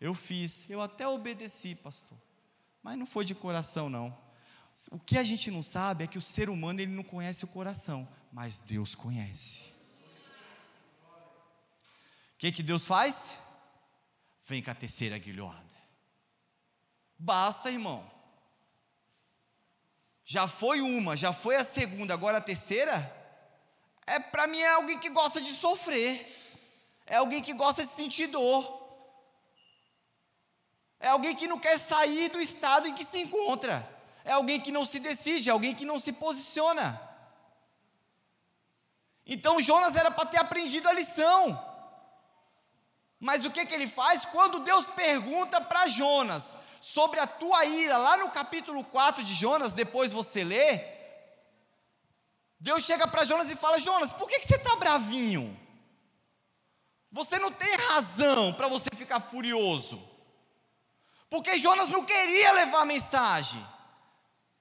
Eu 0.00 0.12
fiz, 0.12 0.68
eu 0.68 0.80
até 0.80 1.06
obedeci, 1.06 1.76
pastor. 1.76 2.18
Mas 2.82 2.96
não 2.96 3.06
foi 3.06 3.24
de 3.24 3.34
coração 3.34 3.88
não. 3.88 4.16
O 4.90 4.98
que 4.98 5.18
a 5.18 5.24
gente 5.24 5.50
não 5.50 5.62
sabe 5.62 6.04
é 6.04 6.06
que 6.06 6.18
o 6.18 6.22
ser 6.22 6.48
humano 6.48 6.80
ele 6.80 6.92
não 6.92 7.02
conhece 7.02 7.44
o 7.44 7.48
coração, 7.48 8.08
mas 8.32 8.58
Deus 8.58 8.94
conhece. 8.94 9.72
O 12.34 12.38
que 12.38 12.52
que 12.52 12.62
Deus 12.62 12.86
faz? 12.86 13.36
Vem 14.46 14.62
com 14.62 14.70
a 14.70 14.74
terceira 14.74 15.18
guilhoada. 15.18 15.58
Basta, 17.18 17.70
irmão. 17.70 18.08
Já 20.24 20.46
foi 20.46 20.80
uma, 20.80 21.16
já 21.16 21.32
foi 21.32 21.56
a 21.56 21.64
segunda, 21.64 22.14
agora 22.14 22.38
a 22.38 22.40
terceira? 22.40 23.18
é 24.08 24.18
para 24.18 24.46
mim 24.46 24.58
é 24.58 24.68
alguém 24.70 24.98
que 24.98 25.10
gosta 25.10 25.40
de 25.40 25.52
sofrer, 25.52 26.26
é 27.06 27.16
alguém 27.16 27.42
que 27.42 27.52
gosta 27.52 27.82
de 27.82 27.88
sentir 27.88 28.28
dor, 28.28 28.77
é 31.00 31.08
alguém 31.08 31.34
que 31.34 31.46
não 31.46 31.58
quer 31.58 31.78
sair 31.78 32.28
do 32.30 32.40
estado 32.40 32.88
em 32.88 32.94
que 32.94 33.04
se 33.04 33.20
encontra, 33.20 33.88
é 34.24 34.32
alguém 34.32 34.60
que 34.60 34.72
não 34.72 34.84
se 34.84 34.98
decide, 34.98 35.48
é 35.48 35.52
alguém 35.52 35.74
que 35.74 35.84
não 35.84 35.98
se 35.98 36.12
posiciona. 36.12 37.00
Então 39.24 39.60
Jonas 39.60 39.94
era 39.94 40.10
para 40.10 40.26
ter 40.26 40.38
aprendido 40.38 40.88
a 40.88 40.92
lição. 40.92 41.64
Mas 43.20 43.44
o 43.44 43.50
que, 43.50 43.66
que 43.66 43.74
ele 43.74 43.88
faz? 43.88 44.24
Quando 44.24 44.60
Deus 44.60 44.88
pergunta 44.88 45.60
para 45.60 45.86
Jonas 45.88 46.58
sobre 46.80 47.20
a 47.20 47.26
tua 47.26 47.64
ira, 47.64 47.96
lá 47.98 48.16
no 48.16 48.30
capítulo 48.30 48.84
4 48.84 49.22
de 49.22 49.34
Jonas, 49.34 49.72
depois 49.72 50.12
você 50.12 50.44
lê, 50.44 50.84
Deus 52.60 52.84
chega 52.84 53.06
para 53.06 53.24
Jonas 53.24 53.50
e 53.50 53.56
fala: 53.56 53.78
Jonas, 53.78 54.12
por 54.12 54.28
que, 54.28 54.38
que 54.38 54.46
você 54.46 54.56
está 54.56 54.76
bravinho? 54.76 55.58
Você 57.10 57.38
não 57.38 57.52
tem 57.52 57.74
razão 57.88 58.52
para 58.52 58.68
você 58.68 58.88
ficar 58.94 59.20
furioso. 59.20 60.07
Porque 61.30 61.58
Jonas 61.58 61.88
não 61.88 62.04
queria 62.04 62.52
levar 62.52 62.80
a 62.80 62.86
mensagem. 62.86 63.64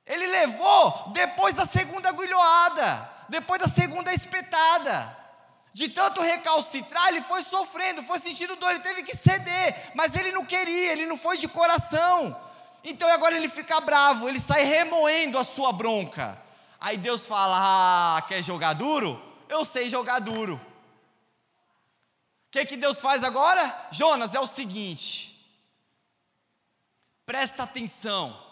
Ele 0.06 0.26
levou 0.28 1.10
depois 1.14 1.54
da 1.54 1.66
segunda 1.66 2.10
agulhoada, 2.10 3.10
depois 3.30 3.60
da 3.60 3.68
segunda 3.68 4.14
espetada. 4.14 5.16
De 5.74 5.90
tanto 5.90 6.22
recalcitrar, 6.22 7.10
ele 7.10 7.22
foi 7.22 7.44
sofrendo, 7.44 8.02
foi 8.04 8.20
sentindo 8.20 8.56
dor, 8.56 8.72
ele 8.72 8.80
teve 8.80 9.04
que 9.04 9.16
ceder, 9.16 9.92
mas 9.94 10.16
ele 10.16 10.32
não 10.32 10.44
queria, 10.44 10.94
ele 10.94 11.06
não 11.06 11.18
foi 11.18 11.38
de 11.38 11.48
coração. 11.48 12.36
Então 12.84 13.08
agora 13.10 13.36
ele 13.36 13.50
fica 13.50 13.80
bravo, 13.82 14.28
ele 14.28 14.40
sai 14.40 14.64
remoendo 14.64 15.38
a 15.38 15.44
sua 15.44 15.72
bronca. 15.74 16.42
Aí 16.80 16.98
Deus 16.98 17.26
fala: 17.28 17.58
Ah, 17.60 18.22
quer 18.28 18.42
jogar 18.42 18.74
duro? 18.74 19.22
Eu 19.50 19.66
sei 19.66 19.90
jogar 19.90 20.20
duro. 20.20 20.56
O 22.48 22.52
que, 22.52 22.66
que 22.66 22.78
Deus 22.78 23.00
faz 23.00 23.24
agora? 23.24 23.90
Jonas, 23.92 24.34
é 24.34 24.40
o 24.40 24.48
seguinte. 24.48 25.27
Presta 27.28 27.62
atenção. 27.62 28.44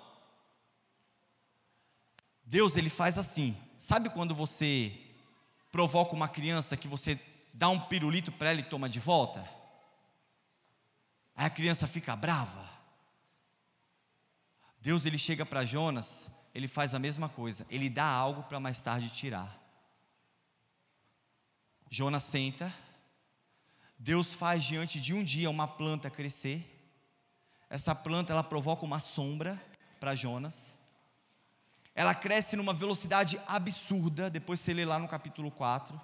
Deus, 2.43 2.75
ele 2.75 2.91
faz 2.91 3.17
assim. 3.17 3.57
Sabe 3.79 4.11
quando 4.11 4.35
você 4.35 4.95
provoca 5.71 6.13
uma 6.13 6.27
criança 6.27 6.77
que 6.77 6.87
você 6.87 7.19
dá 7.51 7.69
um 7.69 7.79
pirulito 7.79 8.31
para 8.31 8.51
ela 8.51 8.59
e 8.59 8.63
toma 8.63 8.87
de 8.87 8.99
volta? 8.99 9.39
Aí 11.35 11.47
a 11.47 11.49
criança 11.49 11.87
fica 11.87 12.15
brava. 12.15 12.69
Deus, 14.79 15.07
ele 15.07 15.17
chega 15.17 15.43
para 15.43 15.65
Jonas 15.65 16.35
ele 16.55 16.69
faz 16.69 16.93
a 16.93 16.99
mesma 16.99 17.27
coisa, 17.27 17.67
ele 17.69 17.89
dá 17.89 18.05
algo 18.05 18.43
para 18.43 18.61
mais 18.61 18.81
tarde 18.81 19.09
tirar. 19.09 19.61
Jonas 21.89 22.23
senta, 22.23 22.73
Deus 23.99 24.33
faz 24.33 24.63
diante 24.63 25.01
de 25.01 25.13
um 25.13 25.21
dia 25.21 25.49
uma 25.49 25.67
planta 25.67 26.09
crescer. 26.09 26.74
Essa 27.75 27.93
planta 27.93 28.31
ela 28.31 28.41
provoca 28.41 28.85
uma 28.85 29.01
sombra 29.01 29.61
para 29.99 30.15
Jonas. 30.15 30.77
Ela 31.93 32.15
cresce 32.15 32.55
numa 32.55 32.73
velocidade 32.73 33.37
absurda, 33.45 34.29
depois 34.29 34.61
você 34.61 34.73
lê 34.73 34.85
lá 34.85 34.97
no 34.97 35.09
capítulo 35.09 35.51
4. 35.51 35.99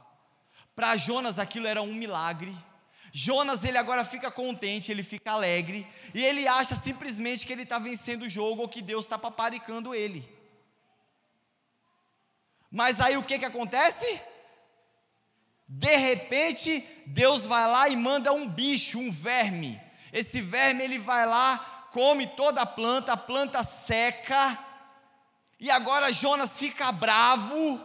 Para 0.76 0.98
Jonas 0.98 1.40
aquilo 1.40 1.68
era 1.68 1.82
um 1.82 1.94
milagre. 1.94 2.54
Jonas 3.14 3.64
ele 3.64 3.78
agora 3.78 4.04
fica 4.04 4.30
contente, 4.30 4.92
ele 4.92 5.02
fica 5.02 5.32
alegre 5.32 5.88
e 6.14 6.22
ele 6.22 6.46
acha 6.46 6.76
simplesmente 6.76 7.48
que 7.48 7.54
ele 7.54 7.64
está 7.64 7.80
vencendo 7.80 8.24
o 8.24 8.30
jogo 8.30 8.64
ou 8.64 8.68
que 8.68 8.82
Deus 8.82 9.06
está 9.06 9.18
paparicando 9.18 9.96
ele. 9.96 10.30
Mas 12.70 13.00
aí 13.00 13.16
o 13.16 13.24
que, 13.24 13.40
que 13.40 13.46
acontece? 13.46 14.20
De 15.70 15.96
repente, 15.96 16.86
Deus 17.06 17.46
vai 17.46 17.66
lá 17.66 17.88
e 17.88 17.96
manda 17.96 18.34
um 18.34 18.46
bicho, 18.46 19.00
um 19.00 19.10
verme. 19.10 19.80
Esse 20.12 20.42
verme 20.42 20.84
ele 20.84 21.00
vai 21.00 21.26
lá, 21.26 21.58
come 21.92 22.28
toda 22.28 22.62
a 22.62 22.66
planta, 22.66 23.14
a 23.14 23.18
planta 23.18 23.64
seca. 23.64 24.58
E 25.60 25.70
agora 25.70 26.12
Jonas 26.12 26.58
fica 26.58 26.92
bravo. 26.92 27.80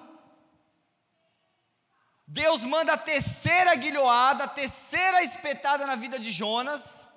Deus 2.26 2.64
manda 2.64 2.94
a 2.94 2.98
terceira 2.98 3.74
guilhoada, 3.76 4.44
a 4.44 4.48
terceira 4.48 5.22
espetada 5.22 5.86
na 5.86 5.94
vida 5.94 6.18
de 6.18 6.32
Jonas. 6.32 7.08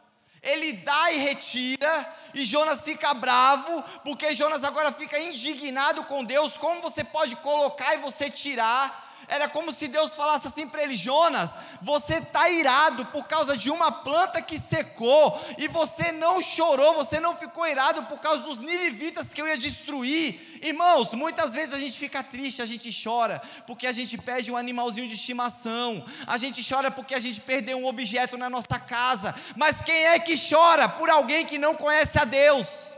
Ele 0.41 0.73
dá 0.73 1.11
e 1.11 1.17
retira, 1.17 2.15
e 2.33 2.45
Jonas 2.45 2.83
fica 2.83 3.13
bravo, 3.13 3.83
porque 4.05 4.33
Jonas 4.33 4.63
agora 4.63 4.91
fica 4.91 5.19
indignado 5.19 6.03
com 6.05 6.23
Deus. 6.23 6.55
Como 6.55 6.81
você 6.81 7.03
pode 7.03 7.35
colocar 7.37 7.95
e 7.95 7.97
você 7.97 8.29
tirar? 8.29 9.08
Era 9.29 9.47
como 9.47 9.71
se 9.71 9.87
Deus 9.87 10.15
falasse 10.15 10.47
assim 10.47 10.67
para 10.67 10.81
ele: 10.81 10.97
Jonas, 10.97 11.53
você 11.83 12.15
está 12.15 12.49
irado 12.49 13.05
por 13.05 13.27
causa 13.27 13.55
de 13.55 13.69
uma 13.69 13.91
planta 13.91 14.41
que 14.41 14.57
secou, 14.57 15.39
e 15.59 15.67
você 15.67 16.11
não 16.11 16.41
chorou, 16.41 16.95
você 16.95 17.19
não 17.19 17.37
ficou 17.37 17.67
irado 17.67 18.01
por 18.03 18.19
causa 18.19 18.41
dos 18.41 18.57
ninivitas 18.57 19.31
que 19.31 19.39
eu 19.39 19.47
ia 19.47 19.55
destruir. 19.55 20.59
Irmãos, 20.63 21.13
muitas 21.13 21.53
vezes 21.53 21.75
a 21.75 21.79
gente 21.79 21.97
fica 21.97 22.23
triste, 22.23 22.59
a 22.59 22.65
gente 22.65 22.91
chora, 23.03 23.39
porque 23.67 23.85
a 23.85 23.91
gente 23.91 24.17
perde 24.17 24.51
um 24.51 24.57
animalzinho 24.57 25.07
de 25.07 25.13
estimação, 25.13 26.03
a 26.25 26.35
gente 26.35 26.67
chora 26.67 26.89
porque 26.89 27.13
a 27.13 27.19
gente 27.19 27.39
perdeu 27.39 27.77
um 27.77 27.85
objeto 27.85 28.35
na 28.35 28.49
nossa 28.49 28.79
casa, 28.79 29.35
mas 29.55 29.79
quem 29.79 30.07
é 30.07 30.17
que 30.17 30.35
chora 30.49 30.89
por 30.89 31.07
alguém 31.07 31.45
que 31.45 31.59
não 31.59 31.75
conhece 31.75 32.17
a 32.17 32.25
Deus? 32.25 32.95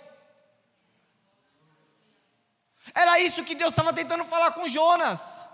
Era 2.96 3.20
isso 3.20 3.44
que 3.44 3.54
Deus 3.54 3.72
estava 3.72 3.92
tentando 3.92 4.24
falar 4.24 4.52
com 4.52 4.70
Jonas. 4.70 5.51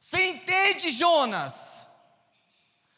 Você 0.00 0.28
entende, 0.28 0.90
Jonas? 0.90 1.82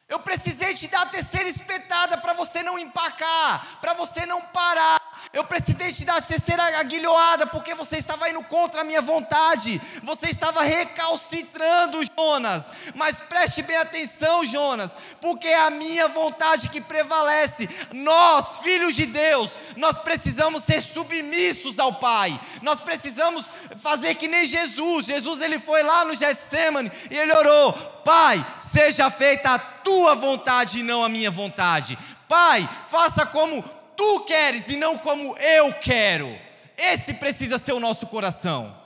Eu 0.08 0.20
precisei 0.20 0.72
te 0.74 0.86
dar 0.86 1.02
a 1.02 1.06
terceira 1.06 1.48
espetada 1.48 2.16
para 2.18 2.32
você 2.32 2.62
não 2.62 2.78
empacar, 2.78 3.80
para 3.80 3.92
você 3.94 4.24
não 4.24 4.40
parar. 4.40 5.01
Eu 5.32 5.44
precisei 5.44 5.90
te 5.94 6.04
dar 6.04 6.18
a 6.18 6.22
terceira 6.22 6.62
aguilhoada 6.78 7.46
porque 7.46 7.74
você 7.74 7.96
estava 7.96 8.28
indo 8.28 8.42
contra 8.44 8.82
a 8.82 8.84
minha 8.84 9.00
vontade. 9.00 9.80
Você 10.02 10.28
estava 10.28 10.62
recalcitrando, 10.62 12.00
Jonas. 12.18 12.70
Mas 12.94 13.20
preste 13.20 13.62
bem 13.62 13.78
atenção, 13.78 14.44
Jonas, 14.44 14.94
porque 15.22 15.48
é 15.48 15.64
a 15.64 15.70
minha 15.70 16.06
vontade 16.08 16.68
que 16.68 16.82
prevalece. 16.82 17.66
Nós, 17.94 18.58
filhos 18.58 18.94
de 18.94 19.06
Deus, 19.06 19.52
nós 19.74 19.98
precisamos 20.00 20.64
ser 20.64 20.82
submissos 20.82 21.78
ao 21.78 21.94
Pai. 21.94 22.38
Nós 22.60 22.82
precisamos 22.82 23.46
fazer 23.78 24.14
que 24.16 24.28
nem 24.28 24.46
Jesus. 24.46 25.06
Jesus 25.06 25.40
ele 25.40 25.58
foi 25.58 25.82
lá 25.82 26.04
no 26.04 26.14
Getsemane 26.14 26.92
e 27.10 27.16
ele 27.16 27.32
orou: 27.32 27.72
Pai, 28.04 28.44
seja 28.60 29.10
feita 29.10 29.54
a 29.54 29.58
tua 29.58 30.14
vontade 30.14 30.80
e 30.80 30.82
não 30.82 31.02
a 31.02 31.08
minha 31.08 31.30
vontade. 31.30 31.98
Pai, 32.28 32.68
faça 32.86 33.24
como 33.24 33.81
tu 33.96 34.20
queres 34.20 34.68
e 34.68 34.76
não 34.76 34.98
como 34.98 35.36
eu 35.38 35.72
quero. 35.74 36.38
Esse 36.76 37.14
precisa 37.14 37.58
ser 37.58 37.72
o 37.72 37.80
nosso 37.80 38.06
coração. 38.06 38.80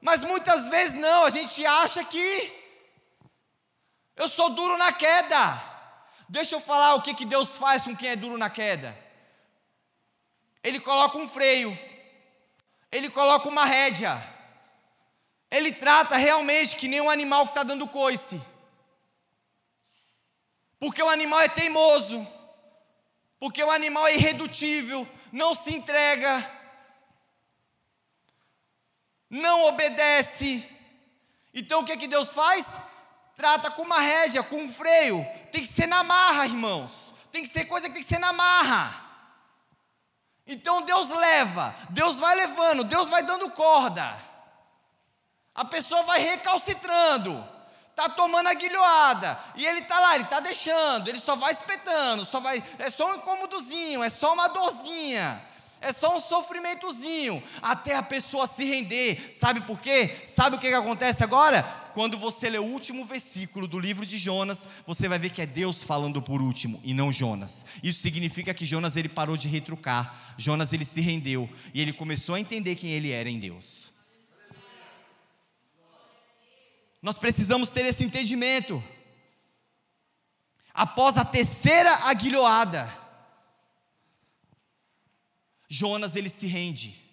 Mas 0.00 0.24
muitas 0.24 0.68
vezes 0.68 0.98
não, 0.98 1.24
a 1.24 1.30
gente 1.30 1.64
acha 1.66 2.02
que 2.04 2.52
eu 4.16 4.28
sou 4.28 4.50
duro 4.50 4.76
na 4.76 4.92
queda. 4.92 5.62
Deixa 6.28 6.54
eu 6.54 6.60
falar 6.60 6.94
o 6.94 7.02
que, 7.02 7.14
que 7.14 7.24
Deus 7.24 7.56
faz 7.56 7.84
com 7.84 7.96
quem 7.96 8.10
é 8.10 8.16
duro 8.16 8.38
na 8.38 8.48
queda. 8.48 8.96
Ele 10.62 10.78
coloca 10.78 11.18
um 11.18 11.28
freio, 11.28 11.76
ele 12.92 13.08
coloca 13.08 13.48
uma 13.48 13.64
rédea, 13.64 14.22
ele 15.50 15.72
trata 15.72 16.16
realmente 16.16 16.76
que 16.76 16.86
nem 16.86 17.00
um 17.00 17.10
animal 17.10 17.44
que 17.44 17.52
está 17.52 17.62
dando 17.62 17.88
coice. 17.88 18.40
Porque 20.80 21.02
o 21.02 21.10
animal 21.10 21.40
é 21.40 21.48
teimoso, 21.48 22.26
porque 23.38 23.62
o 23.62 23.70
animal 23.70 24.06
é 24.08 24.14
irredutível, 24.14 25.06
não 25.30 25.54
se 25.54 25.74
entrega, 25.74 26.50
não 29.28 29.66
obedece. 29.66 30.66
Então 31.52 31.82
o 31.82 31.84
que, 31.84 31.98
que 31.98 32.08
Deus 32.08 32.32
faz? 32.32 32.78
Trata 33.36 33.70
com 33.70 33.82
uma 33.82 34.00
rédea, 34.00 34.42
com 34.42 34.56
um 34.56 34.72
freio. 34.72 35.24
Tem 35.52 35.60
que 35.60 35.68
ser 35.68 35.86
na 35.86 36.02
marra, 36.02 36.46
irmãos. 36.46 37.14
Tem 37.30 37.42
que 37.42 37.48
ser 37.48 37.66
coisa 37.66 37.86
que 37.86 37.94
tem 37.94 38.02
que 38.02 38.08
ser 38.08 38.18
na 38.18 38.32
marra. 38.32 39.08
Então 40.46 40.82
Deus 40.82 41.10
leva, 41.10 41.74
Deus 41.90 42.18
vai 42.18 42.34
levando, 42.34 42.84
Deus 42.84 43.08
vai 43.08 43.22
dando 43.22 43.50
corda. 43.50 44.16
A 45.54 45.64
pessoa 45.64 46.02
vai 46.04 46.20
recalcitrando, 46.20 47.46
tá 48.00 48.08
tomando 48.08 48.46
a 48.46 48.54
guilhoada, 48.54 49.38
e 49.56 49.66
ele 49.66 49.82
tá 49.82 49.98
lá, 50.00 50.14
ele 50.14 50.24
tá 50.24 50.40
deixando, 50.40 51.08
ele 51.08 51.20
só 51.20 51.36
vai 51.36 51.52
espetando, 51.52 52.24
só 52.24 52.40
vai, 52.40 52.62
é 52.78 52.90
só 52.90 53.12
um 53.12 53.16
incômodozinho, 53.16 54.02
é 54.02 54.08
só 54.08 54.32
uma 54.32 54.48
dorzinha. 54.48 55.50
É 55.82 55.94
só 55.94 56.14
um 56.14 56.20
sofrimentozinho, 56.20 57.42
até 57.62 57.96
a 57.96 58.02
pessoa 58.02 58.46
se 58.46 58.64
render. 58.64 59.30
Sabe 59.32 59.62
por 59.62 59.80
quê? 59.80 60.14
Sabe 60.26 60.56
o 60.56 60.58
que, 60.58 60.68
que 60.68 60.74
acontece 60.74 61.24
agora? 61.24 61.62
Quando 61.94 62.18
você 62.18 62.50
lê 62.50 62.58
o 62.58 62.64
último 62.64 63.02
versículo 63.06 63.66
do 63.66 63.78
livro 63.78 64.04
de 64.04 64.18
Jonas, 64.18 64.68
você 64.86 65.08
vai 65.08 65.18
ver 65.18 65.30
que 65.30 65.40
é 65.40 65.46
Deus 65.46 65.82
falando 65.82 66.20
por 66.20 66.42
último 66.42 66.78
e 66.84 66.92
não 66.92 67.10
Jonas. 67.10 67.64
Isso 67.82 68.00
significa 68.00 68.52
que 68.52 68.66
Jonas 68.66 68.94
ele 68.94 69.08
parou 69.08 69.38
de 69.38 69.48
retrucar. 69.48 70.34
Jonas 70.36 70.74
ele 70.74 70.84
se 70.84 71.00
rendeu 71.00 71.48
e 71.72 71.80
ele 71.80 71.94
começou 71.94 72.34
a 72.34 72.40
entender 72.40 72.76
quem 72.76 72.90
ele 72.90 73.10
era 73.10 73.30
em 73.30 73.38
Deus. 73.38 73.89
Nós 77.02 77.18
precisamos 77.18 77.70
ter 77.70 77.84
esse 77.86 78.04
entendimento. 78.04 78.82
Após 80.72 81.16
a 81.16 81.24
terceira 81.24 81.90
aguilhoada, 82.06 82.88
Jonas 85.68 86.16
ele 86.16 86.28
se 86.28 86.46
rende. 86.46 87.10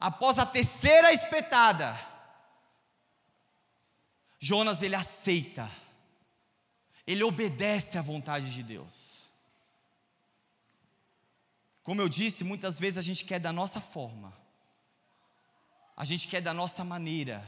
Após 0.00 0.38
a 0.38 0.46
terceira 0.46 1.12
espetada, 1.12 1.98
Jonas 4.38 4.82
ele 4.82 4.94
aceita. 4.94 5.70
Ele 7.06 7.22
obedece 7.22 7.98
à 7.98 8.02
vontade 8.02 8.52
de 8.52 8.62
Deus. 8.62 9.28
Como 11.82 12.00
eu 12.00 12.08
disse, 12.08 12.44
muitas 12.44 12.78
vezes 12.78 12.98
a 12.98 13.02
gente 13.02 13.24
quer 13.24 13.38
da 13.38 13.52
nossa 13.52 13.80
forma. 13.80 14.32
A 15.96 16.04
gente 16.04 16.26
quer 16.28 16.40
da 16.40 16.54
nossa 16.54 16.82
maneira. 16.82 17.46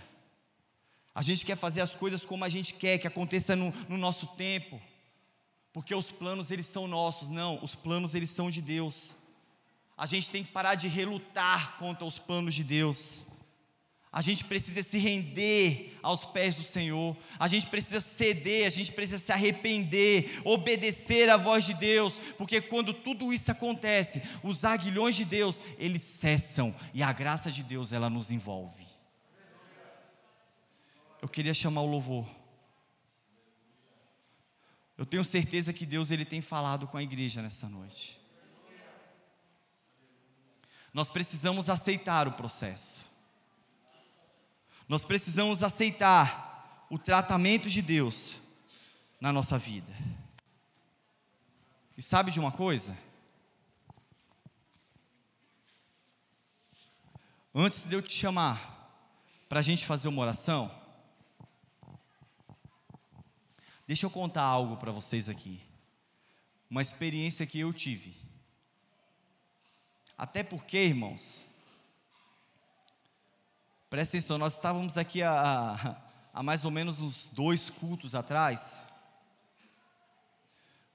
A 1.17 1.23
gente 1.23 1.47
quer 1.47 1.57
fazer 1.57 1.81
as 1.81 1.95
coisas 1.95 2.27
como 2.27 2.45
a 2.45 2.49
gente 2.51 2.75
quer, 2.75 2.99
que 2.99 3.07
aconteça 3.07 3.57
no, 3.57 3.73
no 3.89 3.97
nosso 3.97 4.27
tempo. 4.37 4.79
Porque 5.73 5.95
os 5.95 6.11
planos 6.11 6.51
eles 6.51 6.67
são 6.67 6.87
nossos, 6.87 7.31
não, 7.31 7.59
os 7.65 7.75
planos 7.75 8.15
eles 8.15 8.29
são 8.29 8.51
de 8.51 8.61
Deus. 8.61 9.17
A 9.97 10.05
gente 10.05 10.29
tem 10.29 10.45
que 10.45 10.53
parar 10.53 10.75
de 10.75 10.89
relutar 10.89 11.79
contra 11.79 12.05
os 12.05 12.19
planos 12.19 12.55
de 12.55 12.63
Deus. 12.63 13.29
A 14.13 14.21
gente 14.21 14.45
precisa 14.45 14.83
se 14.83 14.99
render 14.99 15.99
aos 16.03 16.27
pés 16.27 16.57
do 16.57 16.63
Senhor. 16.63 17.17
A 17.39 17.49
gente 17.49 17.67
precisa 17.67 17.99
ceder, 18.03 18.67
a 18.67 18.71
gente 18.71 18.93
precisa 18.93 19.19
se 19.19 19.33
arrepender, 19.33 20.43
obedecer 20.45 21.31
à 21.31 21.39
voz 21.39 21.65
de 21.65 21.73
Deus, 21.73 22.21
porque 22.37 22.61
quando 22.61 22.93
tudo 22.93 23.33
isso 23.33 23.51
acontece, 23.51 24.23
os 24.43 24.65
aguilhões 24.65 25.17
de 25.17 25.25
Deus, 25.25 25.63
eles 25.79 26.03
cessam 26.03 26.77
e 26.93 27.03
a 27.03 27.11
graça 27.11 27.51
de 27.51 27.63
Deus 27.63 27.91
ela 27.91 28.11
nos 28.11 28.31
envolve. 28.31 28.86
Eu 31.27 31.29
queria 31.29 31.53
chamar 31.53 31.81
o 31.81 31.91
louvor. 31.91 32.25
Eu 34.97 35.05
tenho 35.05 35.25
certeza 35.25 35.73
que 35.73 35.85
Deus 35.85 36.13
ele 36.13 36.25
tem 36.25 36.41
falado 36.41 36.87
com 36.87 36.97
a 36.97 37.03
igreja 37.03 37.43
nessa 37.43 37.69
noite. 37.69 38.21
Nós 40.95 41.11
precisamos 41.11 41.69
aceitar 41.69 42.29
o 42.29 42.33
processo. 42.35 43.07
Nós 44.89 45.05
precisamos 45.05 45.65
aceitar 45.65 46.87
o 46.89 46.97
tratamento 46.97 47.69
de 47.69 47.83
Deus 47.83 48.37
na 49.21 49.33
nossa 49.33 49.59
vida. 49.59 49.93
E 51.97 52.03
sabe 52.03 52.31
de 52.31 52.39
uma 52.39 52.53
coisa? 52.53 52.97
Antes 57.53 57.89
de 57.89 57.97
eu 57.97 58.01
te 58.01 58.13
chamar 58.13 58.95
para 59.49 59.59
a 59.59 59.63
gente 59.63 59.85
fazer 59.85 60.07
uma 60.07 60.23
oração, 60.23 60.86
deixa 63.87 64.07
eu 64.07 64.11
contar 64.11 64.43
algo 64.43 64.77
para 64.77 64.93
vocês 64.93 65.29
aqui. 65.29 65.61
Uma 66.69 66.83
experiência 66.83 67.47
que 67.47 67.61
eu 67.61 67.73
tive. 67.73 68.15
Até 70.19 70.43
porque, 70.43 70.79
irmãos, 70.79 71.45
presta 73.89 74.17
atenção, 74.17 74.39
nós 74.39 74.55
estávamos 74.55 74.97
aqui 74.97 75.23
há, 75.23 76.01
há 76.33 76.43
mais 76.43 76.65
ou 76.65 76.71
menos 76.71 77.01
uns 77.01 77.31
dois 77.33 77.71
cultos 77.71 78.15
atrás. 78.15 78.87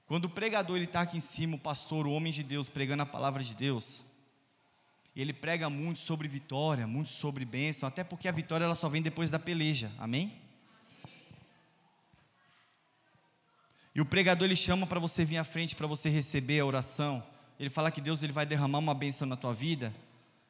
Quando 0.06 0.26
o 0.26 0.30
pregador 0.30 0.76
está 0.78 1.00
aqui 1.02 1.16
em 1.16 1.20
cima, 1.20 1.56
o 1.56 1.58
pastor, 1.58 2.06
o 2.06 2.12
homem 2.12 2.32
de 2.32 2.42
Deus, 2.42 2.68
pregando 2.68 3.02
a 3.02 3.06
palavra 3.06 3.42
de 3.42 3.54
Deus, 3.54 4.12
ele 5.14 5.32
prega 5.32 5.70
muito 5.70 6.00
sobre 6.00 6.26
vitória, 6.26 6.86
muito 6.86 7.08
sobre 7.08 7.44
bênção, 7.44 7.88
até 7.88 8.02
porque 8.02 8.28
a 8.28 8.32
vitória 8.32 8.64
ela 8.64 8.74
só 8.74 8.88
vem 8.88 9.00
depois 9.00 9.30
da 9.30 9.38
peleja, 9.38 9.90
amém? 9.98 10.41
E 13.94 14.00
o 14.00 14.04
pregador 14.04 14.46
ele 14.46 14.56
chama 14.56 14.86
para 14.86 14.98
você 14.98 15.24
vir 15.24 15.36
à 15.36 15.44
frente 15.44 15.74
para 15.74 15.86
você 15.86 16.08
receber 16.08 16.60
a 16.60 16.66
oração 16.66 17.22
ele 17.62 17.70
fala 17.70 17.92
que 17.92 18.00
Deus 18.00 18.24
ele 18.24 18.32
vai 18.32 18.44
derramar 18.44 18.80
uma 18.80 18.92
bênção 18.92 19.24
na 19.24 19.36
tua 19.36 19.54
vida. 19.54 19.94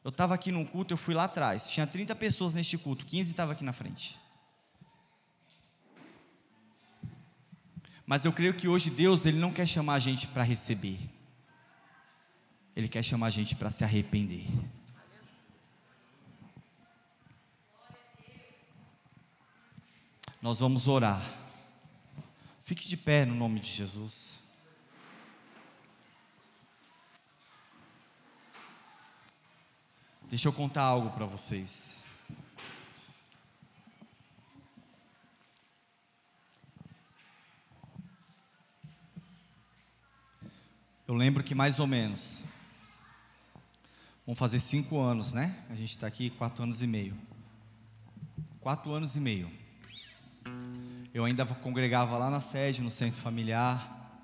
Eu 0.02 0.08
estava 0.08 0.34
aqui 0.34 0.50
num 0.50 0.64
culto, 0.64 0.94
eu 0.94 0.96
fui 0.96 1.14
lá 1.14 1.24
atrás. 1.24 1.70
Tinha 1.70 1.86
30 1.86 2.14
pessoas 2.16 2.54
neste 2.54 2.78
culto, 2.78 3.04
15 3.04 3.30
estavam 3.30 3.52
aqui 3.52 3.62
na 3.62 3.74
frente. 3.74 4.18
Mas 8.06 8.24
eu 8.24 8.32
creio 8.32 8.54
que 8.54 8.66
hoje 8.66 8.88
Deus 8.88 9.26
ele 9.26 9.38
não 9.38 9.52
quer 9.52 9.66
chamar 9.66 9.96
a 9.96 9.98
gente 9.98 10.26
para 10.28 10.42
receber. 10.42 10.98
Ele 12.74 12.88
quer 12.88 13.02
chamar 13.02 13.26
a 13.26 13.30
gente 13.30 13.54
para 13.54 13.70
se 13.70 13.84
arrepender. 13.84 14.46
Nós 20.40 20.60
vamos 20.60 20.88
orar. 20.88 21.41
Fique 22.62 22.86
de 22.86 22.96
pé 22.96 23.24
no 23.24 23.34
nome 23.34 23.58
de 23.58 23.68
Jesus. 23.68 24.42
Deixa 30.28 30.46
eu 30.46 30.52
contar 30.52 30.82
algo 30.82 31.10
para 31.10 31.26
vocês. 31.26 32.04
Eu 41.06 41.16
lembro 41.16 41.42
que 41.42 41.54
mais 41.54 41.80
ou 41.80 41.86
menos, 41.86 42.44
vão 44.24 44.36
fazer 44.36 44.60
cinco 44.60 45.00
anos, 45.00 45.34
né? 45.34 45.64
A 45.68 45.74
gente 45.74 45.90
está 45.90 46.06
aqui 46.06 46.30
quatro 46.30 46.62
anos 46.62 46.80
e 46.80 46.86
meio. 46.86 47.14
Quatro 48.60 48.92
anos 48.92 49.16
e 49.16 49.20
meio. 49.20 49.52
Eu 51.14 51.26
ainda 51.26 51.44
congregava 51.44 52.16
lá 52.16 52.30
na 52.30 52.40
sede, 52.40 52.80
no 52.80 52.90
centro 52.90 53.20
familiar, 53.20 54.18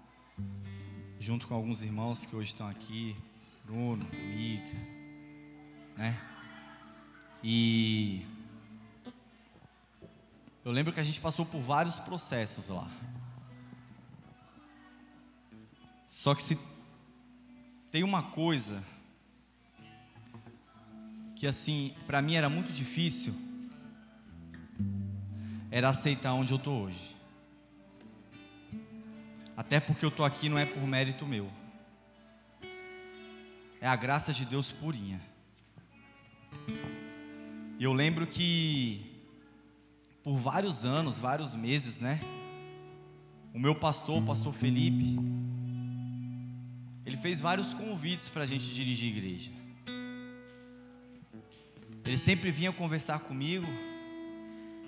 junto 1.21 1.47
com 1.47 1.55
alguns 1.55 1.83
irmãos 1.83 2.25
que 2.25 2.35
hoje 2.35 2.53
estão 2.53 2.67
aqui, 2.67 3.15
Bruno, 3.67 4.07
Mica, 4.11 4.75
né? 5.99 6.19
E 7.45 8.25
eu 10.65 10.73
lembro 10.73 10.91
que 10.91 10.99
a 10.99 11.03
gente 11.03 11.21
passou 11.21 11.45
por 11.45 11.61
vários 11.61 11.99
processos 11.99 12.69
lá. 12.69 12.89
Só 16.09 16.35
que 16.35 16.43
se 16.43 16.59
tem 17.91 18.03
uma 18.03 18.23
coisa 18.23 18.83
que 21.37 21.47
assim, 21.47 21.95
para 22.07 22.23
mim 22.23 22.35
era 22.35 22.49
muito 22.49 22.73
difícil, 22.73 23.48
era 25.71 25.89
aceitar 25.89 26.33
onde 26.35 26.53
eu 26.53 26.59
tô 26.59 26.71
hoje. 26.71 27.17
Até 29.57 29.81
porque 29.81 30.05
eu 30.05 30.11
tô 30.11 30.25
aqui 30.25 30.49
não 30.49 30.59
é 30.59 30.65
por 30.65 30.83
mérito 30.87 31.27
meu. 31.27 31.51
É 33.81 33.87
a 33.87 33.97
graça 33.97 34.33
de 34.33 34.45
Deus 34.45 34.73
purinha. 34.73 35.21
E 37.79 37.85
eu 37.85 37.93
lembro 37.93 38.27
que 38.27 39.05
por 40.23 40.37
vários 40.37 40.85
anos, 40.85 41.19
vários 41.19 41.55
meses, 41.55 42.01
né? 42.01 42.21
o 43.59 43.59
meu 43.59 43.75
pastor, 43.75 44.23
o 44.23 44.27
pastor 44.27 44.53
Felipe, 44.53 45.19
ele 47.05 47.17
fez 47.17 47.41
vários 47.41 47.73
convites 47.73 48.29
para 48.29 48.43
a 48.43 48.47
gente 48.47 48.73
dirigir 48.73 49.17
igreja. 49.17 49.51
Ele 52.05 52.19
sempre 52.19 52.51
vinha 52.51 52.73
conversar 52.73 53.19
comigo. 53.19 53.67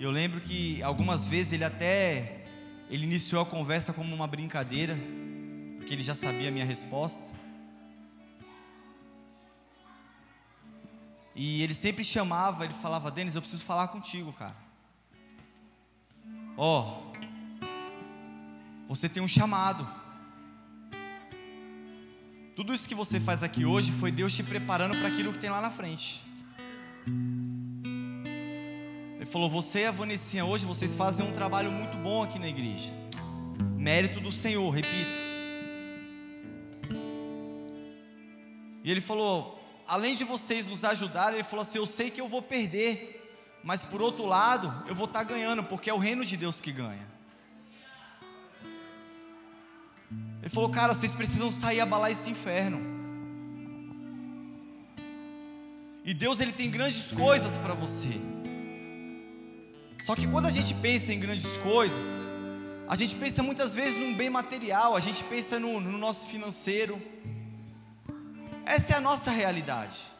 Eu 0.01 0.09
lembro 0.09 0.41
que 0.41 0.81
algumas 0.81 1.27
vezes 1.27 1.53
ele 1.53 1.63
até 1.63 2.43
ele 2.89 3.03
iniciou 3.03 3.39
a 3.39 3.45
conversa 3.45 3.93
como 3.93 4.15
uma 4.15 4.25
brincadeira, 4.25 4.97
porque 5.77 5.93
ele 5.93 6.01
já 6.01 6.15
sabia 6.15 6.49
a 6.49 6.51
minha 6.51 6.65
resposta. 6.65 7.37
E 11.35 11.61
ele 11.61 11.75
sempre 11.75 12.03
chamava, 12.03 12.65
ele 12.65 12.73
falava: 12.73 13.11
Denis, 13.11 13.35
eu 13.35 13.41
preciso 13.41 13.63
falar 13.63 13.89
contigo, 13.89 14.33
cara. 14.33 14.55
Ó, 16.57 16.81
oh, 16.81 17.67
você 18.87 19.07
tem 19.07 19.21
um 19.21 19.27
chamado. 19.27 19.87
Tudo 22.55 22.73
isso 22.73 22.89
que 22.89 22.95
você 22.95 23.19
faz 23.19 23.43
aqui 23.43 23.65
hoje 23.65 23.91
foi 23.91 24.11
Deus 24.11 24.33
te 24.33 24.41
preparando 24.41 24.97
para 24.97 25.09
aquilo 25.09 25.31
que 25.31 25.37
tem 25.37 25.51
lá 25.51 25.61
na 25.61 25.69
frente. 25.69 26.23
Falou: 29.31 29.49
Você 29.49 29.83
e 29.83 29.85
a 29.85 29.91
Vanessinha 29.91 30.43
hoje, 30.43 30.65
vocês 30.65 30.93
fazem 30.93 31.25
um 31.25 31.31
trabalho 31.31 31.71
muito 31.71 31.95
bom 31.95 32.21
aqui 32.21 32.37
na 32.37 32.49
igreja. 32.49 32.89
Mérito 33.77 34.19
do 34.19 34.29
Senhor, 34.29 34.69
repito. 34.69 35.21
E 38.83 38.91
ele 38.91 38.99
falou: 38.99 39.57
além 39.87 40.15
de 40.15 40.25
vocês 40.25 40.65
nos 40.65 40.83
ajudarem, 40.83 41.35
ele 41.35 41.47
falou 41.47 41.63
assim: 41.63 41.77
Eu 41.77 41.85
sei 41.85 42.11
que 42.11 42.19
eu 42.19 42.27
vou 42.27 42.41
perder, 42.41 43.25
mas 43.63 43.81
por 43.81 44.01
outro 44.01 44.25
lado, 44.25 44.83
eu 44.89 44.93
vou 44.93 45.05
estar 45.05 45.23
ganhando, 45.23 45.63
porque 45.63 45.89
é 45.89 45.93
o 45.93 45.97
reino 45.97 46.25
de 46.25 46.35
Deus 46.35 46.59
que 46.59 46.73
ganha. 46.73 47.07
Ele 50.41 50.49
falou: 50.49 50.69
Cara, 50.71 50.93
vocês 50.93 51.13
precisam 51.13 51.49
sair 51.49 51.79
abalar 51.79 52.11
esse 52.11 52.29
inferno. 52.29 52.81
E 56.03 56.13
Deus 56.13 56.41
ele 56.41 56.51
tem 56.51 56.69
grandes 56.69 57.13
coisas 57.13 57.55
para 57.55 57.73
você. 57.73 58.40
Só 60.01 60.15
que 60.15 60.27
quando 60.27 60.47
a 60.47 60.51
gente 60.51 60.73
pensa 60.73 61.13
em 61.13 61.19
grandes 61.19 61.57
coisas, 61.57 62.27
a 62.87 62.95
gente 62.95 63.15
pensa 63.15 63.43
muitas 63.43 63.75
vezes 63.75 63.99
num 63.99 64.15
bem 64.15 64.29
material, 64.29 64.95
a 64.95 64.99
gente 64.99 65.23
pensa 65.25 65.59
no, 65.59 65.79
no 65.79 65.97
nosso 65.97 66.27
financeiro. 66.27 66.99
Essa 68.65 68.93
é 68.93 68.97
a 68.97 69.01
nossa 69.01 69.29
realidade. 69.29 70.11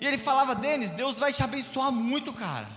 E 0.00 0.06
ele 0.06 0.18
falava, 0.18 0.54
Denis, 0.54 0.92
Deus 0.92 1.18
vai 1.18 1.32
te 1.32 1.42
abençoar 1.42 1.90
muito, 1.90 2.32
cara. 2.32 2.68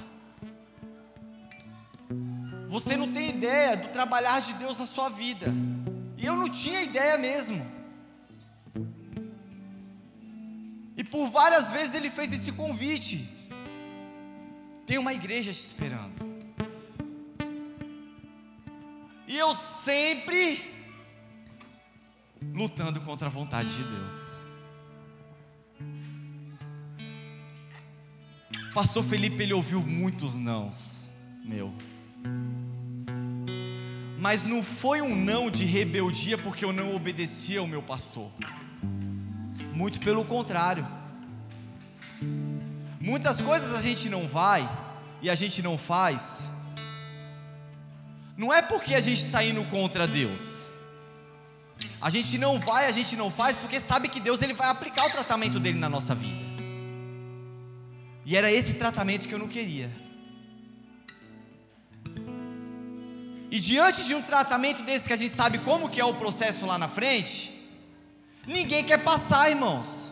Você 2.68 2.98
não 2.98 3.12
tem 3.12 3.30
ideia 3.30 3.78
do 3.78 3.90
trabalhar 3.90 4.42
de 4.42 4.54
Deus 4.54 4.80
na 4.80 4.86
sua 4.86 5.10
vida. 5.10 5.48
E 6.18 6.26
eu 6.26 6.36
não 6.36 6.50
tinha 6.50 6.82
ideia 6.82 7.18
mesmo. 7.18 7.66
E 10.98 11.04
por 11.04 11.30
várias 11.30 11.70
vezes 11.70 11.94
ele 11.94 12.10
fez 12.10 12.34
esse 12.34 12.54
convite. 12.54 13.35
Tem 14.86 14.98
uma 14.98 15.14
igreja 15.14 15.52
te 15.52 15.60
esperando. 15.60 16.14
E 19.28 19.38
eu 19.38 19.56
sempre 19.56 20.62
lutando 22.54 23.02
contra 23.02 23.28
a 23.28 23.30
vontade 23.30 23.70
de 23.70 23.84
Deus. 23.84 24.36
Pastor 28.74 29.04
Felipe 29.04 29.42
ele 29.42 29.54
ouviu 29.54 29.82
muitos 29.82 30.36
nãos, 30.36 31.14
meu. 31.44 31.74
Mas 34.20 34.44
não 34.44 34.62
foi 34.62 35.02
um 35.02 35.16
não 35.16 35.50
de 35.50 35.66
rebeldia 35.66 36.38
porque 36.38 36.66
eu 36.66 36.74
não 36.74 36.96
obedecia 36.96 37.60
ao 37.60 37.68
meu 37.68 37.82
pastor. 37.82 38.30
Muito 39.74 40.00
pelo 40.00 40.26
contrário. 40.26 40.86
Muitas 43.06 43.40
coisas 43.40 43.72
a 43.78 43.84
gente 43.84 44.10
não 44.10 44.28
vai 44.28 44.68
e 45.22 45.30
a 45.30 45.36
gente 45.36 45.62
não 45.62 45.78
faz. 45.78 46.56
Não 48.36 48.52
é 48.52 48.64
porque 48.64 48.96
a 48.96 49.00
gente 49.00 49.24
está 49.24 49.44
indo 49.44 49.64
contra 49.66 50.08
Deus. 50.08 50.66
A 52.02 52.10
gente 52.10 52.40
não 52.40 52.60
vai, 52.60 52.88
a 52.88 52.92
gente 52.92 53.16
não 53.16 53.30
faz 53.30 53.58
porque 53.58 53.80
sabe 53.80 54.08
que 54.08 54.20
Deus 54.20 54.42
ele 54.42 54.56
vai 54.56 54.70
aplicar 54.70 55.06
o 55.06 55.12
tratamento 55.12 55.60
dele 55.60 55.78
na 55.78 55.88
nossa 55.88 56.16
vida. 56.16 56.46
E 58.26 58.36
era 58.36 58.52
esse 58.52 58.74
tratamento 58.74 59.28
que 59.28 59.36
eu 59.36 59.40
não 59.40 59.48
queria. 59.48 59.92
E 63.52 63.60
diante 63.60 64.04
de 64.04 64.16
um 64.16 64.22
tratamento 64.24 64.82
desse 64.82 65.06
que 65.06 65.14
a 65.14 65.18
gente 65.18 65.30
sabe 65.30 65.60
como 65.60 65.92
que 65.92 66.02
é 66.02 66.06
o 66.06 66.16
processo 66.16 66.66
lá 66.66 66.80
na 66.80 66.88
frente, 66.88 67.54
ninguém 68.48 68.84
quer 68.84 68.98
passar, 68.98 69.52
irmãos. 69.52 70.05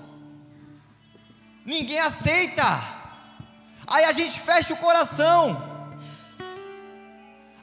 Ninguém 1.66 2.00
aceita. 2.00 2.64
Aí 3.88 4.06
a 4.06 4.12
gente 4.12 4.40
fecha 4.40 4.74
o 4.74 4.78
coração. 4.78 5.62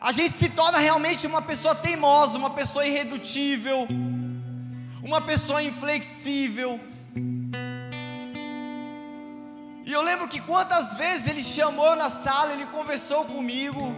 A 0.00 0.12
gente 0.12 0.32
se 0.32 0.50
torna 0.50 0.78
realmente 0.78 1.26
uma 1.26 1.42
pessoa 1.42 1.74
teimosa, 1.74 2.38
uma 2.38 2.50
pessoa 2.50 2.86
irredutível 2.86 3.86
uma 5.02 5.20
pessoa 5.20 5.62
inflexível. 5.62 6.78
E 9.84 9.92
eu 9.92 10.02
lembro 10.02 10.28
que 10.28 10.40
quantas 10.40 10.94
vezes 10.94 11.26
ele 11.26 11.42
chamou 11.42 11.96
na 11.96 12.10
sala, 12.10 12.52
ele 12.52 12.66
conversou 12.66 13.24
comigo, 13.24 13.92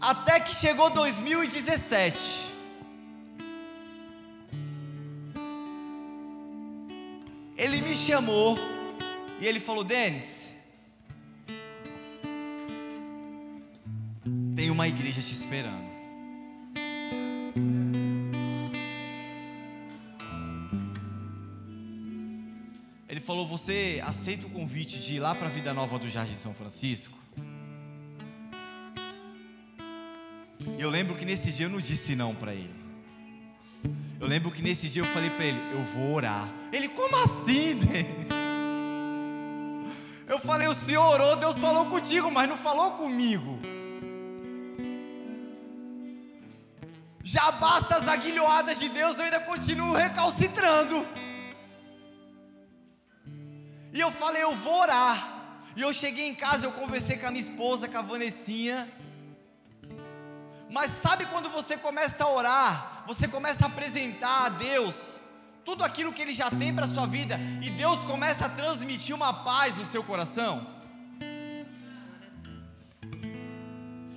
até 0.00 0.38
que 0.38 0.54
chegou 0.54 0.90
2017. 0.90 2.49
Ele 7.60 7.82
me 7.82 7.92
chamou 7.92 8.56
e 9.38 9.46
ele 9.46 9.60
falou: 9.60 9.84
Denis, 9.84 10.52
tem 14.56 14.70
uma 14.70 14.88
igreja 14.88 15.20
te 15.20 15.34
esperando. 15.34 15.90
Ele 23.06 23.20
falou: 23.20 23.46
Você 23.46 24.02
aceita 24.06 24.46
o 24.46 24.50
convite 24.50 24.98
de 24.98 25.16
ir 25.16 25.20
lá 25.20 25.34
para 25.34 25.48
a 25.48 25.50
Vida 25.50 25.74
Nova 25.74 25.98
do 25.98 26.08
Jardim 26.08 26.32
São 26.32 26.54
Francisco? 26.54 27.18
E 30.78 30.80
eu 30.80 30.88
lembro 30.88 31.14
que 31.14 31.26
nesse 31.26 31.52
dia 31.52 31.66
eu 31.66 31.70
não 31.70 31.78
disse 31.78 32.16
não 32.16 32.34
para 32.34 32.54
ele. 32.54 32.79
Lembro 34.30 34.52
que 34.52 34.62
nesse 34.62 34.88
dia 34.88 35.02
eu 35.02 35.06
falei 35.06 35.28
para 35.28 35.44
ele: 35.44 35.60
Eu 35.72 35.82
vou 35.92 36.12
orar. 36.12 36.48
Ele, 36.72 36.88
como 36.88 37.16
assim, 37.16 37.80
Eu 40.28 40.38
falei: 40.38 40.68
O 40.68 40.72
senhor 40.72 41.04
orou, 41.14 41.34
Deus 41.34 41.58
falou 41.58 41.86
contigo, 41.86 42.30
mas 42.30 42.48
não 42.48 42.56
falou 42.56 42.92
comigo. 42.92 43.58
Já 47.24 47.50
basta 47.50 47.96
as 47.96 48.06
aguilhoadas 48.06 48.78
de 48.78 48.88
Deus, 48.90 49.18
eu 49.18 49.24
ainda 49.24 49.40
continuo 49.40 49.94
recalcitrando. 49.94 51.04
E 53.92 53.98
eu 53.98 54.12
falei, 54.12 54.44
eu 54.44 54.54
vou 54.54 54.80
orar. 54.80 55.16
E 55.76 55.82
eu 55.82 55.92
cheguei 55.92 56.28
em 56.28 56.36
casa, 56.36 56.66
eu 56.66 56.72
conversei 56.72 57.18
com 57.18 57.26
a 57.26 57.30
minha 57.32 57.42
esposa, 57.42 57.88
com 57.88 57.98
a 57.98 58.02
Vanessinha. 58.02 58.88
Mas 60.70 60.92
sabe 60.92 61.26
quando 61.26 61.48
você 61.50 61.76
começa 61.76 62.22
a 62.22 62.30
orar, 62.30 62.99
você 63.10 63.26
começa 63.26 63.64
a 63.64 63.66
apresentar 63.66 64.46
a 64.46 64.48
Deus 64.50 65.18
tudo 65.64 65.82
aquilo 65.82 66.12
que 66.12 66.22
Ele 66.22 66.32
já 66.32 66.48
tem 66.48 66.72
para 66.72 66.84
a 66.84 66.88
sua 66.88 67.06
vida, 67.06 67.40
e 67.60 67.68
Deus 67.70 68.04
começa 68.04 68.46
a 68.46 68.48
transmitir 68.48 69.16
uma 69.16 69.34
paz 69.34 69.74
no 69.74 69.84
seu 69.84 70.04
coração? 70.04 70.64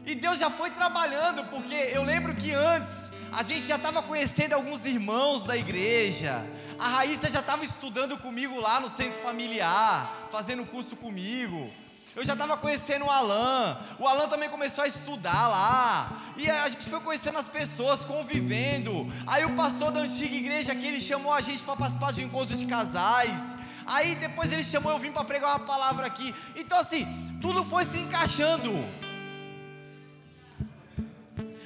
E 0.05 0.13
Deus 0.13 0.37
já 0.37 0.51
foi 0.51 0.69
trabalhando, 0.69 1.43
porque 1.45 1.73
eu 1.73 2.03
lembro 2.03 2.35
que 2.35 2.53
antes 2.53 3.11
a 3.31 3.41
gente 3.41 3.65
já 3.65 3.77
estava 3.77 4.03
conhecendo 4.03 4.53
alguns 4.53 4.85
irmãos 4.85 5.43
da 5.43 5.57
igreja, 5.57 6.45
a 6.77 6.87
Raíssa 6.89 7.31
já 7.31 7.39
estava 7.39 7.65
estudando 7.65 8.15
comigo 8.19 8.61
lá 8.61 8.79
no 8.79 8.87
centro 8.87 9.19
familiar, 9.21 10.27
fazendo 10.31 10.67
curso 10.67 10.95
comigo. 10.97 11.73
Eu 12.15 12.23
já 12.23 12.33
estava 12.33 12.55
conhecendo 12.57 13.05
o 13.05 13.09
Alan. 13.09 13.77
O 13.97 14.07
Alan 14.07 14.27
também 14.27 14.49
começou 14.49 14.83
a 14.83 14.87
estudar 14.87 15.47
lá. 15.47 16.11
E 16.37 16.49
a 16.49 16.67
gente 16.67 16.89
foi 16.89 16.99
conhecendo 16.99 17.39
as 17.39 17.47
pessoas, 17.47 18.01
convivendo. 18.01 19.11
Aí 19.25 19.43
o 19.45 19.55
pastor 19.55 19.91
da 19.91 20.01
antiga 20.01 20.35
igreja 20.35 20.73
aqui, 20.73 20.87
ele 20.87 21.01
chamou 21.01 21.33
a 21.33 21.41
gente 21.41 21.63
para 21.63 21.75
participar 21.75 22.13
de 22.13 22.21
um 22.21 22.27
encontro 22.27 22.55
de 22.55 22.65
casais. 22.65 23.55
Aí 23.85 24.15
depois 24.15 24.51
ele 24.51 24.63
chamou 24.63 24.91
eu 24.91 24.99
vim 24.99 25.11
para 25.11 25.23
pregar 25.23 25.57
uma 25.57 25.65
palavra 25.65 26.05
aqui. 26.05 26.33
Então 26.55 26.79
assim, 26.79 27.05
tudo 27.41 27.63
foi 27.63 27.83
se 27.83 27.99
encaixando. 27.99 28.71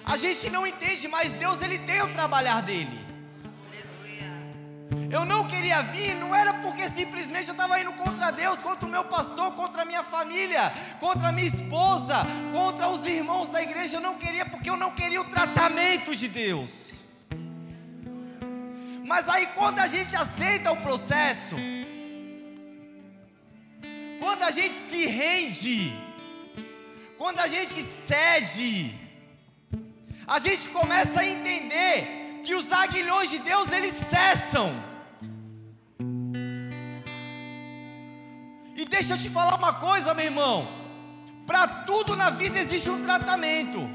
A 0.06 0.16
gente 0.16 0.50
não 0.50 0.66
entende, 0.66 1.08
mas 1.10 1.34
Deus 1.34 1.62
ele 1.62 1.78
tem 1.80 2.02
o 2.02 2.14
trabalhar 2.14 2.62
dele. 2.62 3.07
Eu 5.12 5.26
não 5.26 5.48
queria 5.48 5.82
vir, 5.84 6.16
não 6.16 6.36
era 6.36 6.54
porque 6.56 6.90
simplesmente 6.90 7.48
eu 7.48 7.54
estava 7.54 7.80
indo 7.80 7.92
contra 7.94 8.32
Deus, 8.32 8.60
contra 8.60 8.86
o 8.86 8.90
meu 8.90 9.06
pastor, 9.06 9.54
contra 9.54 9.82
a 9.82 9.86
minha 9.86 10.04
família, 10.04 10.72
contra 11.00 11.30
a 11.30 11.32
minha 11.32 11.48
esposa, 11.48 12.16
contra 12.52 12.90
os 12.90 13.06
irmãos 13.06 13.50
da 13.50 13.62
igreja. 13.62 13.98
Eu 13.98 14.02
não 14.02 14.18
queria 14.18 14.46
porque 14.46 14.70
eu 14.70 14.78
não 14.78 14.92
queria 14.92 15.22
o 15.22 15.26
tratamento 15.26 16.16
de 16.16 16.28
Deus. 16.28 16.98
Mas 19.06 19.30
aí 19.30 19.48
quando 19.56 19.80
a 19.80 19.88
gente 19.88 20.16
aceita 20.16 20.72
o 20.72 20.78
processo, 20.78 21.56
quando 24.20 24.44
a 24.44 24.52
gente 24.52 24.76
se 24.90 25.06
rende, 25.06 25.96
quando 27.18 27.40
a 27.40 27.48
gente 27.48 27.82
cede, 27.82 28.94
a 30.28 30.40
gente 30.40 30.68
começa 30.70 31.22
a 31.22 31.26
entender 31.26 32.27
que 32.48 32.56
os 32.56 32.72
aguilhões 32.72 33.30
de 33.30 33.40
Deus 33.40 33.70
eles 33.74 33.94
cessam. 34.10 34.74
E 38.74 38.86
deixa 38.86 39.16
eu 39.16 39.18
te 39.18 39.30
falar 39.30 39.56
uma 39.56 39.74
coisa, 39.74 40.14
meu 40.14 40.24
irmão. 40.24 40.66
Para 41.46 41.68
tudo 41.68 42.16
na 42.16 42.30
vida 42.30 42.58
existe 42.58 42.90
um 42.90 43.04
tratamento. 43.04 43.86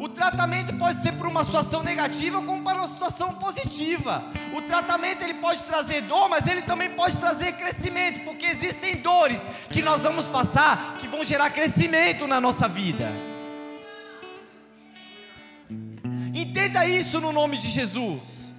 O 0.00 0.08
tratamento 0.08 0.76
pode 0.78 1.00
ser 1.00 1.12
por 1.12 1.28
uma 1.28 1.44
situação 1.44 1.84
negativa 1.84 2.42
como 2.42 2.64
para 2.64 2.78
uma 2.78 2.88
situação 2.88 3.34
positiva. 3.34 4.20
O 4.52 4.60
tratamento 4.62 5.22
ele 5.22 5.34
pode 5.34 5.62
trazer 5.62 6.00
dor, 6.00 6.28
mas 6.28 6.44
ele 6.48 6.62
também 6.62 6.90
pode 6.90 7.16
trazer 7.18 7.52
crescimento, 7.52 8.24
porque 8.24 8.46
existem 8.46 8.96
dores 8.96 9.42
que 9.70 9.80
nós 9.80 10.02
vamos 10.02 10.26
passar 10.26 10.96
que 10.98 11.06
vão 11.06 11.24
gerar 11.24 11.50
crescimento 11.50 12.26
na 12.26 12.40
nossa 12.40 12.66
vida. 12.66 13.31
Entenda 16.72 16.86
isso 16.86 17.20
no 17.20 17.32
nome 17.32 17.58
de 17.58 17.68
Jesus. 17.68 18.50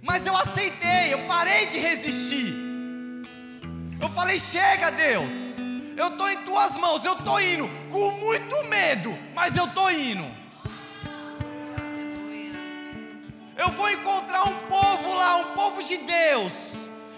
Mas 0.00 0.24
eu 0.24 0.36
aceitei, 0.36 1.12
eu 1.12 1.18
parei 1.26 1.66
de 1.66 1.76
resistir. 1.76 2.54
Eu 4.00 4.08
falei: 4.10 4.38
chega, 4.38 4.92
Deus 4.92 5.56
eu 5.96 6.08
estou 6.08 6.30
em 6.30 6.36
tuas 6.38 6.76
mãos, 6.76 7.04
eu 7.04 7.14
estou 7.14 7.40
indo, 7.40 7.68
com 7.90 8.10
muito 8.12 8.64
medo, 8.64 9.16
mas 9.34 9.56
eu 9.56 9.64
estou 9.64 9.90
indo. 9.90 10.24
Eu 13.56 13.70
vou 13.70 13.90
encontrar 13.90 14.44
um 14.44 14.56
povo 14.68 15.14
lá, 15.14 15.36
um 15.36 15.54
povo 15.54 15.82
de 15.82 15.96
Deus. 15.96 16.52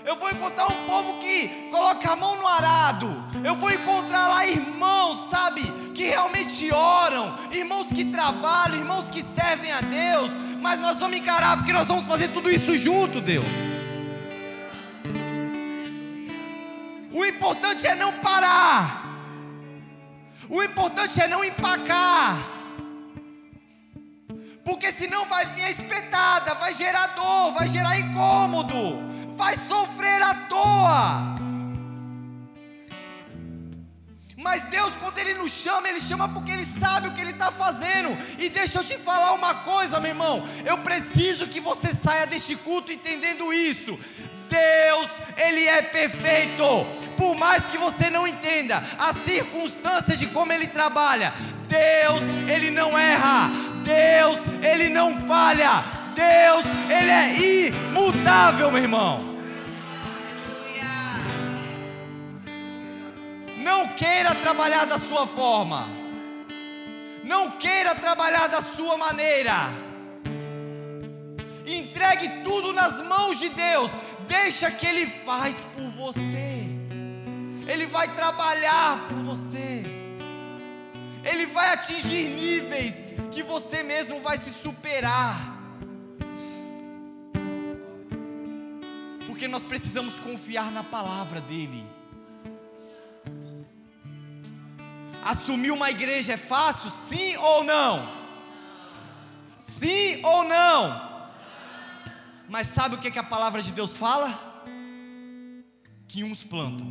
Eu 0.04 0.16
vou 0.16 0.30
encontrar 0.30 0.66
um 0.66 0.86
povo 0.86 1.20
que 1.20 1.68
coloca 1.70 2.12
a 2.12 2.16
mão 2.16 2.36
no 2.36 2.46
arado. 2.46 3.08
Eu 3.44 3.56
vou 3.56 3.70
encontrar 3.70 4.28
lá 4.28 4.46
irmãos, 4.46 5.30
sabe, 5.30 5.62
que 5.96 6.04
realmente 6.04 6.70
oram, 6.72 7.34
irmãos 7.50 7.88
que 7.88 8.04
trabalham, 8.04 8.76
irmãos 8.76 9.10
que 9.10 9.22
servem 9.22 9.72
a 9.72 9.80
Deus. 9.80 10.30
Mas 10.60 10.78
nós 10.78 10.98
vamos 10.98 11.16
encarar, 11.16 11.56
porque 11.56 11.72
nós 11.72 11.88
vamos 11.88 12.04
fazer 12.04 12.28
tudo 12.28 12.50
isso 12.50 12.76
junto, 12.76 13.20
Deus. 13.20 13.46
O 17.12 17.24
importante 17.24 17.86
é 17.86 17.94
não 17.94 18.12
parar. 18.18 19.04
O 20.48 20.62
importante 20.62 21.20
é 21.20 21.26
não 21.26 21.42
empacar. 21.42 22.36
Porque 24.64 24.92
senão 24.92 25.24
vai 25.26 25.46
vir 25.46 25.62
a 25.62 25.70
espetada, 25.70 26.54
vai 26.54 26.74
gerar 26.74 27.06
dor, 27.08 27.52
vai 27.52 27.68
gerar 27.68 27.98
incômodo, 27.98 29.34
vai 29.36 29.56
sofrer 29.56 30.20
à 30.20 30.34
toa. 30.34 31.45
Mas 34.36 34.64
Deus, 34.64 34.92
quando 35.00 35.16
Ele 35.18 35.32
nos 35.34 35.50
chama, 35.50 35.88
Ele 35.88 36.00
chama 36.00 36.28
porque 36.28 36.52
Ele 36.52 36.66
sabe 36.66 37.08
o 37.08 37.12
que 37.12 37.20
Ele 37.20 37.30
está 37.30 37.50
fazendo. 37.50 38.16
E 38.38 38.50
deixa 38.50 38.80
eu 38.80 38.84
te 38.84 38.98
falar 38.98 39.32
uma 39.32 39.54
coisa, 39.54 39.98
meu 39.98 40.10
irmão. 40.10 40.46
Eu 40.64 40.78
preciso 40.78 41.46
que 41.46 41.58
você 41.58 41.94
saia 41.94 42.26
deste 42.26 42.54
culto 42.54 42.92
entendendo 42.92 43.50
isso. 43.52 43.98
Deus, 44.48 45.10
Ele 45.38 45.66
é 45.66 45.80
perfeito. 45.80 46.86
Por 47.16 47.34
mais 47.34 47.64
que 47.64 47.78
você 47.78 48.10
não 48.10 48.28
entenda 48.28 48.84
as 48.98 49.16
circunstâncias 49.16 50.18
de 50.18 50.26
como 50.26 50.52
Ele 50.52 50.66
trabalha, 50.66 51.32
Deus, 51.66 52.20
Ele 52.46 52.70
não 52.70 52.96
erra. 52.96 53.50
Deus, 53.82 54.38
Ele 54.62 54.90
não 54.90 55.18
falha. 55.26 55.82
Deus, 56.14 56.64
Ele 56.90 57.10
é 57.10 57.70
imutável, 57.70 58.70
meu 58.70 58.82
irmão. 58.82 59.35
Não 63.66 63.88
queira 63.88 64.32
trabalhar 64.32 64.84
da 64.84 64.96
sua 64.96 65.26
forma. 65.26 65.88
Não 67.24 67.50
queira 67.50 67.96
trabalhar 67.96 68.46
da 68.46 68.62
sua 68.62 68.96
maneira. 68.96 69.56
Entregue 71.66 72.28
tudo 72.44 72.72
nas 72.72 73.04
mãos 73.04 73.40
de 73.40 73.48
Deus. 73.48 73.90
Deixa 74.28 74.70
que 74.70 74.86
Ele 74.86 75.06
faz 75.24 75.56
por 75.74 75.88
você. 76.02 76.64
Ele 77.66 77.86
vai 77.86 78.06
trabalhar 78.14 79.08
por 79.08 79.18
você. 79.30 79.82
Ele 81.24 81.46
vai 81.46 81.72
atingir 81.72 82.28
níveis 82.28 83.14
que 83.32 83.42
você 83.42 83.82
mesmo 83.82 84.20
vai 84.20 84.38
se 84.38 84.52
superar. 84.52 85.34
Porque 89.26 89.48
nós 89.48 89.64
precisamos 89.64 90.20
confiar 90.20 90.70
na 90.70 90.84
palavra 90.84 91.40
dEle. 91.40 91.84
Assumir 95.26 95.72
uma 95.72 95.90
igreja 95.90 96.34
é 96.34 96.36
fácil? 96.36 96.88
Sim 96.88 97.36
ou 97.38 97.64
não? 97.64 98.08
Sim 99.58 100.24
ou 100.24 100.44
não? 100.44 101.28
Mas 102.48 102.68
sabe 102.68 102.94
o 102.94 102.98
que, 102.98 103.10
que 103.10 103.18
a 103.18 103.24
palavra 103.24 103.60
de 103.60 103.72
Deus 103.72 103.96
fala? 103.96 104.28
Que 106.06 106.22
uns 106.22 106.44
plantam, 106.44 106.86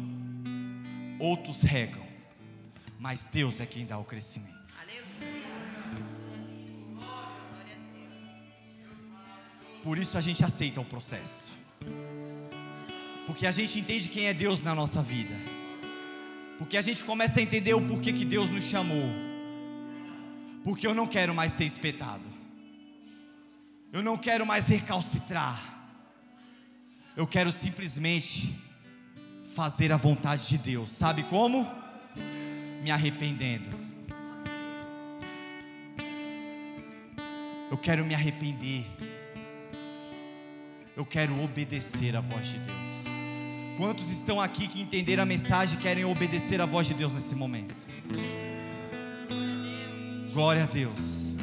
outros 1.18 1.62
regam, 1.62 2.06
mas 3.00 3.24
Deus 3.32 3.62
é 3.62 3.66
quem 3.66 3.86
dá 3.86 3.98
o 3.98 4.04
crescimento. 4.04 4.54
Por 9.82 9.98
isso 9.98 10.18
a 10.18 10.22
gente 10.22 10.44
aceita 10.44 10.82
o 10.82 10.86
processo, 10.86 11.54
porque 13.28 13.48
a 13.48 13.52
gente 13.52 13.80
entende 13.80 14.10
quem 14.10 14.26
é 14.26 14.34
Deus 14.34 14.62
na 14.62 14.76
nossa 14.76 15.02
vida, 15.02 15.34
porque 16.58 16.78
a 16.78 16.82
gente 16.82 17.04
começa 17.04 17.40
a 17.40 17.44
entender 17.44 17.74
o 17.74 17.82
porquê 17.82 18.14
que 18.14 18.26
Deus 18.26 18.50
nos 18.52 18.66
chamou, 18.66 19.10
porque 20.64 20.88
eu 20.88 20.94
não 20.94 21.08
quero 21.08 21.34
mais 21.34 21.52
ser 21.52 21.66
espetado. 21.66 22.24
Eu 23.92 24.04
não 24.04 24.18
quero 24.18 24.46
mais 24.46 24.68
recalcitrar. 24.68 25.74
Eu 27.16 27.26
quero 27.26 27.52
simplesmente 27.54 28.54
fazer 29.54 29.94
a 29.94 29.98
vontade 29.98 30.50
de 30.50 30.58
Deus. 30.58 30.90
Sabe 30.90 31.24
como? 31.24 31.66
Me 32.84 32.92
arrependendo. 32.92 33.70
Eu 37.72 37.78
quero 37.78 38.06
me 38.06 38.14
arrepender. 38.14 38.86
Eu 40.96 41.06
quero 41.06 41.42
obedecer 41.42 42.16
a 42.16 42.22
voz 42.22 42.48
de 42.48 42.60
Deus. 42.60 43.05
Quantos 43.78 44.10
estão 44.10 44.40
aqui 44.40 44.68
que 44.68 44.82
entenderam 44.82 45.24
a 45.24 45.26
mensagem 45.26 45.78
e 45.78 45.82
querem 45.82 46.06
obedecer 46.06 46.62
a 46.62 46.66
voz 46.66 46.88
de 46.88 46.94
Deus 46.94 47.14
nesse 47.14 47.36
momento? 47.36 47.76
Glória 50.34 50.64
a 50.64 50.66
Deus. 50.66 51.36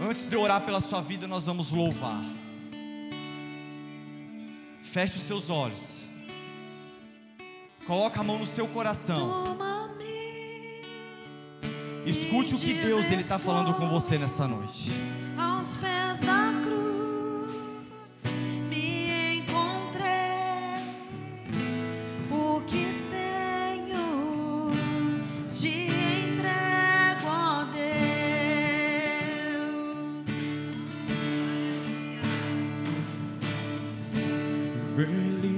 Antes 0.00 0.28
de 0.28 0.36
orar 0.36 0.60
pela 0.62 0.80
sua 0.80 1.00
vida, 1.00 1.26
nós 1.26 1.46
vamos 1.46 1.70
louvar. 1.70 2.20
Feche 4.82 5.18
os 5.18 5.22
seus 5.22 5.50
olhos. 5.50 6.04
Coloque 7.86 8.18
a 8.18 8.22
mão 8.22 8.38
no 8.38 8.46
seu 8.46 8.66
coração. 8.66 9.56
Escute 12.04 12.54
o 12.54 12.58
que 12.58 12.74
Deus 12.74 13.06
ele 13.06 13.20
está 13.22 13.38
falando 13.38 13.72
com 13.74 13.88
você 13.88 14.18
nessa 14.18 14.48
noite. 14.48 14.90
Aos 15.38 15.76
pés 15.76 16.20
da 16.20 16.52
aqui. 35.02 35.53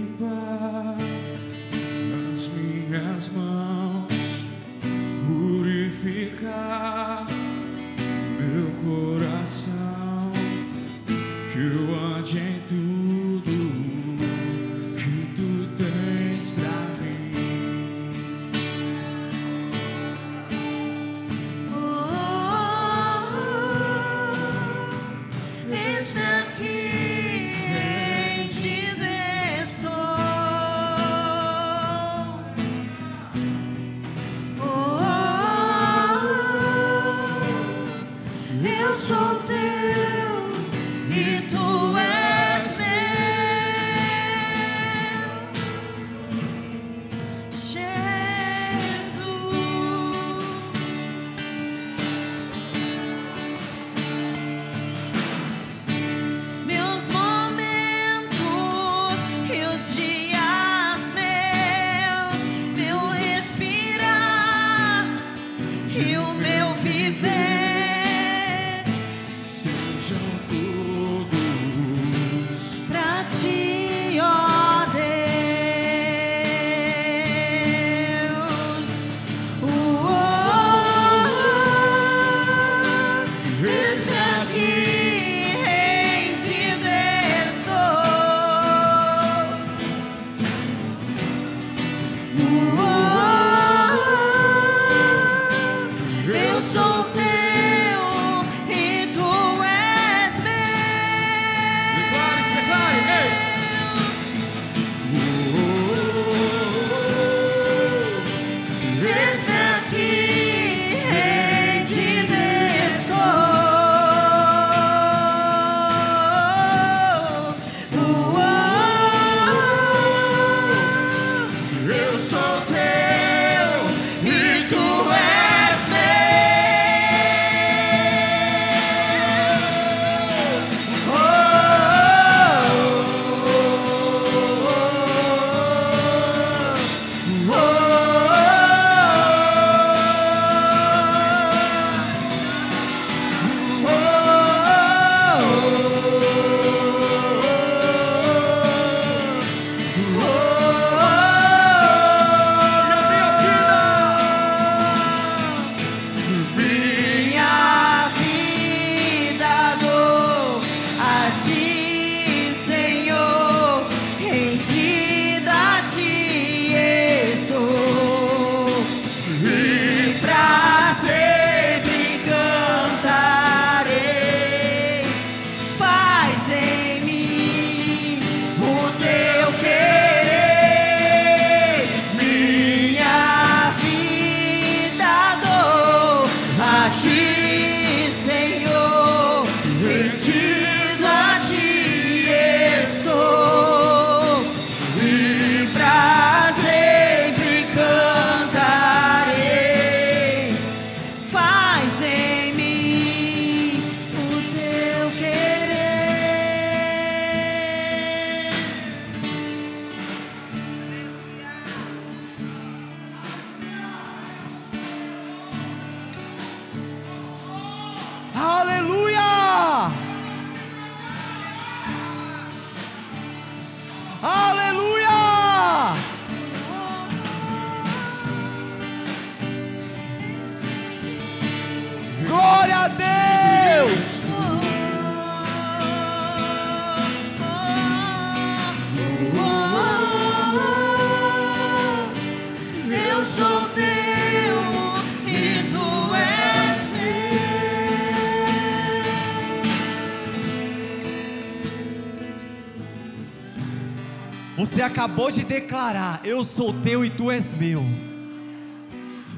Você 254.66 254.82
acabou 254.82 255.30
de 255.30 255.44
declarar: 255.44 256.20
Eu 256.24 256.44
sou 256.44 256.74
teu 256.82 257.04
e 257.04 257.08
tu 257.08 257.30
és 257.30 257.54
meu. 257.54 257.84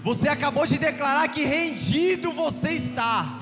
Você 0.02 0.26
acabou 0.26 0.66
de 0.66 0.78
declarar 0.78 1.28
que 1.28 1.44
rendido 1.44 2.32
você 2.32 2.70
está. 2.70 3.38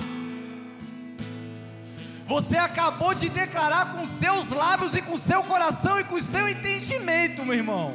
Você 2.27 2.59
acabou 2.59 3.15
de 3.15 3.29
declarar 3.29 3.93
com 3.93 4.05
seus 4.05 4.51
lábios 4.51 4.95
e 4.95 5.01
com 5.01 5.17
seu 5.17 5.45
coração 5.45 6.01
e 6.01 6.05
com 6.05 6.21
seu 6.21 6.49
entendimento, 6.49 7.45
meu 7.45 7.55
irmão. 7.55 7.95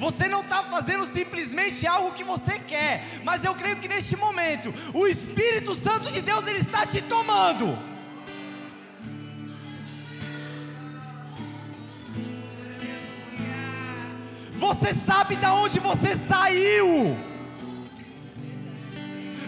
Você 0.00 0.26
não 0.28 0.40
está 0.40 0.64
fazendo 0.64 1.06
simplesmente 1.06 1.86
algo 1.86 2.10
que 2.12 2.24
você 2.24 2.58
quer, 2.58 3.00
mas 3.24 3.44
eu 3.44 3.54
creio 3.54 3.76
que 3.76 3.86
neste 3.86 4.16
momento 4.16 4.74
o 4.92 5.06
Espírito 5.06 5.72
Santo 5.72 6.10
de 6.10 6.20
Deus 6.20 6.44
ele 6.48 6.58
está 6.58 6.84
te 6.84 7.00
tomando. 7.00 7.78
Você 14.78 14.94
sabe 14.94 15.34
da 15.34 15.54
onde 15.54 15.80
você 15.80 16.16
saiu. 16.16 17.16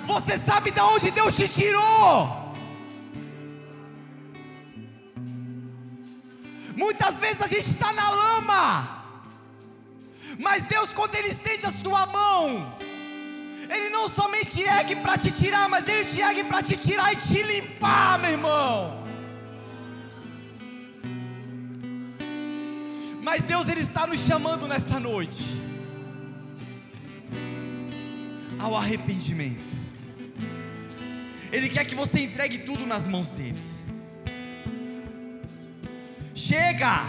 Você 0.05 0.37
sabe 0.37 0.73
da 0.73 0.85
onde 0.89 1.09
Deus 1.13 1.37
te 1.37 1.47
tirou. 1.49 2.53
Muitas 6.75 7.21
vezes 7.21 7.41
a 7.43 7.47
gente 7.47 7.69
está 7.69 7.93
na 7.93 8.11
lama. 8.11 9.05
Mas 10.37 10.65
Deus, 10.65 10.91
quando 10.91 11.15
Ele 11.15 11.29
estende 11.29 11.65
a 11.65 11.71
sua 11.71 12.07
mão, 12.07 12.77
Ele 13.69 13.89
não 13.91 14.09
somente 14.09 14.61
ergue 14.63 14.97
para 14.97 15.17
te 15.17 15.31
tirar, 15.31 15.69
mas 15.69 15.87
Ele 15.87 16.07
te 16.07 16.21
ergue 16.21 16.43
para 16.43 16.61
te 16.61 16.77
tirar 16.77 17.13
e 17.13 17.17
te 17.17 17.41
limpar, 17.45 18.19
meu 18.19 18.33
irmão. 18.33 19.00
Mas 23.23 23.43
Deus, 23.43 23.69
Ele 23.69 23.81
está 23.81 24.07
nos 24.07 24.21
chamando 24.21 24.67
nessa 24.67 24.99
noite 24.99 25.45
ao 28.59 28.77
arrependimento. 28.77 29.71
Ele 31.53 31.69
quer 31.69 31.85
que 31.85 31.95
você 31.95 32.21
entregue 32.21 32.59
tudo 32.59 32.87
nas 32.87 33.07
mãos 33.07 33.31
dEle. 33.31 33.59
Chega! 36.35 37.07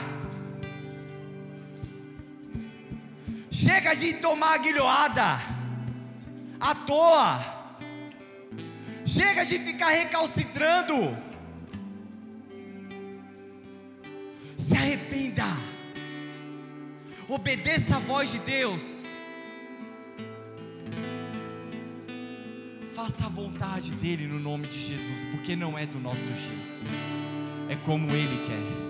Chega 3.50 3.94
de 3.94 4.14
tomar 4.14 4.58
guilhoada 4.58 5.40
à 6.60 6.74
toa. 6.74 7.40
Chega 9.06 9.46
de 9.46 9.60
ficar 9.60 9.90
recalcitrando. 9.90 11.16
Se 14.58 14.76
arrependa. 14.76 15.46
Obedeça 17.32 17.96
a 17.96 18.00
voz 18.00 18.30
de 18.30 18.40
Deus. 18.40 19.06
Faça 22.94 23.26
a 23.26 23.30
vontade 23.30 23.92
dele 23.92 24.28
no 24.28 24.38
nome 24.38 24.68
de 24.68 24.78
Jesus, 24.78 25.24
porque 25.32 25.56
não 25.56 25.80
é 25.80 25.86
do 25.86 25.98
nosso 25.98 26.28
jeito, 26.28 26.86
é 27.70 27.76
como 27.86 28.12
ele 28.12 28.38
quer. 28.46 28.81